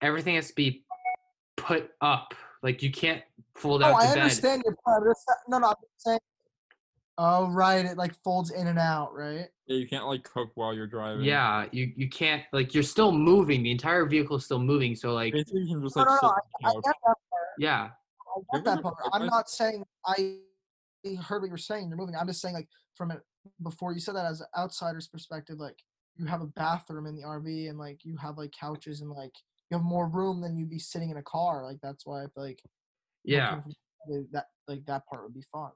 everything 0.02 0.34
has 0.34 0.48
to 0.48 0.54
be 0.54 0.84
put 1.62 1.90
up. 2.00 2.34
Like 2.62 2.82
you 2.82 2.90
can't 2.90 3.22
fold 3.54 3.82
out 3.82 3.94
Oh, 3.94 3.98
the 3.98 4.04
I 4.10 4.14
bed. 4.14 4.22
understand 4.22 4.62
your 4.64 4.76
point. 4.84 5.02
I'm 5.06 5.34
No, 5.48 5.58
no, 5.58 5.68
I'm 5.68 5.74
saying. 5.96 6.18
Oh, 7.18 7.50
right. 7.50 7.84
It 7.84 7.96
like 7.98 8.14
folds 8.24 8.50
in 8.50 8.66
and 8.66 8.78
out, 8.78 9.14
right? 9.14 9.46
Yeah, 9.66 9.76
you 9.76 9.86
can't 9.86 10.06
like 10.06 10.24
cook 10.24 10.50
while 10.54 10.74
you're 10.74 10.86
driving. 10.86 11.24
Yeah, 11.24 11.66
you 11.72 11.92
you 11.96 12.08
can't 12.08 12.42
like 12.52 12.74
you're 12.74 12.82
still 12.82 13.12
moving. 13.12 13.62
The 13.62 13.70
entire 13.70 14.06
vehicle 14.06 14.36
is 14.36 14.44
still 14.44 14.58
moving. 14.58 14.94
So 14.96 15.12
like 15.12 15.32
Basically, 15.32 15.62
you 15.62 15.74
can 15.74 15.82
just 15.82 15.96
like 15.96 16.06
no, 16.06 16.14
sit 16.14 16.22
no. 16.22 16.28
I, 16.30 16.68
I 16.68 16.72
get 16.72 16.84
couch. 16.84 16.94
that. 17.04 17.16
yeah, 17.58 17.82
I 17.82 18.40
You're 18.52 18.62
get 18.62 18.64
that 18.76 18.82
part. 18.82 18.96
I'm 19.12 19.26
not 19.26 19.48
saying 19.50 19.84
I 20.06 20.38
heard 21.22 21.42
what 21.42 21.46
you 21.46 21.52
were 21.52 21.58
saying. 21.58 21.88
You're 21.88 21.98
moving. 21.98 22.14
I'm 22.16 22.26
just 22.26 22.40
saying, 22.40 22.54
like, 22.54 22.68
from 22.96 23.10
it 23.10 23.20
before 23.62 23.92
you 23.92 24.00
said 24.00 24.14
that 24.16 24.24
as 24.26 24.40
an 24.40 24.46
outsider's 24.56 25.08
perspective, 25.08 25.58
like, 25.58 25.78
you 26.16 26.26
have 26.26 26.40
a 26.42 26.46
bathroom 26.46 27.06
in 27.06 27.16
the 27.16 27.22
RV 27.22 27.68
and 27.70 27.78
like 27.78 28.04
you 28.04 28.16
have 28.16 28.36
like 28.38 28.52
couches 28.58 29.00
and 29.00 29.10
like 29.10 29.32
you 29.72 29.78
have 29.78 29.84
more 29.84 30.06
room 30.06 30.42
than 30.42 30.56
you'd 30.58 30.68
be 30.68 30.78
sitting 30.78 31.08
in 31.10 31.16
a 31.16 31.22
car. 31.22 31.64
Like, 31.64 31.78
that's 31.82 32.04
why 32.06 32.22
I 32.22 32.26
feel 32.26 32.44
like 32.44 32.62
yeah, 33.24 33.50
looking 33.54 33.62
from 33.62 33.74
the- 34.08 34.28
that 34.32 34.46
like 34.68 34.84
that 34.86 35.06
part 35.06 35.22
would 35.24 35.32
be 35.34 35.44
fun. 35.50 35.70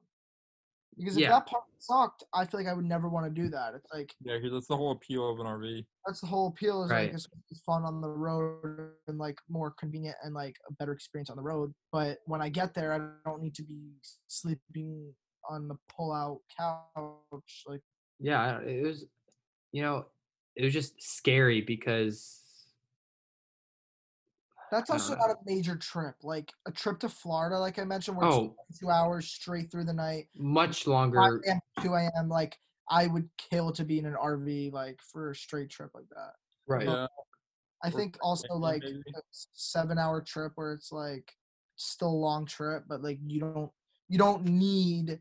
Because 0.99 1.17
if 1.17 1.23
Yeah. 1.23 1.31
that 1.31 1.47
part 1.47 1.65
sucked, 1.79 2.25
I 2.35 2.45
feel 2.45 2.61
like 2.61 2.67
I 2.69 2.75
would 2.75 2.85
never 2.85 3.09
want 3.09 3.25
to 3.27 3.43
do 3.43 3.49
that. 3.51 3.75
It's 3.75 3.91
like 3.93 4.15
Yeah, 4.21 4.37
because 4.37 4.53
that's 4.53 4.67
the 4.67 4.77
whole 4.77 4.93
appeal 4.93 5.29
of 5.31 5.41
an 5.41 5.47
RV. 5.47 5.87
that's 6.05 6.21
the 6.21 6.27
whole 6.27 6.49
appeal 6.49 6.85
is 6.85 6.91
Right. 6.91 7.07
like 7.07 7.15
it's, 7.15 7.27
it's 7.51 7.63
fun 7.63 7.85
on 7.85 8.01
the 8.03 8.09
road 8.09 8.93
and 9.09 9.19
like 9.19 9.39
more 9.49 9.71
convenient 9.73 10.17
and 10.23 10.35
like 10.35 10.57
a 10.69 10.73
better 10.75 10.93
experience 10.93 11.31
on 11.31 11.37
the 11.37 11.43
road 11.43 11.75
but 11.91 12.19
when 12.27 12.41
i 12.41 12.49
get 12.49 12.75
there 12.75 12.93
i 12.93 12.99
don't 13.29 13.43
need 13.43 13.57
to 13.57 13.65
be 13.65 13.91
sleeping 14.29 15.13
on 15.49 15.67
the 15.67 15.77
pull 15.89 16.13
out 16.13 16.41
couch 16.57 17.65
like 17.67 17.81
yeah. 18.21 18.61
It 18.61 18.87
was, 18.87 19.05
you 19.73 19.83
know, 19.83 20.07
it 20.55 20.65
was 20.65 20.73
just 20.73 21.03
scary 21.03 21.61
because 21.61 22.41
that's 24.71 24.91
also 24.91 25.13
uh-huh. 25.15 25.27
don't 25.29 25.39
a 25.47 25.55
major 25.55 25.77
trip 25.77 26.15
like 26.23 26.53
a 26.67 26.73
trip 26.73 26.99
to 26.99 27.09
florida 27.09 27.59
like 27.59 27.79
i 27.79 27.85
mentioned 27.85 28.17
where 28.17 28.27
Oh. 28.27 28.55
it's 28.69 28.79
two 28.79 28.91
hours 28.91 29.29
straight 29.29 29.71
through 29.71 29.85
the 29.85 29.93
night 29.93 30.27
much 30.37 30.85
5 30.85 30.89
longer. 30.89 31.41
a.m. 31.47 31.61
2 31.83 31.95
a.m 31.95 32.29
like 32.29 32.57
i 32.91 33.07
would 33.07 33.29
kill 33.37 33.73
to 33.73 33.85
be 33.85 33.99
in 33.99 34.07
an 34.07 34.15
rv 34.15 34.73
like 34.73 34.99
for 35.13 35.31
a 35.31 35.35
straight 35.35 35.71
trip 35.71 35.91
like 35.95 36.09
that 36.11 36.33
Right. 36.69 36.87
Um, 36.89 36.95
yeah. 36.95 37.07
I 37.85 37.89
Or 37.89 37.91
think 37.93 38.17
also 38.21 38.43
weekend, 38.55 38.61
like 38.63 38.83
maybe? 38.83 39.03
a 39.15 39.21
seven 39.53 39.99
hour 39.99 40.21
trip 40.21 40.53
where 40.57 40.73
it's 40.73 40.91
like 40.91 41.31
still 41.77 42.09
a 42.09 42.11
long 42.11 42.47
trip, 42.47 42.85
but 42.89 43.03
like 43.03 43.19
you 43.27 43.41
don't 43.41 43.71
you 44.09 44.19
don't 44.19 44.45
need 44.47 45.21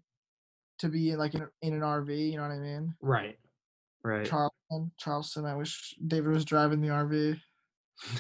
to 0.79 0.89
be 0.89 1.15
like 1.15 1.36
in, 1.36 1.47
in 1.62 1.73
an 1.73 1.81
RV. 1.81 2.31
You 2.31 2.38
know 2.38 2.43
what 2.43 2.51
I 2.51 2.58
mean? 2.60 2.95
Right. 3.01 3.38
Right. 4.03 4.25
Charleston, 4.25 4.91
Charleston. 4.97 5.45
I 5.45 5.55
wish 5.55 5.95
David 6.08 6.31
was 6.31 6.45
driving 6.45 6.81
the 6.81 6.88
RV. 6.89 7.39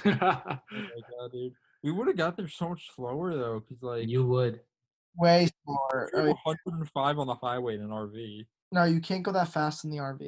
Oh 0.05 0.11
my 0.11 0.59
god, 0.71 1.31
dude. 1.31 1.53
We 1.83 1.91
would 1.91 2.07
have 2.07 2.17
got 2.17 2.37
there 2.37 2.47
so 2.47 2.69
much 2.69 2.89
slower 2.95 3.35
though, 3.35 3.59
because 3.59 3.83
like 3.83 4.07
you 4.07 4.25
would. 4.25 4.61
Way 5.17 5.49
slower. 5.65 6.09
I 6.15 6.23
mean, 6.23 6.35
105 6.43 7.19
on 7.19 7.27
the 7.27 7.35
highway 7.35 7.75
in 7.75 7.81
an 7.81 7.89
RV. 7.89 8.45
no, 8.71 8.83
you 8.85 8.99
can't 8.99 9.23
go 9.23 9.31
that 9.31 9.49
fast 9.49 9.83
in 9.85 9.89
the 9.91 9.97
RV. 9.97 10.21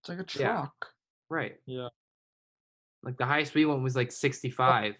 It's 0.00 0.08
like 0.08 0.18
a 0.18 0.26
Yeah. 0.38 0.56
truck. 0.56 0.86
Right. 1.30 1.56
Yeah. 1.66 1.88
Like 3.02 3.16
the 3.18 3.26
highest 3.26 3.54
we 3.54 3.64
went 3.64 3.82
was 3.82 3.96
like 3.96 4.12
65. 4.12 4.94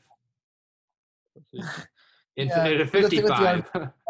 Let's. 1.54 1.86
Infinite 2.36 2.80
of 2.82 2.92
but 2.92 3.02
the 3.02 3.08
thing 3.08 3.22
with 3.24 3.32
the 3.36 3.64
55. 3.72 3.90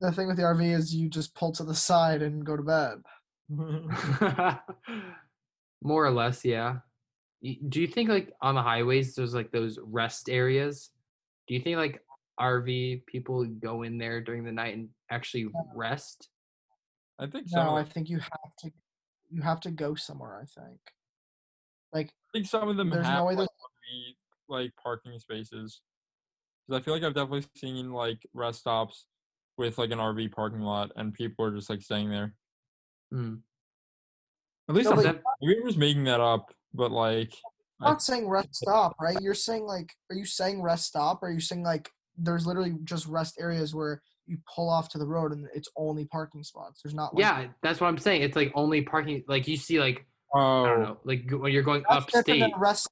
The 0.00 0.12
thing 0.12 0.26
with 0.28 0.36
the 0.36 0.42
RV 0.42 0.74
is 0.76 0.94
you 0.94 1.08
just 1.08 1.34
pull 1.34 1.52
to 1.52 1.64
the 1.64 1.74
side 1.74 2.20
and 2.20 2.44
go 2.44 2.54
to 2.54 2.62
bed. 2.62 2.98
More 5.82 6.04
or 6.04 6.10
less, 6.10 6.44
yeah. 6.44 6.80
Y- 7.42 7.58
Do 7.68 7.80
you 7.80 7.86
think 7.86 8.08
like 8.08 8.32
on 8.40 8.54
the 8.54 8.62
highways 8.62 9.14
there's 9.14 9.34
like 9.34 9.50
those 9.52 9.78
rest 9.82 10.28
areas? 10.28 10.90
Do 11.48 11.54
you 11.54 11.60
think 11.60 11.76
like 11.76 12.02
RV 12.40 13.06
people 13.06 13.44
go 13.44 13.82
in 13.82 13.98
there 13.98 14.20
during 14.20 14.44
the 14.44 14.52
night 14.52 14.74
and 14.74 14.88
actually 15.10 15.48
rest? 15.74 16.28
I 17.18 17.26
think 17.26 17.48
so 17.48 17.62
No, 17.62 17.76
I 17.76 17.84
think 17.84 18.08
you 18.08 18.18
have 18.18 18.56
to 18.60 18.70
you 19.30 19.42
have 19.42 19.60
to 19.60 19.70
go 19.70 19.94
somewhere. 19.94 20.40
I 20.40 20.44
think. 20.60 20.78
Like 21.92 22.08
I 22.08 22.28
think 22.32 22.46
some 22.46 22.68
of 22.68 22.76
them 22.76 22.90
there's 22.90 23.06
have 23.06 23.18
no 23.18 23.24
way 23.26 23.34
like, 23.36 23.48
there's 23.48 23.48
RV, 23.48 24.14
like 24.48 24.72
parking 24.82 25.18
spaces. 25.18 25.80
Because 26.66 26.80
I 26.80 26.84
feel 26.84 26.94
like 26.94 27.02
I've 27.04 27.14
definitely 27.14 27.46
seen 27.56 27.92
like 27.92 28.18
rest 28.34 28.60
stops 28.60 29.06
with 29.56 29.78
like 29.78 29.90
an 29.92 29.98
RV 29.98 30.32
parking 30.32 30.60
lot, 30.60 30.90
and 30.96 31.14
people 31.14 31.44
are 31.44 31.54
just 31.54 31.70
like 31.70 31.80
staying 31.80 32.10
there. 32.10 32.34
Hmm. 33.12 33.36
At 34.68 34.74
least 34.74 34.90
No, 34.90 34.96
I'm 34.96 35.02
but- 35.02 35.22
maybe 35.40 35.60
I'm 35.60 35.66
just 35.66 35.78
making 35.78 36.04
that 36.04 36.20
up, 36.20 36.52
but 36.74 36.90
like 36.90 37.32
I'm 37.80 37.92
not 37.92 38.02
saying 38.02 38.28
rest 38.28 38.54
stop, 38.54 38.96
right? 39.00 39.20
You're 39.20 39.34
saying 39.34 39.64
like, 39.64 39.92
are 40.10 40.16
you 40.16 40.24
saying 40.24 40.62
rest 40.62 40.86
stop? 40.86 41.22
Or 41.22 41.28
are 41.28 41.32
you 41.32 41.40
saying 41.40 41.62
like, 41.62 41.90
there's 42.16 42.46
literally 42.46 42.74
just 42.84 43.06
rest 43.06 43.36
areas 43.38 43.74
where 43.74 44.00
you 44.26 44.38
pull 44.52 44.68
off 44.68 44.88
to 44.90 44.98
the 44.98 45.06
road 45.06 45.32
and 45.32 45.46
it's 45.54 45.68
only 45.76 46.04
parking 46.06 46.42
spots. 46.42 46.80
There's 46.82 46.94
not. 46.94 47.14
Like, 47.14 47.20
Yeah, 47.20 47.46
that's 47.62 47.80
what 47.80 47.88
I'm 47.88 47.98
saying. 47.98 48.22
It's 48.22 48.36
like 48.36 48.52
only 48.54 48.82
parking 48.82 49.22
like 49.28 49.46
you 49.46 49.56
see 49.56 49.78
like 49.78 50.06
oh, 50.34 50.64
I 50.64 50.68
don't 50.68 50.78
oh, 50.78 50.82
know, 50.82 50.98
like 51.04 51.30
when 51.30 51.52
you're 51.52 51.62
going 51.62 51.84
that's 51.88 52.06
different 52.06 52.28
upstate, 52.28 52.40
than 52.40 52.52
rest. 52.58 52.88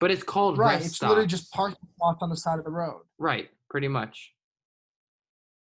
but 0.00 0.10
it's 0.10 0.22
called 0.22 0.58
Right, 0.58 0.74
rest 0.74 0.86
it's 0.86 1.02
literally 1.02 1.26
just 1.26 1.46
stops. 1.46 1.56
parking 1.56 1.88
spots 1.96 2.18
on 2.22 2.30
the 2.30 2.36
side 2.36 2.58
of 2.58 2.64
the 2.64 2.70
road. 2.70 3.02
Right, 3.18 3.48
pretty 3.70 3.88
much. 3.88 4.32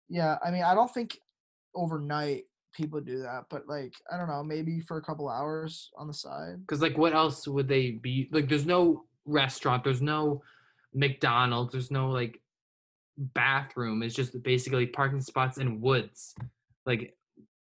Yeah, 0.09 0.37
I 0.45 0.51
mean, 0.51 0.63
I 0.63 0.75
don't 0.75 0.93
think 0.93 1.17
overnight 1.73 2.43
people 2.73 2.99
do 3.01 3.19
that, 3.19 3.45
but 3.49 3.67
like 3.67 3.93
I 4.11 4.17
don't 4.17 4.27
know, 4.27 4.43
maybe 4.43 4.79
for 4.81 4.97
a 4.97 5.01
couple 5.01 5.29
hours 5.29 5.91
on 5.97 6.07
the 6.07 6.13
side. 6.13 6.61
Because 6.61 6.81
like, 6.81 6.97
what 6.97 7.13
else 7.13 7.47
would 7.47 7.67
they 7.67 7.91
be 7.91 8.29
like? 8.31 8.47
There's 8.49 8.65
no 8.65 9.05
restaurant. 9.25 9.83
There's 9.83 10.01
no 10.01 10.41
McDonald's. 10.93 11.71
There's 11.71 11.91
no 11.91 12.09
like 12.09 12.41
bathroom. 13.17 14.03
It's 14.03 14.15
just 14.15 14.41
basically 14.43 14.85
parking 14.87 15.21
spots 15.21 15.57
in 15.57 15.81
woods. 15.81 16.35
Like, 16.85 17.15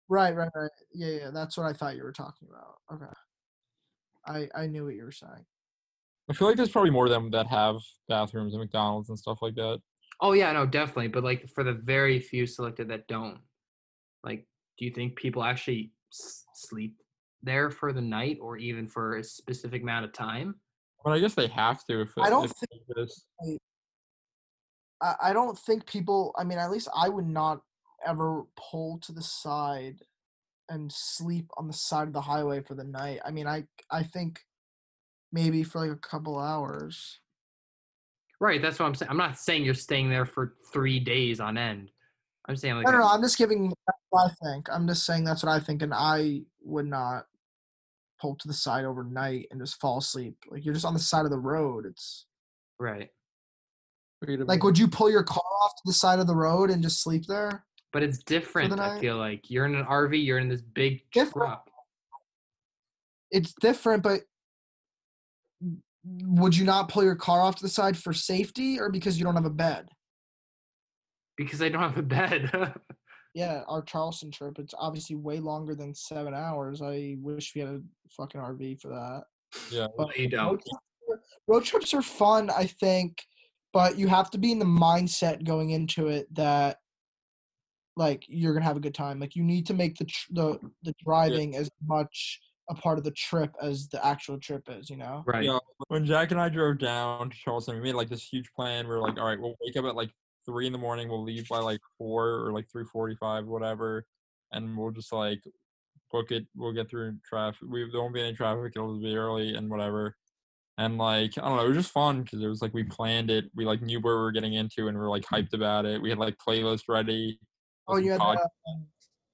Right, 0.08 0.34
right, 0.34 0.48
right. 0.54 0.70
Yeah, 0.94 1.08
yeah. 1.08 1.30
That's 1.32 1.56
what 1.56 1.66
I 1.66 1.72
thought 1.72 1.96
you 1.96 2.02
were 2.02 2.12
talking 2.12 2.48
about. 2.48 2.76
Okay. 2.94 3.12
I 4.26 4.62
I 4.62 4.66
knew 4.66 4.84
what 4.84 4.94
you 4.94 5.04
were 5.04 5.12
saying. 5.12 5.44
I 6.30 6.34
feel 6.34 6.48
like 6.48 6.56
there's 6.56 6.70
probably 6.70 6.90
more 6.90 7.06
of 7.06 7.10
them 7.10 7.30
that 7.30 7.46
have 7.46 7.76
bathrooms 8.08 8.52
and 8.54 8.62
McDonald's 8.62 9.08
and 9.08 9.18
stuff 9.18 9.38
like 9.40 9.54
that. 9.54 9.80
oh 10.20 10.32
yeah, 10.32 10.52
no, 10.52 10.66
definitely. 10.66 11.08
But 11.08 11.24
like, 11.24 11.48
for 11.54 11.64
the 11.64 11.72
very 11.72 12.20
few 12.20 12.46
selected 12.46 12.88
that 12.88 13.06
don't, 13.06 13.38
like, 14.24 14.46
do 14.78 14.84
you 14.84 14.90
think 14.92 15.16
people 15.16 15.42
actually 15.42 15.90
s- 16.12 16.44
sleep 16.54 16.94
there 17.42 17.70
for 17.70 17.92
the 17.92 18.00
night 18.00 18.38
or 18.40 18.56
even 18.56 18.86
for 18.86 19.16
a 19.16 19.24
specific 19.24 19.82
amount 19.82 20.04
of 20.04 20.12
time? 20.12 20.54
Well, 21.04 21.14
I 21.14 21.18
guess 21.18 21.34
they 21.34 21.48
have 21.48 21.84
to 21.86 22.02
if 22.02 22.10
I 22.16 22.26
uh, 22.26 22.30
don't 22.30 22.44
if 22.44 22.52
think 22.52 22.82
it 22.88 23.00
is. 23.00 23.24
I, 25.00 25.14
I 25.22 25.32
don't 25.32 25.58
think 25.58 25.86
people 25.86 26.34
I 26.38 26.44
mean 26.44 26.58
at 26.58 26.70
least 26.70 26.88
I 26.94 27.08
would 27.08 27.26
not 27.26 27.60
ever 28.06 28.44
pull 28.56 28.98
to 29.00 29.12
the 29.12 29.22
side 29.22 30.00
and 30.68 30.92
sleep 30.92 31.50
on 31.56 31.66
the 31.66 31.72
side 31.72 32.08
of 32.08 32.12
the 32.12 32.20
highway 32.20 32.62
for 32.62 32.74
the 32.74 32.84
night. 32.84 33.20
I 33.24 33.30
mean 33.30 33.46
I 33.46 33.64
I 33.90 34.02
think 34.02 34.40
maybe 35.32 35.62
for 35.62 35.80
like 35.80 35.96
a 35.96 36.00
couple 36.00 36.38
hours. 36.38 37.20
Right. 38.40 38.62
That's 38.62 38.78
what 38.78 38.86
I'm 38.86 38.94
saying. 38.94 39.10
I'm 39.10 39.16
not 39.16 39.38
saying 39.38 39.64
you're 39.64 39.74
staying 39.74 40.10
there 40.10 40.26
for 40.26 40.54
three 40.72 41.00
days 41.00 41.40
on 41.40 41.58
end. 41.58 41.90
I'm 42.48 42.56
saying 42.56 42.76
like 42.76 42.88
I 42.88 42.90
don't 42.90 43.00
know, 43.00 43.08
I'm 43.08 43.22
just 43.22 43.38
giving 43.38 43.72
what 44.10 44.30
I 44.30 44.30
think. 44.42 44.68
I'm 44.72 44.88
just 44.88 45.04
saying 45.04 45.24
that's 45.24 45.42
what 45.42 45.52
I 45.52 45.60
think 45.60 45.82
and 45.82 45.92
I 45.94 46.42
would 46.62 46.86
not 46.86 47.26
pull 48.20 48.34
to 48.36 48.48
the 48.48 48.54
side 48.54 48.84
overnight 48.84 49.46
and 49.50 49.60
just 49.60 49.80
fall 49.80 49.98
asleep. 49.98 50.36
Like 50.50 50.64
you're 50.64 50.74
just 50.74 50.86
on 50.86 50.94
the 50.94 51.00
side 51.00 51.24
of 51.24 51.30
the 51.30 51.38
road. 51.38 51.84
It's 51.86 52.26
right. 52.78 53.10
like 54.22 54.64
would 54.64 54.78
you 54.78 54.88
pull 54.88 55.10
your 55.10 55.22
car 55.22 55.42
off 55.62 55.74
to 55.76 55.82
the 55.84 55.92
side 55.92 56.18
of 56.18 56.26
the 56.26 56.34
road 56.34 56.70
and 56.70 56.82
just 56.82 57.02
sleep 57.02 57.26
there? 57.26 57.64
But 57.92 58.02
it's 58.02 58.18
different. 58.18 58.78
I 58.78 59.00
feel 59.00 59.16
like 59.16 59.50
you're 59.50 59.66
in 59.66 59.74
an 59.74 59.84
RV. 59.84 60.22
You're 60.24 60.38
in 60.38 60.48
this 60.48 60.60
big 60.60 61.02
Different. 61.12 61.48
truck. 61.48 61.70
it's 63.30 63.54
different, 63.60 64.02
but 64.02 64.20
would 66.04 66.56
you 66.56 66.64
not 66.64 66.88
pull 66.88 67.02
your 67.02 67.16
car 67.16 67.40
off 67.40 67.56
to 67.56 67.62
the 67.62 67.68
side 67.68 67.96
for 67.96 68.12
safety 68.12 68.78
or 68.78 68.90
because 68.90 69.18
you 69.18 69.24
don't 69.24 69.36
have 69.36 69.44
a 69.44 69.50
bed? 69.50 69.88
Because 71.38 71.62
I 71.62 71.70
don't 71.70 71.82
have 71.82 71.96
a 71.96 72.02
bed. 72.02 72.74
Yeah, 73.34 73.62
our 73.68 73.82
Charleston 73.82 74.32
trip, 74.32 74.58
it's 74.58 74.74
obviously 74.76 75.14
way 75.14 75.38
longer 75.38 75.74
than 75.76 75.94
seven 75.94 76.34
hours. 76.34 76.82
I 76.82 77.16
wish 77.20 77.52
we 77.54 77.60
had 77.60 77.70
a 77.70 77.80
fucking 78.10 78.40
RV 78.40 78.80
for 78.80 78.88
that. 78.88 79.22
Yeah. 79.70 79.86
well, 79.96 80.10
you 80.16 80.28
don't. 80.28 80.46
Road 80.46 80.60
trips, 80.60 80.72
are, 81.10 81.20
road 81.46 81.64
trips 81.64 81.94
are 81.94 82.02
fun, 82.02 82.50
I 82.50 82.66
think, 82.66 83.22
but 83.72 83.96
you 83.96 84.08
have 84.08 84.30
to 84.30 84.38
be 84.38 84.50
in 84.50 84.58
the 84.58 84.64
mindset 84.64 85.44
going 85.44 85.70
into 85.70 86.08
it 86.08 86.26
that 86.34 86.78
like 87.96 88.24
you're 88.28 88.54
gonna 88.54 88.64
have 88.64 88.76
a 88.76 88.80
good 88.80 88.94
time. 88.94 89.20
Like 89.20 89.36
you 89.36 89.44
need 89.44 89.66
to 89.66 89.74
make 89.74 89.96
the 89.98 90.06
tr- 90.06 90.32
the 90.32 90.58
the 90.82 90.94
driving 91.04 91.54
as 91.54 91.68
much 91.86 92.40
a 92.70 92.74
part 92.74 92.98
of 92.98 93.04
the 93.04 93.10
trip 93.12 93.54
as 93.62 93.88
the 93.88 94.04
actual 94.04 94.38
trip 94.38 94.62
is. 94.68 94.88
You 94.88 94.96
know. 94.96 95.22
Right. 95.26 95.44
Yeah, 95.44 95.58
when 95.88 96.06
Jack 96.06 96.30
and 96.30 96.40
I 96.40 96.48
drove 96.48 96.78
down 96.78 97.30
to 97.30 97.36
Charleston, 97.36 97.76
we 97.76 97.82
made 97.82 97.94
like 97.94 98.08
this 98.08 98.26
huge 98.26 98.50
plan. 98.52 98.88
We 98.88 98.94
are 98.94 99.00
like, 99.00 99.18
all 99.18 99.26
right, 99.26 99.38
we'll 99.38 99.56
wake 99.60 99.76
up 99.76 99.84
at 99.84 99.96
like 99.96 100.10
three 100.48 100.66
in 100.66 100.72
the 100.72 100.78
morning. 100.78 101.08
We'll 101.08 101.22
leave 101.22 101.48
by 101.48 101.58
like 101.58 101.80
four 101.98 102.46
or 102.46 102.52
like 102.52 102.66
three 102.70 102.84
forty-five, 102.84 103.46
whatever, 103.46 104.06
and 104.52 104.76
we'll 104.76 104.90
just 104.90 105.12
like 105.12 105.42
book 106.10 106.30
it. 106.30 106.46
We'll 106.56 106.72
get 106.72 106.88
through 106.88 107.18
traffic. 107.28 107.68
We 107.68 107.88
there 107.90 108.00
won't 108.00 108.14
be 108.14 108.22
any 108.22 108.34
traffic. 108.34 108.72
It'll 108.74 108.98
be 108.98 109.16
early 109.16 109.54
and 109.54 109.70
whatever. 109.70 110.16
And 110.78 110.96
like 110.96 111.36
I 111.36 111.42
don't 111.42 111.56
know, 111.56 111.64
it 111.64 111.68
was 111.68 111.76
just 111.76 111.92
fun 111.92 112.22
because 112.22 112.42
it 112.42 112.46
was 112.46 112.62
like 112.62 112.72
we 112.72 112.84
planned 112.84 113.30
it. 113.30 113.50
We 113.54 113.66
like 113.66 113.82
knew 113.82 114.00
where 114.00 114.16
we 114.16 114.22
were 114.22 114.32
getting 114.32 114.54
into, 114.54 114.88
and 114.88 114.96
we 114.96 115.04
are 115.04 115.10
like 115.10 115.24
hyped 115.24 115.52
about 115.52 115.84
it. 115.84 116.00
We 116.00 116.08
had 116.08 116.18
like 116.18 116.36
playlist 116.38 116.84
ready. 116.88 117.38
Oh, 117.86 117.96
you 117.96 118.12
had 118.12 118.20
the, 118.20 118.48
um, 118.68 118.86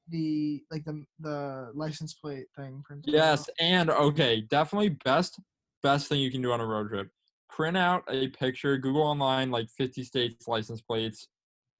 the 0.09 0.62
like 0.70 0.85
the 0.85 1.05
the 1.20 1.70
license 1.74 2.14
plate 2.14 2.46
thing. 2.57 2.83
printed 2.85 3.14
out. 3.14 3.18
Yes, 3.18 3.50
and 3.61 3.90
okay, 3.90 4.40
definitely 4.40 4.90
best 5.05 5.38
best 5.83 6.09
thing 6.09 6.20
you 6.20 6.31
can 6.31 6.42
do 6.42 6.50
on 6.50 6.61
a 6.61 6.66
road 6.66 6.88
trip. 6.88 7.09
Print 7.55 7.77
out 7.77 8.03
a 8.11 8.27
picture, 8.29 8.77
Google 8.77 9.03
online 9.03 9.53
like 9.53 9.69
50 9.71 10.03
states 10.03 10.49
license 10.49 10.81
plates, 10.81 11.29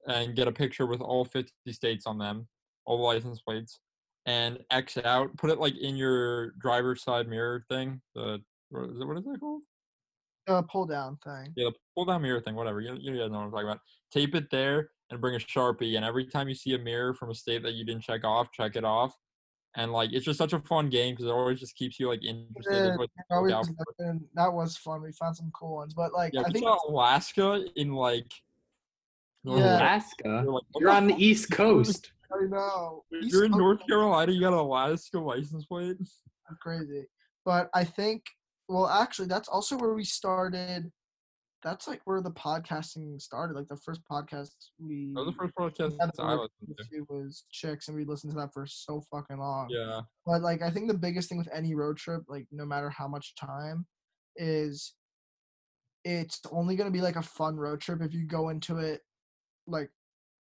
and 0.07 0.37
get 0.37 0.47
a 0.47 0.53
picture 0.53 0.87
with 0.87 1.01
all 1.01 1.25
50 1.25 1.51
states 1.73 2.07
on 2.07 2.17
them, 2.17 2.47
all 2.85 2.99
the 2.99 3.03
license 3.03 3.41
plates, 3.41 3.81
and 4.25 4.61
X 4.71 4.99
out. 5.05 5.37
Put 5.37 5.51
it 5.51 5.59
like 5.59 5.77
in 5.77 5.97
your 5.97 6.53
driver's 6.53 7.03
side 7.03 7.27
mirror 7.27 7.65
thing. 7.69 8.01
The 8.15 8.41
what 8.71 8.91
is 8.91 9.01
it? 9.01 9.05
What 9.05 9.19
is 9.19 9.25
that 9.25 9.41
called? 9.41 9.63
Uh, 10.47 10.63
pull 10.63 10.87
down 10.87 11.19
thing. 11.25 11.53
Yeah, 11.57 11.71
the 11.71 11.73
pull 11.97 12.05
down 12.05 12.23
mirror 12.23 12.41
thing. 12.41 12.55
Whatever. 12.55 12.81
You, 12.81 12.97
you 13.01 13.19
guys 13.19 13.33
know 13.33 13.39
what 13.39 13.45
I'm 13.47 13.51
talking 13.51 13.67
about. 13.67 13.81
Tape 14.13 14.37
it 14.37 14.51
there 14.53 14.91
and 15.11 15.21
bring 15.21 15.35
a 15.35 15.39
sharpie. 15.39 15.97
And 15.97 16.05
every 16.05 16.27
time 16.27 16.49
you 16.49 16.55
see 16.55 16.75
a 16.75 16.79
mirror 16.79 17.15
from 17.15 17.31
a 17.31 17.35
state 17.35 17.65
that 17.65 17.75
you 17.75 17.85
didn't 17.85 18.03
check 18.03 18.23
off, 18.23 18.53
check 18.53 18.77
it 18.77 18.85
off. 18.85 19.17
And 19.77 19.93
like 19.93 20.13
it's 20.13 20.25
just 20.25 20.39
such 20.39 20.53
a 20.53 20.61
fun 20.61 20.89
game 20.89 21.15
because 21.15 21.27
it 21.27 21.31
always 21.33 21.59
just 21.59 21.75
keeps 21.75 21.99
you 21.99 22.09
like 22.09 22.23
interested. 22.25 22.73
in 22.73 22.85
Yeah, 22.91 22.97
what 22.97 23.11
always 23.31 23.53
out 23.53 23.67
that 24.35 24.53
was 24.53 24.77
fun. 24.77 25.03
We 25.03 25.13
found 25.13 25.37
some 25.37 25.51
cool 25.53 25.77
ones, 25.77 25.95
but 25.95 26.13
like 26.13 26.33
Yeah, 26.33 26.43
I 26.47 26.51
think 26.51 26.67
Alaska 26.89 27.65
in 27.77 27.93
like. 27.95 28.31
North 29.43 29.61
Yeah. 29.61 29.77
Alaska. 29.77 30.43
We're 30.47 30.53
like, 30.53 30.63
You're 30.77 30.91
on 30.91 31.07
the? 31.09 31.15
East 31.17 31.51
Coast. 31.51 32.13
I 32.33 32.47
know 32.47 33.05
If 33.11 33.25
East 33.25 33.35
You're 33.35 33.45
in 33.45 33.53
Coast 33.53 33.61
North 33.61 33.81
is 33.81 33.87
Carolina. 33.89 34.33
You 34.33 34.41
got 34.41 34.53
an 34.53 34.61
Alaska 34.61 35.19
license 35.19 35.67
plate. 35.67 35.97
crazy, 36.61 37.07
but 37.45 37.69
I 37.75 37.85
think 37.85 38.23
well, 38.69 38.89
actually, 38.89 39.29
that's 39.29 39.49
also 39.49 39.77
where 39.77 39.93
we 39.93 40.05
started. 40.05 40.91
That's 41.65 41.89
like 41.89 42.03
where 42.05 42.21
the 42.21 42.31
podcasting 42.31 43.21
started. 43.21 43.57
Like 43.57 43.69
the 43.69 43.79
first 43.79 44.03
podcast 44.11 44.51
we 44.79 45.13
That 45.15 45.25
was 45.25 45.35
the 45.35 45.41
first 45.41 45.55
podcast 45.55 45.97
had 45.99 46.11
I 46.19 46.35
listened 46.35 46.77
to. 46.77 46.85
to 46.85 47.07
was 47.09 47.45
chicks, 47.51 47.89
and 47.89 47.97
we 47.97 48.05
listened 48.05 48.33
to 48.35 48.39
that 48.41 48.53
for 48.53 48.67
so 48.67 49.03
fucking 49.11 49.39
long. 49.39 49.69
Yeah. 49.71 50.03
But 50.27 50.43
like 50.43 50.63
I 50.63 50.71
think 50.71 50.89
the 50.89 50.99
biggest 50.99 51.31
thing 51.31 51.39
with 51.39 51.49
any 51.53 51.75
road 51.75 51.97
trip, 51.97 52.23
like 52.29 52.47
no 52.53 52.67
matter 52.67 52.91
how 52.91 53.09
much 53.09 53.35
time, 53.35 53.87
is 54.37 54.95
it's 56.05 56.41
only 56.53 56.77
gonna 56.77 56.91
be 56.91 57.01
like 57.01 57.17
a 57.17 57.23
fun 57.23 57.57
road 57.57 57.81
trip 57.81 58.03
if 58.03 58.13
you 58.13 58.27
go 58.27 58.51
into 58.51 58.77
it 58.77 59.01
like 59.67 59.91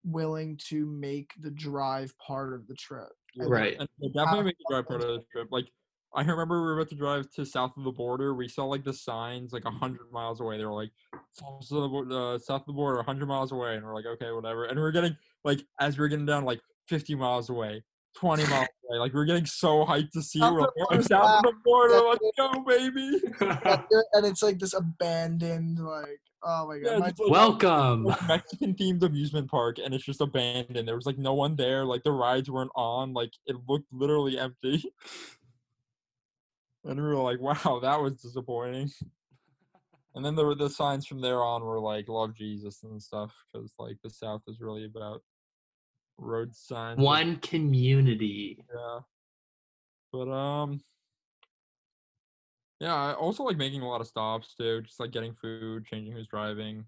willing 0.05 0.57
to 0.69 0.85
make 0.85 1.31
the 1.41 1.51
drive 1.51 2.13
part 2.25 2.53
of 2.53 2.65
the 2.67 2.75
trip. 2.75 3.09
And, 3.35 3.49
like, 3.49 3.59
Right. 3.59 3.75
And 3.77 3.89
it 3.99 4.13
definitely 4.13 4.39
How 4.39 4.43
make 4.43 4.57
the 4.57 4.73
drive 4.73 4.87
part 4.87 5.03
of 5.03 5.07
the 5.07 5.23
trip. 5.31 5.49
Like 5.51 5.65
I 6.15 6.21
remember 6.21 6.55
we 6.59 6.65
were 6.67 6.73
about 6.79 6.89
to 6.89 6.95
drive 6.95 7.29
to 7.35 7.45
south 7.45 7.73
of 7.77 7.83
the 7.83 7.91
border. 7.91 8.33
We 8.33 8.47
saw 8.47 8.65
like 8.65 8.83
the 8.83 8.93
signs 8.93 9.53
like 9.53 9.65
a 9.65 9.71
hundred 9.71 10.11
miles 10.11 10.39
away. 10.41 10.57
They 10.57 10.65
were 10.65 10.73
like 10.73 10.91
south 11.33 11.71
of 11.71 11.91
the, 12.09 12.15
uh, 12.15 12.39
south 12.39 12.61
of 12.61 12.67
the 12.67 12.73
border, 12.73 13.03
hundred 13.03 13.27
miles 13.27 13.51
away, 13.51 13.75
and 13.75 13.85
we're 13.85 13.93
like, 13.93 14.05
okay, 14.07 14.31
whatever. 14.31 14.65
And 14.65 14.77
we 14.77 14.83
are 14.83 14.91
getting 14.91 15.15
like 15.43 15.61
as 15.79 15.97
we 15.97 16.05
are 16.05 16.07
getting 16.07 16.25
down 16.25 16.45
like 16.45 16.61
fifty 16.87 17.13
miles 17.13 17.49
away, 17.49 17.83
twenty 18.17 18.43
miles 18.47 18.67
away. 18.89 18.99
Like 18.99 19.13
we 19.13 19.19
are 19.21 19.25
getting 19.25 19.45
so 19.45 19.85
hyped 19.85 20.11
to 20.13 20.21
see. 20.23 20.39
it. 20.39 20.41
South 20.41 20.53
We're 20.53 20.61
of 20.61 20.71
like, 20.89 20.89
the 20.89 20.97
"Oh, 20.97 21.01
south 21.01 21.45
of 21.45 21.51
the 21.51 21.57
border, 21.63 21.93
Yeah. 21.93 21.99
let's 22.09 22.31
go, 22.37 22.63
baby. 22.67 24.05
and 24.13 24.25
it's 24.25 24.41
like 24.41 24.57
this 24.57 24.73
abandoned 24.73 25.77
like 25.79 26.19
oh 26.41 26.67
my 26.69 26.79
god. 26.79 26.89
Yeah, 26.91 26.97
my- 26.97 27.05
like, 27.05 27.15
Welcome. 27.29 28.07
Mexican 28.27 28.73
themed 28.73 29.03
amusement 29.03 29.49
park 29.51 29.77
and 29.77 29.93
it's 29.93 30.05
just 30.05 30.21
abandoned. 30.21 30.87
There 30.87 30.95
was 30.95 31.05
like 31.05 31.17
no 31.19 31.33
one 31.35 31.55
there. 31.55 31.85
Like 31.85 32.01
the 32.03 32.11
rides 32.11 32.49
weren't 32.49 32.71
on. 32.75 33.13
Like 33.13 33.31
it 33.45 33.57
looked 33.67 33.91
literally 33.93 34.39
empty. 34.39 34.91
And 36.85 36.95
we 36.95 37.07
were 37.07 37.15
like, 37.15 37.39
wow, 37.65 37.79
that 37.81 38.01
was 38.01 38.15
disappointing. 38.15 38.91
And 40.15 40.25
then 40.25 40.35
there 40.35 40.45
were 40.45 40.55
the 40.55 40.69
signs 40.69 41.05
from 41.05 41.21
there 41.21 41.43
on 41.43 41.63
were 41.63 41.79
like 41.79 42.09
love 42.09 42.33
Jesus 42.33 42.83
and 42.83 43.01
stuff 43.01 43.33
because 43.53 43.73
like 43.77 43.97
the 44.03 44.09
South 44.09 44.41
is 44.47 44.59
really 44.59 44.85
about 44.85 45.21
road 46.17 46.55
signs. 46.55 46.99
One 46.99 47.37
community. 47.37 48.65
yeah. 48.73 48.99
But 50.11 50.31
um 50.31 50.81
yeah, 52.79 52.95
I 52.95 53.13
also 53.13 53.43
like 53.43 53.57
making 53.57 53.81
a 53.81 53.87
lot 53.87 54.01
of 54.01 54.07
stops 54.07 54.55
too, 54.55 54.81
just 54.81 54.99
like 54.99 55.11
getting 55.11 55.33
food, 55.33 55.85
changing 55.85 56.13
who's 56.13 56.27
driving. 56.27 56.85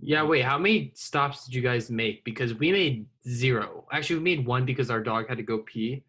Yeah, 0.00 0.22
wait, 0.24 0.44
how 0.44 0.58
many 0.58 0.92
stops 0.94 1.46
did 1.46 1.54
you 1.54 1.62
guys 1.62 1.88
make? 1.88 2.24
Because 2.24 2.52
we 2.54 2.72
made 2.72 3.06
zero. 3.28 3.86
Actually, 3.92 4.16
we 4.16 4.22
made 4.36 4.46
one 4.46 4.64
because 4.64 4.90
our 4.90 5.00
dog 5.00 5.28
had 5.28 5.38
to 5.38 5.44
go 5.44 5.58
pee. 5.58 6.02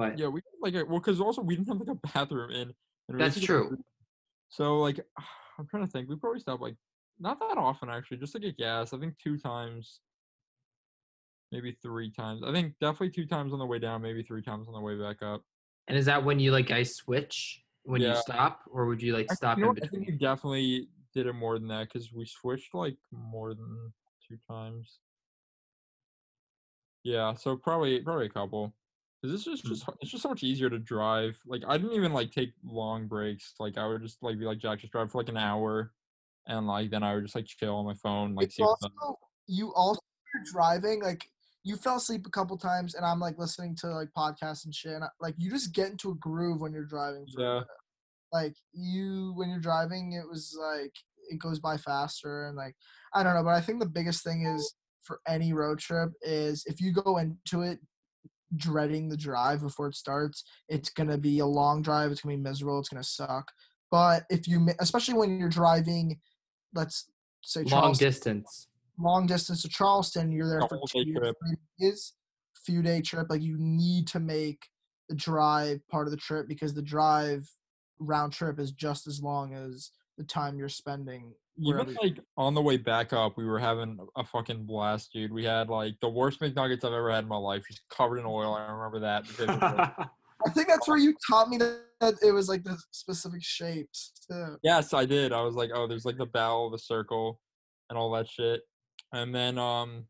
But 0.00 0.18
Yeah, 0.18 0.28
we 0.28 0.40
like 0.62 0.74
a, 0.74 0.84
well, 0.84 0.98
because 0.98 1.20
also 1.20 1.42
we 1.42 1.56
didn't 1.56 1.68
have 1.68 1.78
like 1.78 1.88
a 1.88 2.08
bathroom 2.14 2.50
in. 2.50 2.72
and 3.08 3.20
That's 3.20 3.38
true. 3.38 3.76
So 4.48 4.78
like, 4.78 4.98
I'm 5.58 5.66
trying 5.66 5.84
to 5.84 5.90
think. 5.90 6.08
We 6.08 6.16
probably 6.16 6.40
stopped 6.40 6.62
like 6.62 6.76
not 7.18 7.38
that 7.40 7.58
often 7.58 7.90
actually, 7.90 8.16
just 8.16 8.32
to 8.32 8.38
get 8.40 8.56
gas. 8.56 8.94
I 8.94 8.98
think 8.98 9.18
two 9.18 9.36
times, 9.36 10.00
maybe 11.52 11.76
three 11.82 12.10
times. 12.10 12.42
I 12.42 12.50
think 12.50 12.78
definitely 12.80 13.10
two 13.10 13.26
times 13.26 13.52
on 13.52 13.58
the 13.58 13.66
way 13.66 13.78
down, 13.78 14.00
maybe 14.00 14.22
three 14.22 14.40
times 14.40 14.68
on 14.68 14.72
the 14.72 14.80
way 14.80 14.98
back 14.98 15.22
up. 15.22 15.42
and 15.86 15.98
is 15.98 16.06
that 16.06 16.24
when 16.24 16.40
you 16.40 16.50
like 16.50 16.70
I 16.70 16.82
switch 16.82 17.62
when 17.82 18.00
you 18.00 18.14
stop, 18.14 18.60
or 18.70 18.86
would 18.86 19.02
you 19.02 19.12
like 19.12 19.26
Actually, 19.30 19.36
stop 19.36 19.58
you 19.58 19.64
know 19.64 19.70
in 19.70 19.74
what, 19.74 19.84
I 19.84 19.86
think 19.86 20.06
between? 20.06 20.18
we 20.18 20.18
definitely 20.18 20.88
did 21.12 21.26
it 21.26 21.34
more 21.34 21.58
than 21.58 21.68
that 21.68 21.88
because 21.88 22.10
we 22.10 22.24
switched 22.24 22.72
like 22.74 22.96
more 23.12 23.52
than 23.52 23.92
two 24.26 24.38
times. 24.48 25.00
Yeah, 27.04 27.34
so 27.34 27.56
probably 27.56 28.00
probably 28.00 28.26
a 28.26 28.30
couple. 28.30 28.72
'Cause 29.22 29.32
It's 29.34 29.44
just, 29.44 29.64
mm. 29.64 29.68
just 29.68 29.84
it's 30.00 30.10
just 30.10 30.22
so 30.22 30.30
much 30.30 30.42
easier 30.42 30.70
to 30.70 30.78
drive. 30.78 31.38
Like 31.46 31.62
I 31.68 31.76
didn't 31.76 31.94
even 31.94 32.12
like 32.12 32.30
take 32.30 32.52
long 32.64 33.06
breaks. 33.06 33.54
Like 33.58 33.76
I 33.76 33.86
would 33.86 34.02
just 34.02 34.22
like 34.22 34.38
be 34.38 34.46
like 34.46 34.58
Jack, 34.58 34.80
just 34.80 34.92
drive 34.92 35.10
for 35.10 35.18
like 35.18 35.28
an 35.28 35.36
hour, 35.36 35.92
and 36.46 36.66
like 36.66 36.90
then 36.90 37.02
I 37.02 37.14
would 37.14 37.24
just 37.24 37.34
like 37.34 37.46
chill 37.46 37.76
on 37.76 37.84
my 37.84 37.94
phone, 37.94 38.34
like 38.34 38.52
also 38.60 38.88
you 39.46 39.74
also 39.74 40.00
you're 40.34 40.44
driving 40.52 41.02
like 41.02 41.24
you 41.64 41.76
fell 41.76 41.96
asleep 41.96 42.26
a 42.26 42.30
couple 42.30 42.56
times 42.56 42.94
and 42.94 43.04
I'm 43.04 43.20
like 43.20 43.36
listening 43.36 43.76
to 43.80 43.88
like 43.88 44.08
podcasts 44.16 44.64
and 44.64 44.74
shit. 44.74 44.92
And 44.92 45.04
I, 45.04 45.08
like 45.20 45.34
you 45.36 45.50
just 45.50 45.74
get 45.74 45.90
into 45.90 46.12
a 46.12 46.14
groove 46.14 46.62
when 46.62 46.72
you're 46.72 46.84
driving. 46.86 47.26
Yeah. 47.36 47.62
Like 48.32 48.54
you 48.72 49.34
when 49.36 49.50
you're 49.50 49.60
driving, 49.60 50.12
it 50.12 50.26
was 50.26 50.56
like 50.58 50.94
it 51.28 51.38
goes 51.38 51.58
by 51.58 51.76
faster 51.76 52.46
and 52.46 52.56
like 52.56 52.74
I 53.12 53.22
don't 53.22 53.34
know, 53.34 53.44
but 53.44 53.54
I 53.54 53.60
think 53.60 53.80
the 53.80 53.86
biggest 53.86 54.24
thing 54.24 54.46
is 54.46 54.74
for 55.02 55.20
any 55.28 55.52
road 55.52 55.78
trip 55.78 56.10
is 56.22 56.64
if 56.66 56.80
you 56.80 56.92
go 56.92 57.18
into 57.18 57.62
it 57.62 57.80
dreading 58.56 59.08
the 59.08 59.16
drive 59.16 59.60
before 59.60 59.88
it 59.88 59.94
starts, 59.94 60.44
it's 60.68 60.90
gonna 60.90 61.18
be 61.18 61.38
a 61.38 61.46
long 61.46 61.82
drive. 61.82 62.10
It's 62.10 62.20
gonna 62.20 62.36
be 62.36 62.42
miserable. 62.42 62.78
It's 62.78 62.88
gonna 62.88 63.04
suck. 63.04 63.50
But 63.90 64.24
if 64.30 64.46
you, 64.46 64.68
especially 64.78 65.14
when 65.14 65.38
you're 65.38 65.48
driving, 65.48 66.20
let's 66.74 67.08
say 67.42 67.62
Long 67.62 67.68
Charleston, 67.68 68.06
distance. 68.06 68.68
long 68.98 69.26
distance 69.26 69.62
to 69.62 69.68
Charleston, 69.68 70.30
you're 70.30 70.48
there 70.48 70.60
A 70.60 70.68
for 70.68 70.76
whole 70.76 70.86
two 70.86 71.04
day 71.04 71.12
trip. 71.12 71.36
three 71.44 71.56
days, 71.88 72.12
few 72.64 72.82
day 72.82 73.00
trip. 73.00 73.28
Like 73.30 73.42
you 73.42 73.56
need 73.58 74.06
to 74.08 74.20
make 74.20 74.66
the 75.08 75.14
drive 75.16 75.80
part 75.88 76.06
of 76.06 76.12
the 76.12 76.16
trip 76.16 76.46
because 76.46 76.74
the 76.74 76.82
drive 76.82 77.48
round 77.98 78.32
trip 78.32 78.58
is 78.58 78.72
just 78.72 79.06
as 79.06 79.20
long 79.20 79.54
as 79.54 79.90
the 80.18 80.24
time 80.24 80.58
you're 80.58 80.68
spending. 80.68 81.32
Even 81.58 81.72
wherever- 81.86 81.92
like 82.02 82.18
on 82.36 82.54
the 82.54 82.62
way 82.62 82.76
back 82.76 83.12
up, 83.12 83.36
we 83.36 83.44
were 83.44 83.58
having 83.58 83.98
a 84.16 84.24
fucking 84.24 84.64
blast, 84.64 85.12
dude. 85.12 85.32
We 85.32 85.44
had 85.44 85.68
like 85.68 85.94
the 86.00 86.08
worst 86.08 86.40
McNuggets 86.40 86.84
I've 86.84 86.92
ever 86.92 87.10
had 87.10 87.24
in 87.24 87.28
my 87.28 87.36
life, 87.36 87.64
just 87.68 87.82
covered 87.90 88.18
in 88.18 88.24
oil. 88.26 88.54
I 88.54 88.70
remember 88.70 89.00
that. 89.00 89.24
because 89.26 89.48
of 89.48 89.60
the- 89.60 90.10
I 90.46 90.50
think 90.50 90.68
that's 90.68 90.88
where 90.88 90.96
you 90.96 91.14
taught 91.28 91.50
me 91.50 91.58
that, 91.58 91.80
that 92.00 92.14
it 92.22 92.32
was 92.32 92.48
like 92.48 92.64
the 92.64 92.78
specific 92.92 93.42
shapes. 93.44 94.12
Too. 94.30 94.56
Yes, 94.62 94.94
I 94.94 95.04
did. 95.04 95.32
I 95.32 95.42
was 95.42 95.54
like, 95.54 95.70
oh, 95.74 95.86
there's 95.86 96.06
like 96.06 96.16
the 96.16 96.24
bell, 96.24 96.70
the 96.70 96.78
circle, 96.78 97.38
and 97.90 97.98
all 97.98 98.10
that 98.12 98.26
shit. 98.28 98.62
And 99.12 99.34
then 99.34 99.58
um 99.58 100.06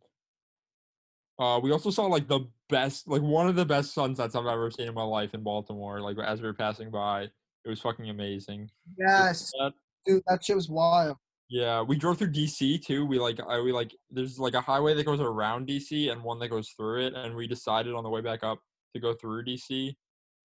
uh 1.40 1.58
we 1.60 1.72
also 1.72 1.90
saw 1.90 2.04
like 2.06 2.28
the 2.28 2.40
best 2.68 3.08
like 3.08 3.22
one 3.22 3.48
of 3.48 3.56
the 3.56 3.64
best 3.64 3.92
sunsets 3.92 4.36
I've 4.36 4.46
ever 4.46 4.70
seen 4.70 4.86
in 4.86 4.94
my 4.94 5.02
life 5.02 5.34
in 5.34 5.42
Baltimore. 5.42 6.00
Like 6.00 6.16
as 6.24 6.40
we 6.40 6.46
were 6.46 6.54
passing 6.54 6.90
by. 6.92 7.22
It 7.64 7.68
was 7.68 7.80
fucking 7.80 8.08
amazing. 8.08 8.70
Yes, 8.98 9.50
That- 9.58 9.72
dude, 10.06 10.22
that 10.28 10.44
shit 10.44 10.54
was 10.56 10.68
wild. 10.70 11.16
Yeah, 11.50 11.82
we 11.82 11.96
drove 11.96 12.16
through 12.16 12.30
DC 12.30 12.80
too. 12.80 13.04
We 13.04 13.18
like 13.18 13.40
I 13.40 13.60
we 13.60 13.72
like 13.72 13.92
there's 14.08 14.38
like 14.38 14.54
a 14.54 14.60
highway 14.60 14.94
that 14.94 15.04
goes 15.04 15.18
around 15.18 15.66
DC 15.66 16.10
and 16.10 16.22
one 16.22 16.38
that 16.38 16.48
goes 16.48 16.68
through 16.68 17.06
it, 17.06 17.14
and 17.14 17.34
we 17.34 17.48
decided 17.48 17.92
on 17.92 18.04
the 18.04 18.08
way 18.08 18.20
back 18.20 18.44
up 18.44 18.60
to 18.94 19.00
go 19.00 19.12
through 19.12 19.44
DC 19.44 19.92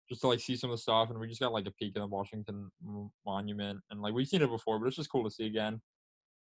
just 0.10 0.22
to 0.22 0.28
like 0.28 0.40
see 0.40 0.56
some 0.56 0.72
of 0.72 0.78
the 0.78 0.82
stuff, 0.82 1.12
and 1.12 1.20
we 1.20 1.28
just 1.28 1.40
got 1.40 1.54
like 1.54 1.68
a 1.68 1.72
peek 1.72 1.96
of 1.96 2.02
the 2.02 2.08
Washington 2.08 2.72
Monument, 3.24 3.80
and 3.92 4.02
like 4.02 4.16
we've 4.16 4.28
seen 4.28 4.42
it 4.42 4.50
before, 4.50 4.80
but 4.80 4.88
it's 4.88 4.96
just 4.96 5.12
cool 5.12 5.24
to 5.24 5.30
see 5.30 5.46
again. 5.46 5.80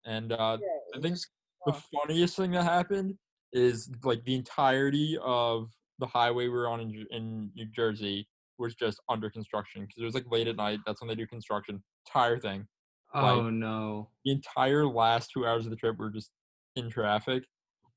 And 0.03 0.31
uh, 0.31 0.57
I 0.95 0.99
think 0.99 1.19
the 1.67 1.73
funniest 1.93 2.35
thing 2.35 2.51
that 2.51 2.63
happened 2.63 3.13
is 3.53 3.87
like 4.03 4.23
the 4.23 4.33
entirety 4.33 5.15
of 5.23 5.69
the 5.99 6.07
highway 6.07 6.45
we 6.45 6.49
were 6.49 6.67
on 6.67 6.79
in, 6.81 7.05
in 7.11 7.51
New 7.55 7.67
Jersey 7.67 8.27
was 8.57 8.73
just 8.73 8.99
under 9.09 9.29
construction 9.29 9.81
because 9.81 10.01
it 10.01 10.05
was 10.05 10.15
like 10.15 10.31
late 10.31 10.47
at 10.47 10.55
night. 10.55 10.79
That's 10.87 11.01
when 11.01 11.07
they 11.07 11.15
do 11.15 11.27
construction. 11.27 11.83
Entire 12.07 12.39
thing 12.39 12.67
oh 13.15 13.49
no. 13.49 14.09
the 14.23 14.31
entire 14.31 14.85
last 14.85 15.31
two 15.31 15.45
hours 15.45 15.65
of 15.65 15.71
the 15.71 15.77
trip 15.77 15.97
were 15.97 16.09
just 16.09 16.31
in 16.75 16.89
traffic, 16.89 17.43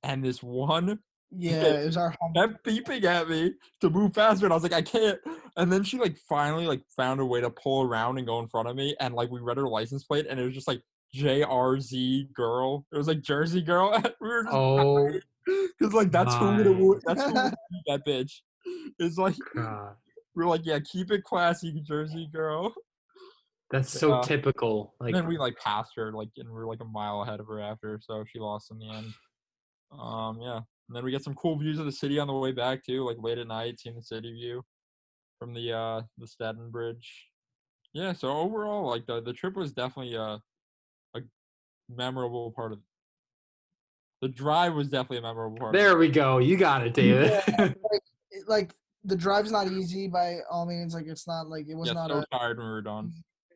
and 0.02 0.24
this 0.24 0.42
one 0.42 0.98
Yeah, 1.30 1.62
it 1.62 1.86
was 1.86 1.96
our 1.96 2.14
home. 2.20 2.32
kept 2.34 2.64
beeping 2.64 3.04
at 3.04 3.28
me 3.28 3.52
to 3.80 3.90
move 3.90 4.14
faster, 4.14 4.46
and 4.46 4.52
I 4.52 4.56
was 4.56 4.62
like, 4.62 4.72
I 4.72 4.82
can't. 4.82 5.18
And 5.56 5.72
then 5.72 5.82
she 5.84 5.98
like 5.98 6.16
finally 6.28 6.66
like 6.66 6.82
found 6.96 7.20
a 7.20 7.24
way 7.26 7.40
to 7.40 7.50
pull 7.50 7.82
around 7.82 8.18
and 8.18 8.26
go 8.26 8.38
in 8.40 8.48
front 8.48 8.68
of 8.68 8.76
me, 8.76 8.94
and 9.00 9.14
like 9.14 9.30
we 9.30 9.40
read 9.40 9.56
her 9.56 9.68
license 9.68 10.04
plate, 10.04 10.26
and 10.28 10.38
it 10.38 10.44
was 10.44 10.54
just 10.54 10.68
like 10.68 10.82
JRZ 11.14 12.32
girl. 12.32 12.86
It 12.92 12.96
was 12.96 13.08
like 13.08 13.20
Jersey 13.20 13.62
girl. 13.62 13.90
we 14.20 14.28
were 14.28 14.44
just 14.44 14.54
Oh 14.54 15.10
because 15.78 15.94
like 15.94 16.10
that's 16.10 16.34
who 16.34 16.46
would 16.56 16.66
my. 16.66 16.94
have 17.14 17.16
that's 17.16 17.22
who 17.24 17.32
that 17.86 18.06
bitch. 18.06 18.32
It's 18.98 19.16
like 19.16 19.36
god. 19.54 19.94
we're 20.34 20.46
like, 20.46 20.64
yeah, 20.64 20.78
keep 20.80 21.10
it 21.10 21.24
classy, 21.24 21.80
Jersey 21.86 22.28
girl. 22.32 22.74
That's 23.70 23.90
so 23.98 24.14
Yeah. 24.14 24.20
typical. 24.22 24.94
Like 25.00 25.14
and 25.14 25.16
then 25.16 25.26
we 25.28 25.38
like 25.38 25.56
passed 25.58 25.92
her 25.96 26.12
like 26.12 26.28
and 26.36 26.48
we 26.48 26.58
are 26.60 26.66
like 26.66 26.80
a 26.80 26.84
mile 26.84 27.22
ahead 27.22 27.40
of 27.40 27.46
her 27.46 27.60
after 27.60 27.98
so 28.02 28.24
she 28.30 28.38
lost 28.38 28.70
in 28.70 28.78
the 28.78 28.88
end 28.88 29.12
um 29.92 30.38
yeah 30.40 30.56
and 30.56 30.96
then 30.96 31.04
we 31.04 31.10
get 31.10 31.22
some 31.22 31.34
cool 31.34 31.58
views 31.58 31.78
of 31.78 31.86
the 31.86 31.92
city 31.92 32.18
on 32.18 32.26
the 32.26 32.32
way 32.32 32.52
back 32.52 32.84
too 32.84 33.04
like 33.04 33.16
late 33.20 33.38
at 33.38 33.46
night 33.46 33.78
seeing 33.80 33.94
the 33.96 34.02
city 34.02 34.32
view 34.32 34.62
from 35.38 35.54
the 35.54 35.72
uh 35.72 36.02
the 36.18 36.26
Staten 36.26 36.70
Bridge 36.70 37.28
yeah 37.94 38.12
so 38.12 38.28
overall 38.28 38.86
like 38.86 39.06
the 39.06 39.20
the 39.22 39.32
trip 39.32 39.54
was 39.54 39.72
definitely 39.72 40.14
a 40.14 40.40
a 41.14 41.20
memorable 41.88 42.50
part 42.52 42.72
of 42.72 42.80
the 44.20 44.28
drive 44.28 44.74
was 44.74 44.88
definitely 44.88 45.18
a 45.18 45.22
memorable 45.22 45.56
part 45.58 45.74
of 45.74 45.80
there 45.80 45.96
we 45.96 46.08
go. 46.08 46.38
You 46.38 46.56
got 46.56 46.84
it, 46.86 46.94
David. 46.94 47.32
It- 48.30 48.46
like 48.46 48.74
the 49.04 49.16
drive's 49.16 49.50
not 49.50 49.68
easy 49.68 50.06
by 50.06 50.38
all 50.50 50.66
means. 50.66 50.92
Like 50.92 51.06
it's 51.06 51.26
not 51.26 51.48
like 51.48 51.66
it 51.68 51.74
was 51.74 51.88
yeah 51.88 51.94
not 51.94 52.10
so 52.10 52.18
a 52.18 52.26
tired 52.26 52.58
when 52.58 52.66
we 52.66 52.72
were 52.72 52.82
done 52.82 53.12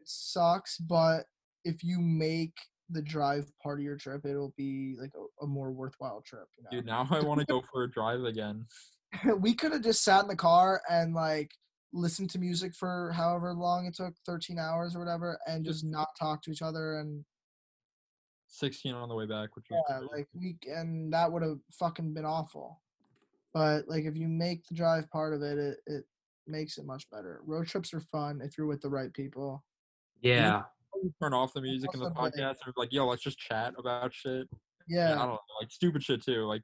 sucks, 0.07 0.79
but 0.79 1.25
if 1.65 1.83
you 1.85 2.01
make 2.01 2.55
the 2.91 3.03
drive 3.03 3.51
part 3.63 3.79
of 3.79 3.85
your 3.85 3.97
trip, 3.97 4.27
it'll 4.27 4.55
be 4.57 4.97
like 5.01 5.13
a, 5.15 5.45
a 5.45 5.47
more 5.47 5.73
worthwhile 5.73 6.23
trip. 6.23 6.47
You 6.59 6.65
know? 6.65 6.71
dude 6.71 6.87
now 6.87 7.07
I 7.11 7.21
want 7.21 7.41
to 7.41 7.47
go 7.47 7.63
for 7.73 7.85
a 7.85 7.91
drive 7.91 8.25
again 8.25 8.67
we 9.39 9.55
could 9.55 9.73
have 9.73 9.83
just 9.83 10.05
sat 10.05 10.23
in 10.23 10.29
the 10.29 10.37
car 10.37 10.83
and 10.89 11.15
like 11.15 11.51
listened 11.93 12.31
to 12.31 12.39
music 12.39 12.75
for 12.75 13.13
however 13.15 13.53
long 13.53 13.87
it 13.87 13.95
took 13.95 14.15
13 14.25 14.59
hours 14.59 14.97
or 14.97 14.99
whatever 14.99 15.39
and 15.47 15.65
just 15.65 15.85
not 15.85 16.09
talk 16.19 16.43
to 16.43 16.51
each 16.51 16.63
other 16.63 16.99
and 17.01 17.25
16 18.49 18.95
on 18.95 19.09
the 19.09 19.15
way 19.15 19.27
back 19.27 19.55
which 19.57 19.67
yeah 19.71 19.99
great. 19.99 20.11
like 20.11 20.29
we 20.35 20.57
and 20.75 21.13
that 21.13 21.31
would 21.31 21.43
have 21.43 21.59
fucking 21.73 22.15
been 22.15 22.25
awful 22.25 22.81
but 23.53 23.87
like 23.89 24.05
if 24.05 24.17
you 24.17 24.29
make 24.29 24.67
the 24.67 24.75
drive 24.75 25.09
part 25.11 25.35
of 25.35 25.43
it 25.43 25.59
it, 25.59 25.77
it 25.87 26.05
makes 26.47 26.79
it 26.79 26.87
much 26.87 27.09
better 27.11 27.41
road 27.47 27.67
trips 27.67 27.93
are 27.93 28.01
fun 28.01 28.41
if 28.43 28.57
you're 28.57 28.67
with 28.67 28.81
the 28.81 28.89
right 28.89 29.13
people 29.13 29.63
yeah. 30.23 30.63
turn 31.21 31.35
off 31.35 31.53
the 31.53 31.61
music 31.61 31.91
in 31.95 32.01
the 32.01 32.11
podcast 32.11 32.57
and 32.65 32.75
be 32.75 32.81
like, 32.81 32.93
yo, 32.93 33.07
let's 33.07 33.23
just 33.23 33.39
chat 33.39 33.75
about 33.79 34.13
shit. 34.15 34.49
yeah, 34.89 35.15
I 35.15 35.19
don't 35.19 35.29
know, 35.29 35.39
like 35.61 35.71
stupid 35.71 36.03
shit 36.03 36.25
too. 36.25 36.47
Like, 36.47 36.63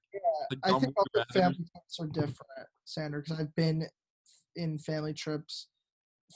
like 0.50 0.58
I 0.62 0.78
think 0.78 0.94
other 0.98 1.26
family 1.32 1.56
trips 1.56 2.00
are 2.00 2.06
different, 2.06 2.68
Sander, 2.84 3.20
because 3.20 3.40
I've 3.40 3.54
been 3.54 3.86
in 4.56 4.78
family 4.78 5.14
trips 5.14 5.68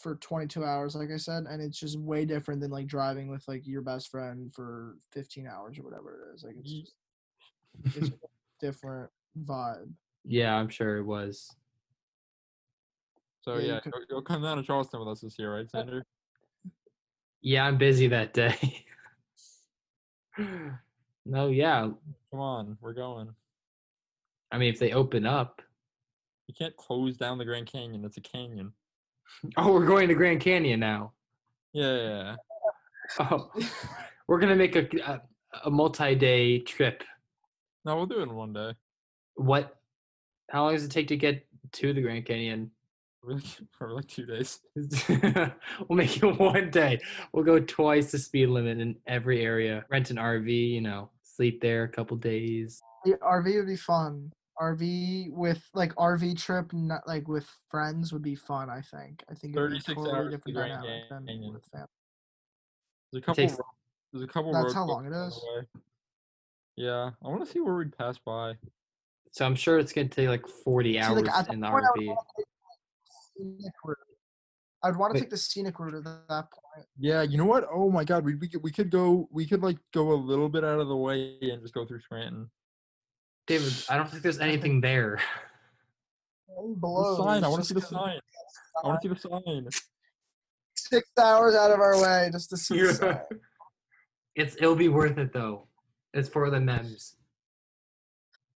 for 0.01 0.17
22 0.17 0.65
hours, 0.65 0.95
like 0.95 1.11
I 1.11 1.17
said, 1.17 1.45
and 1.49 1.61
it's 1.61 1.79
just 1.79 1.99
way 1.99 2.25
different 2.25 2.61
than 2.61 2.71
like 2.71 2.87
driving 2.87 3.29
with 3.29 3.47
like 3.47 3.67
your 3.67 3.83
best 3.83 4.09
friend 4.11 4.53
for 4.55 4.97
15 5.13 5.47
hours 5.47 5.79
or 5.79 5.83
whatever 5.83 6.31
it 6.31 6.35
is. 6.35 6.45
Like 6.45 6.57
it's 6.59 6.73
mm-hmm. 6.73 7.91
just 7.91 7.97
it's 7.97 8.09
a 8.09 8.67
different 8.67 9.11
vibe. 9.45 9.91
Yeah, 10.25 10.55
I'm 10.55 10.69
sure 10.69 10.97
it 10.97 11.05
was. 11.05 11.55
So 13.43 13.55
Yeah, 13.55 13.61
you 13.61 13.69
yeah, 13.69 13.81
you'll, 13.85 14.05
you'll 14.09 14.23
come 14.23 14.43
down 14.43 14.57
to 14.57 14.63
Charleston 14.63 15.01
with 15.01 15.09
us 15.09 15.21
this 15.21 15.39
year, 15.39 15.55
right, 15.55 15.69
Sander? 15.69 16.05
Yeah, 17.43 17.67
I'm 17.67 17.77
busy 17.77 18.07
that 18.09 18.33
day. 18.33 18.85
no, 21.27 21.49
yeah. 21.49 21.89
Come 22.31 22.41
on, 22.41 22.79
we're 22.81 22.93
going. 22.93 23.35
I 24.53 24.59
mean, 24.59 24.73
if 24.73 24.79
they 24.79 24.93
open 24.93 25.27
up. 25.27 25.61
You 26.47 26.55
can't 26.55 26.77
close 26.77 27.17
down 27.17 27.39
the 27.39 27.45
Grand 27.45 27.67
Canyon. 27.67 28.05
It's 28.05 28.17
a 28.17 28.21
canyon. 28.21 28.73
Oh, 29.57 29.73
we're 29.73 29.87
going 29.87 30.09
to 30.09 30.15
Grand 30.15 30.41
Canyon 30.41 30.79
now. 30.79 31.13
Yeah, 31.73 31.97
yeah, 31.97 32.37
yeah. 33.19 33.29
Oh, 33.31 33.51
we're 34.29 34.39
gonna 34.39 34.57
make 34.57 34.77
a 34.77 34.87
a, 35.07 35.23
a 35.65 35.71
multi-day 35.71 36.59
trip. 36.59 37.03
No, 37.87 37.97
we'll 37.97 38.05
do 38.05 38.21
it 38.21 38.25
in 38.25 38.35
one 38.35 38.53
day. 38.53 38.75
What? 39.37 39.79
How 40.51 40.65
long 40.65 40.75
does 40.75 40.85
it 40.85 40.91
take 40.91 41.09
to 41.09 41.17
get 41.17 41.47
to 41.73 41.95
the 41.95 42.03
Grand 42.03 42.27
Canyon? 42.27 42.73
For 43.23 43.35
like, 43.35 43.45
for 43.79 43.93
like 43.93 44.09
two 44.09 44.27
days. 44.27 44.61
we'll 44.77 45.97
make 45.97 46.17
it 46.17 46.27
one 46.39 46.71
day. 46.71 47.01
We'll 47.33 47.45
go 47.45 47.61
twice 47.61 48.11
the 48.13 48.19
speed 48.19 48.47
limit 48.49 48.81
in 48.81 48.97
every 49.07 49.43
area. 49.45 49.85
Rent 49.91 50.11
an 50.11 50.17
RV, 50.17 50.71
you 50.71 50.81
know, 50.81 51.11
sleep 51.23 51.61
there 51.61 51.85
a 51.85 51.89
couple 51.89 52.17
days. 52.17 52.81
The 53.05 53.13
RV 53.23 53.57
would 53.57 53.67
be 53.67 53.77
fun. 53.77 54.33
RV 54.61 55.31
with 55.33 55.63
like 55.75 55.95
RV 55.95 56.39
trip, 56.41 56.73
not 56.73 57.07
like 57.09 57.27
with 57.27 57.49
friends 57.71 58.13
would 58.13 58.23
be 58.23 58.35
fun. 58.35 58.69
I 58.71 58.81
think. 58.81 59.25
I 59.31 59.35
think 59.35 59.57
it'd 59.57 59.71
be 59.71 59.77
a 59.77 59.81
36 59.81 59.87
totally 59.95 60.11
hours 60.13 60.31
different 60.33 60.57
Grand 60.57 60.73
dynamic 60.83 61.09
than 61.09 61.27
Canyon. 61.27 61.53
with 61.55 61.65
family. 61.67 61.87
There's 63.13 63.23
a 63.23 63.25
couple. 63.25 63.35
takes- 63.45 63.59
ro- 63.59 63.65
There's 64.13 64.25
a 64.25 64.27
couple. 64.29 64.53
That's 64.53 64.75
how 64.75 64.85
long 64.85 65.05
it 65.07 65.13
on 65.13 65.13
the 65.13 65.27
is? 65.29 65.35
way. 65.57 65.67
Yeah, 66.77 67.11
I 67.25 67.29
want 67.29 67.45
to 67.45 67.51
see 67.51 67.61
where 67.61 67.75
we'd 67.75 67.97
pass 67.97 68.19
by. 68.19 68.55
So 69.33 69.47
I'm 69.47 69.55
sure 69.55 69.79
it's 69.79 69.93
gonna 69.93 70.09
take 70.09 70.29
like 70.29 70.47
40 70.47 70.93
See, 70.93 70.99
hours 70.99 71.23
like, 71.23 71.49
in 71.51 71.61
the 71.61 71.67
that 71.67 71.73
I 71.73 71.75
would 71.75 71.85
RV. 71.85 72.17
Wanna 73.45 73.55
take 73.55 73.61
the 73.61 73.67
scenic 73.67 73.75
route. 73.85 73.99
I'd 74.85 74.97
want 74.97 75.15
to 75.15 75.21
take 75.21 75.31
the 75.31 75.37
scenic 75.37 75.79
route 75.79 75.95
at 75.95 76.05
that 76.05 76.51
point. 76.51 76.87
Yeah, 76.99 77.23
you 77.23 77.39
know 77.39 77.45
what? 77.45 77.67
Oh 77.73 77.91
my 77.91 78.05
God, 78.05 78.25
we 78.25 78.35
we 78.35 78.49
could 78.49 78.63
we 78.63 78.71
could 78.71 78.91
go 78.91 79.29
we 79.31 79.47
could 79.47 79.63
like 79.63 79.79
go 79.95 80.13
a 80.13 80.15
little 80.15 80.49
bit 80.49 80.65
out 80.65 80.81
of 80.81 80.89
the 80.89 80.97
way 80.97 81.37
and 81.41 81.63
just 81.63 81.75
go 81.75 81.87
through 81.87 82.01
Scranton. 82.01 82.51
David, 83.47 83.73
I 83.89 83.97
don't 83.97 84.11
think 84.11 84.23
there's 84.23 84.41
anything 84.41 84.81
there. 84.81 85.21
Wind 86.49 86.79
The 86.83 87.17
sign. 87.23 87.45
I 87.45 87.49
want 87.49 87.63
to 87.63 87.69
see 87.69 87.75
the 87.75 87.81
sign. 87.81 88.19
I 88.83 88.87
want 88.87 89.03
to 89.03 89.09
see 89.09 89.15
the 89.15 89.43
sign. 89.45 89.69
Six 90.75 91.09
hours 91.19 91.55
out 91.55 91.71
of 91.71 91.81
our 91.81 92.01
way 92.01 92.29
just 92.33 92.51
to 92.51 92.57
see 92.57 92.81
the 92.81 92.95
sign. 92.95 93.21
it's 94.35 94.57
it'll 94.57 94.77
be 94.77 94.89
worth 94.89 95.19
it 95.19 95.33
though. 95.33 95.69
It's 96.13 96.29
for 96.29 96.51
the 96.51 96.61
memes. 96.61 97.17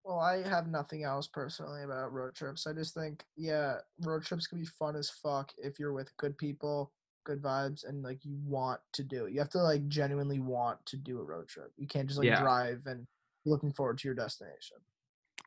Well, 0.03 0.19
I 0.19 0.43
have 0.47 0.67
nothing 0.67 1.03
else 1.03 1.27
personally 1.27 1.83
about 1.83 2.11
road 2.11 2.35
trips. 2.35 2.67
I 2.67 2.73
just 2.73 2.93
think, 2.93 3.23
yeah, 3.37 3.77
road 4.01 4.23
trips 4.23 4.47
can 4.47 4.59
be 4.59 4.65
fun 4.65 4.95
as 4.97 5.09
fuck 5.09 5.51
if 5.57 5.79
you're 5.79 5.93
with 5.93 6.15
good 6.17 6.37
people, 6.37 6.91
good 7.25 7.41
vibes, 7.41 7.87
and 7.87 8.03
like 8.03 8.19
you 8.25 8.37
want 8.45 8.81
to 8.93 9.03
do 9.03 9.25
it. 9.25 9.33
You 9.33 9.39
have 9.39 9.49
to 9.51 9.59
like 9.63 9.87
genuinely 9.87 10.39
want 10.39 10.85
to 10.87 10.97
do 10.97 11.19
a 11.19 11.23
road 11.23 11.47
trip. 11.47 11.71
You 11.77 11.87
can't 11.87 12.07
just 12.07 12.19
like 12.19 12.27
Yeah. 12.27 12.41
drive 12.41 12.81
and 12.85 13.07
looking 13.45 13.71
forward 13.71 13.97
to 13.99 14.07
your 14.07 14.15
destination. 14.15 14.77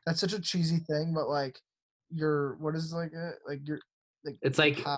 That's 0.07 0.19
such 0.19 0.33
a 0.33 0.39
cheesy 0.41 0.77
thing, 0.79 1.13
but 1.13 1.29
like 1.29 1.59
you're 2.09 2.55
what 2.55 2.73
is 2.75 2.93
like 2.93 3.11
it 3.13 3.35
like 3.47 3.59
you're 3.65 3.79
like 4.23 4.37
It's 4.41 4.57
like 4.57 4.79
how- 4.79 4.97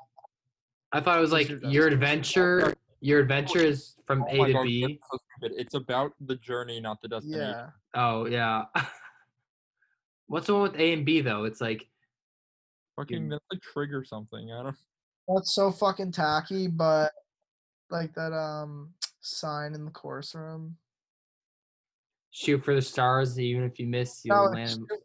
I 0.92 1.02
thought 1.02 1.18
it 1.18 1.22
was 1.22 1.32
like 1.34 1.50
your 1.50 1.60
your 1.66 1.88
adventure. 1.88 2.74
Your 3.02 3.20
adventure 3.22 3.60
is 3.60 3.96
from 4.06 4.24
Oh 4.24 4.44
A 4.44 4.48
to 4.48 4.54
God, 4.54 4.64
B. 4.66 5.00
so. 5.12 5.18
It's 5.42 5.74
about 5.74 6.12
the 6.20 6.36
journey, 6.36 6.80
not 6.82 7.02
the 7.02 7.08
destination. 7.08 7.42
yeah. 7.42 7.70
Oh 7.94 8.26
yeah. 8.26 8.64
What's 10.30 10.46
the 10.48 10.54
one 10.54 10.62
with 10.62 10.80
A 10.80 10.94
and 10.94 11.06
B 11.06 11.22
though? 11.22 11.44
It's 11.44 11.60
like 11.60 11.90
Fucking 12.96 13.30
that's 13.30 13.44
like 13.52 13.62
trigger 13.62 14.04
something. 14.04 14.52
I 14.52 14.64
don't. 14.64 14.76
That's 15.28 15.54
so 15.54 15.72
fucking 15.72 16.12
tacky, 16.12 16.68
but 16.68 17.12
like 17.92 18.14
that 18.16 18.34
um 18.34 18.94
sign 19.22 19.74
in 19.76 19.86
the 19.86 19.92
course 19.92 20.34
room. 20.36 20.78
shoot 22.32 22.64
for 22.64 22.74
the 22.76 22.82
stars, 22.82 23.40
even 23.40 23.64
if 23.64 23.80
you 23.80 23.88
miss, 23.88 24.22
you'll 24.26 24.38
No, 24.38 24.52
land. 24.52 24.86
shoot- 24.90 25.00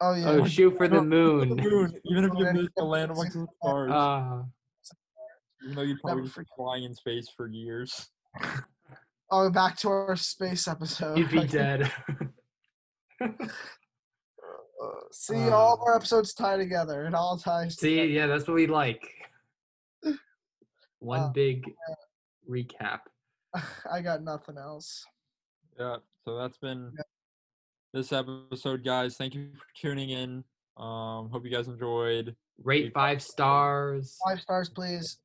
Oh 0.00 0.14
yeah. 0.14 0.26
Oh, 0.30 0.44
shoot 0.46 0.76
for 0.76 0.88
the 0.88 0.96
The 0.96 1.02
moon. 1.02 1.48
moon, 1.50 2.00
even 2.04 2.24
if 2.24 2.32
you 2.36 2.44
Land 2.44 2.58
miss 2.58 2.68
the 2.76 2.84
land 2.84 3.10
amongst 3.12 3.32
the 3.34 3.46
stars, 3.62 3.90
Uh, 3.92 4.42
even 5.62 5.76
though 5.76 5.82
you'd 5.82 6.00
probably 6.00 6.24
just 6.24 6.36
be 6.36 6.44
flying 6.56 6.84
in 6.84 6.94
space 6.94 7.28
for 7.36 7.48
years. 7.48 8.08
Oh, 9.30 9.48
back 9.50 9.76
to 9.78 9.88
our 9.88 10.16
space 10.16 10.66
episode. 10.68 11.18
you'd 11.18 11.30
be 11.30 11.38
Like, 13.20 13.50
dead. 14.82 14.90
uh, 14.96 15.00
See, 15.12 15.48
all 15.50 15.74
of 15.74 15.80
our 15.80 15.96
episodes 15.96 16.34
tie 16.34 16.56
together. 16.56 17.06
It 17.06 17.14
all 17.14 17.36
ties. 17.38 17.76
See, 17.78 17.90
together. 17.96 18.08
yeah, 18.08 18.26
that's 18.26 18.46
what 18.48 18.54
we 18.54 18.66
like. 18.66 19.08
One 20.98 21.20
Uh, 21.20 21.28
big 21.30 21.64
recap. 22.48 23.00
I 23.90 24.00
got 24.00 24.22
nothing 24.22 24.56
else. 24.58 25.04
Yeah. 25.78 25.96
So 26.24 26.36
that's 26.38 26.56
been 26.58 26.92
Yeah. 26.96 27.02
this 27.92 28.12
episode, 28.12 28.84
guys. 28.84 29.16
Thank 29.16 29.34
you 29.34 29.50
for 29.56 29.66
tuning 29.76 30.10
in. 30.10 30.44
Um, 30.76 31.28
hope 31.30 31.44
you 31.44 31.50
guys 31.50 31.68
enjoyed. 31.68 32.34
Rate 32.62 32.92
five 32.94 33.20
stars. 33.22 34.16
Five 34.26 34.40
stars, 34.40 34.68
please. 34.68 35.18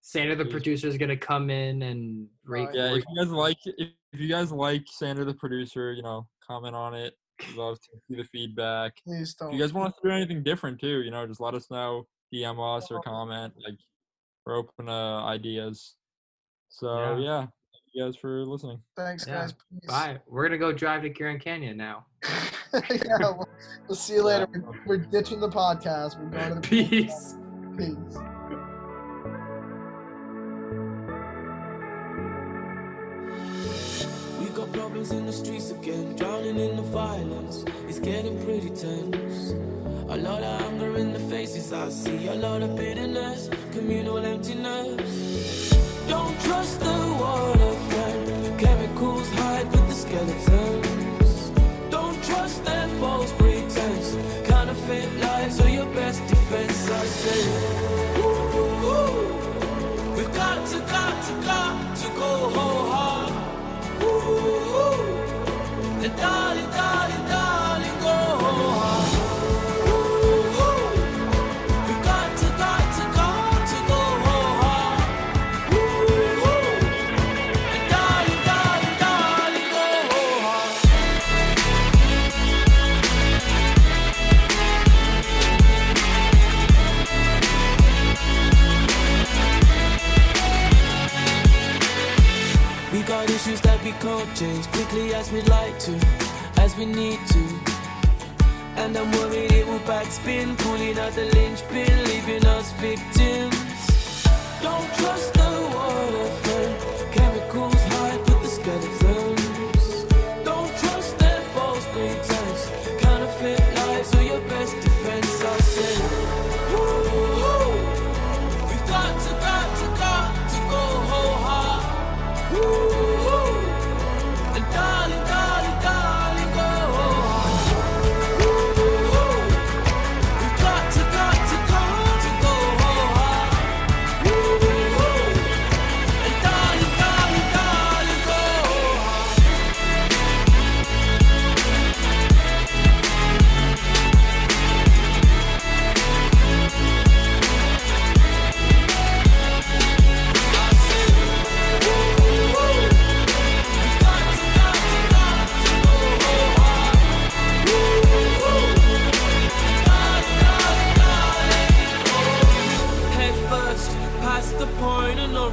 Sandra, 0.00 0.34
the 0.34 0.46
producer, 0.46 0.88
is 0.88 0.96
gonna 0.96 1.16
come 1.16 1.50
in 1.50 1.82
and 1.82 2.26
rate. 2.44 2.70
Yeah, 2.72 2.94
if 2.94 3.04
you 3.08 3.16
guys 3.22 3.30
like 3.30 3.58
if, 3.66 3.90
if 4.12 4.20
you 4.20 4.28
guys 4.28 4.50
like 4.50 4.84
Sandra 4.86 5.24
the 5.26 5.34
producer, 5.34 5.92
you 5.92 6.02
know, 6.02 6.26
comment 6.44 6.74
on 6.74 6.94
it. 6.94 7.14
We'd 7.48 7.56
Love 7.56 7.78
to 7.80 7.88
see 8.08 8.16
the 8.16 8.24
feedback. 8.24 8.94
Please 9.04 9.34
don't. 9.34 9.48
If 9.48 9.54
you 9.54 9.60
guys 9.60 9.72
want 9.72 9.92
us 9.94 10.00
to 10.02 10.08
do 10.08 10.14
anything 10.14 10.42
different 10.42 10.80
too, 10.80 11.02
you 11.02 11.10
know, 11.10 11.26
just 11.26 11.40
let 11.40 11.54
us 11.54 11.70
know. 11.70 12.06
DM 12.32 12.76
us 12.76 12.90
or 12.90 13.00
comment. 13.02 13.52
Like 13.64 13.78
we're 14.46 14.56
open 14.56 14.86
to 14.86 14.92
ideas. 14.92 15.94
So 16.68 17.16
Yeah. 17.16 17.18
yeah, 17.18 17.40
thank 17.40 17.84
you 17.92 18.04
guys 18.04 18.16
for 18.16 18.44
listening. 18.44 18.80
Thanks, 18.96 19.26
Yeah, 19.26 19.40
guys. 19.40 19.52
Please. 19.52 19.88
Bye. 19.88 20.18
We're 20.28 20.44
gonna 20.44 20.58
go 20.58 20.72
drive 20.72 21.02
to 21.02 21.08
Grand 21.10 21.40
Canyon 21.40 21.76
now. 21.76 22.06
yeah, 22.72 23.16
we'll, 23.18 23.48
we'll 23.88 23.96
see 23.96 24.14
you 24.14 24.22
later. 24.22 24.46
We're, 24.52 24.72
we're 24.86 24.96
ditching 24.98 25.40
the 25.40 25.48
podcast. 25.48 26.18
We're 26.20 26.30
going 26.30 26.48
to 26.48 26.54
the 26.54 26.60
Peace. 26.88 27.34
Peace. 27.76 28.39
In 35.08 35.24
the 35.24 35.32
streets 35.32 35.70
again, 35.70 36.14
drowning 36.14 36.58
in 36.58 36.76
the 36.76 36.82
violence. 36.82 37.64
It's 37.88 37.98
getting 37.98 38.36
pretty 38.44 38.68
tense. 38.68 39.52
A 40.10 40.16
lot 40.16 40.42
of 40.42 40.60
anger 40.62 40.98
in 40.98 41.14
the 41.14 41.18
faces 41.18 41.72
I 41.72 41.88
see, 41.88 42.28
a 42.28 42.34
lot 42.34 42.60
of 42.62 42.76
bitterness, 42.76 43.48
communal 43.72 44.18
emptiness. 44.18 45.70
Don't 46.06 46.38
trust 46.42 46.80
the 46.80 47.16
water 47.18 47.72
friend. 47.88 48.60
Chemicals 48.60 49.28
hide 49.30 49.72
with 49.72 49.88
the 49.88 49.94
skeletons. 49.94 50.79
Change 94.40 94.66
quickly 94.68 95.12
as 95.12 95.30
we'd 95.32 95.46
like 95.48 95.78
to, 95.78 95.92
as 96.56 96.74
we 96.78 96.86
need 96.86 97.18
to. 97.28 97.44
And 98.76 98.96
I'm 98.96 99.10
worried 99.18 99.52
it 99.52 99.66
will 99.66 99.80
backspin, 99.80 100.56
pulling 100.56 100.98
out 100.98 101.12
the 101.12 101.26
linchpin, 101.36 102.04
leaving 102.04 102.46
us 102.46 102.72
victims. 102.80 103.54
Don't 104.62 104.90
trust 104.94 105.39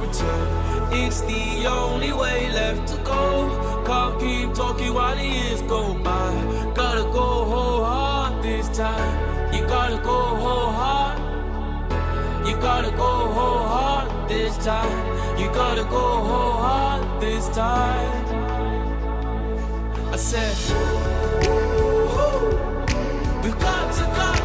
return. 0.00 0.92
It's 0.92 1.20
the 1.22 1.66
only 1.66 2.12
way 2.12 2.50
left 2.52 2.88
to 2.92 2.96
go. 3.02 3.84
Can't 3.86 4.20
keep 4.20 4.54
talking 4.54 4.92
while 4.94 5.16
the 5.16 5.24
years 5.24 5.62
go 5.62 5.94
by. 5.94 6.32
Gotta 6.74 7.04
go 7.04 7.44
whole 7.52 7.84
hard 7.84 8.42
this 8.42 8.68
time. 8.76 9.54
You 9.54 9.66
gotta 9.66 9.96
go 10.02 10.18
whole 10.42 10.72
hard. 10.80 11.18
You 12.46 12.56
gotta 12.56 12.90
go 12.90 13.12
whole 13.36 13.66
hard 13.74 14.28
this 14.28 14.56
time. 14.64 15.38
You 15.38 15.46
gotta 15.52 15.84
go 15.84 16.04
whole 16.28 16.58
hard 16.66 17.20
this 17.20 17.48
time. 17.50 18.28
I 20.12 20.16
said, 20.16 20.56
We've 23.42 23.58
got 23.58 23.94
to 23.94 24.04
go. 24.16 24.37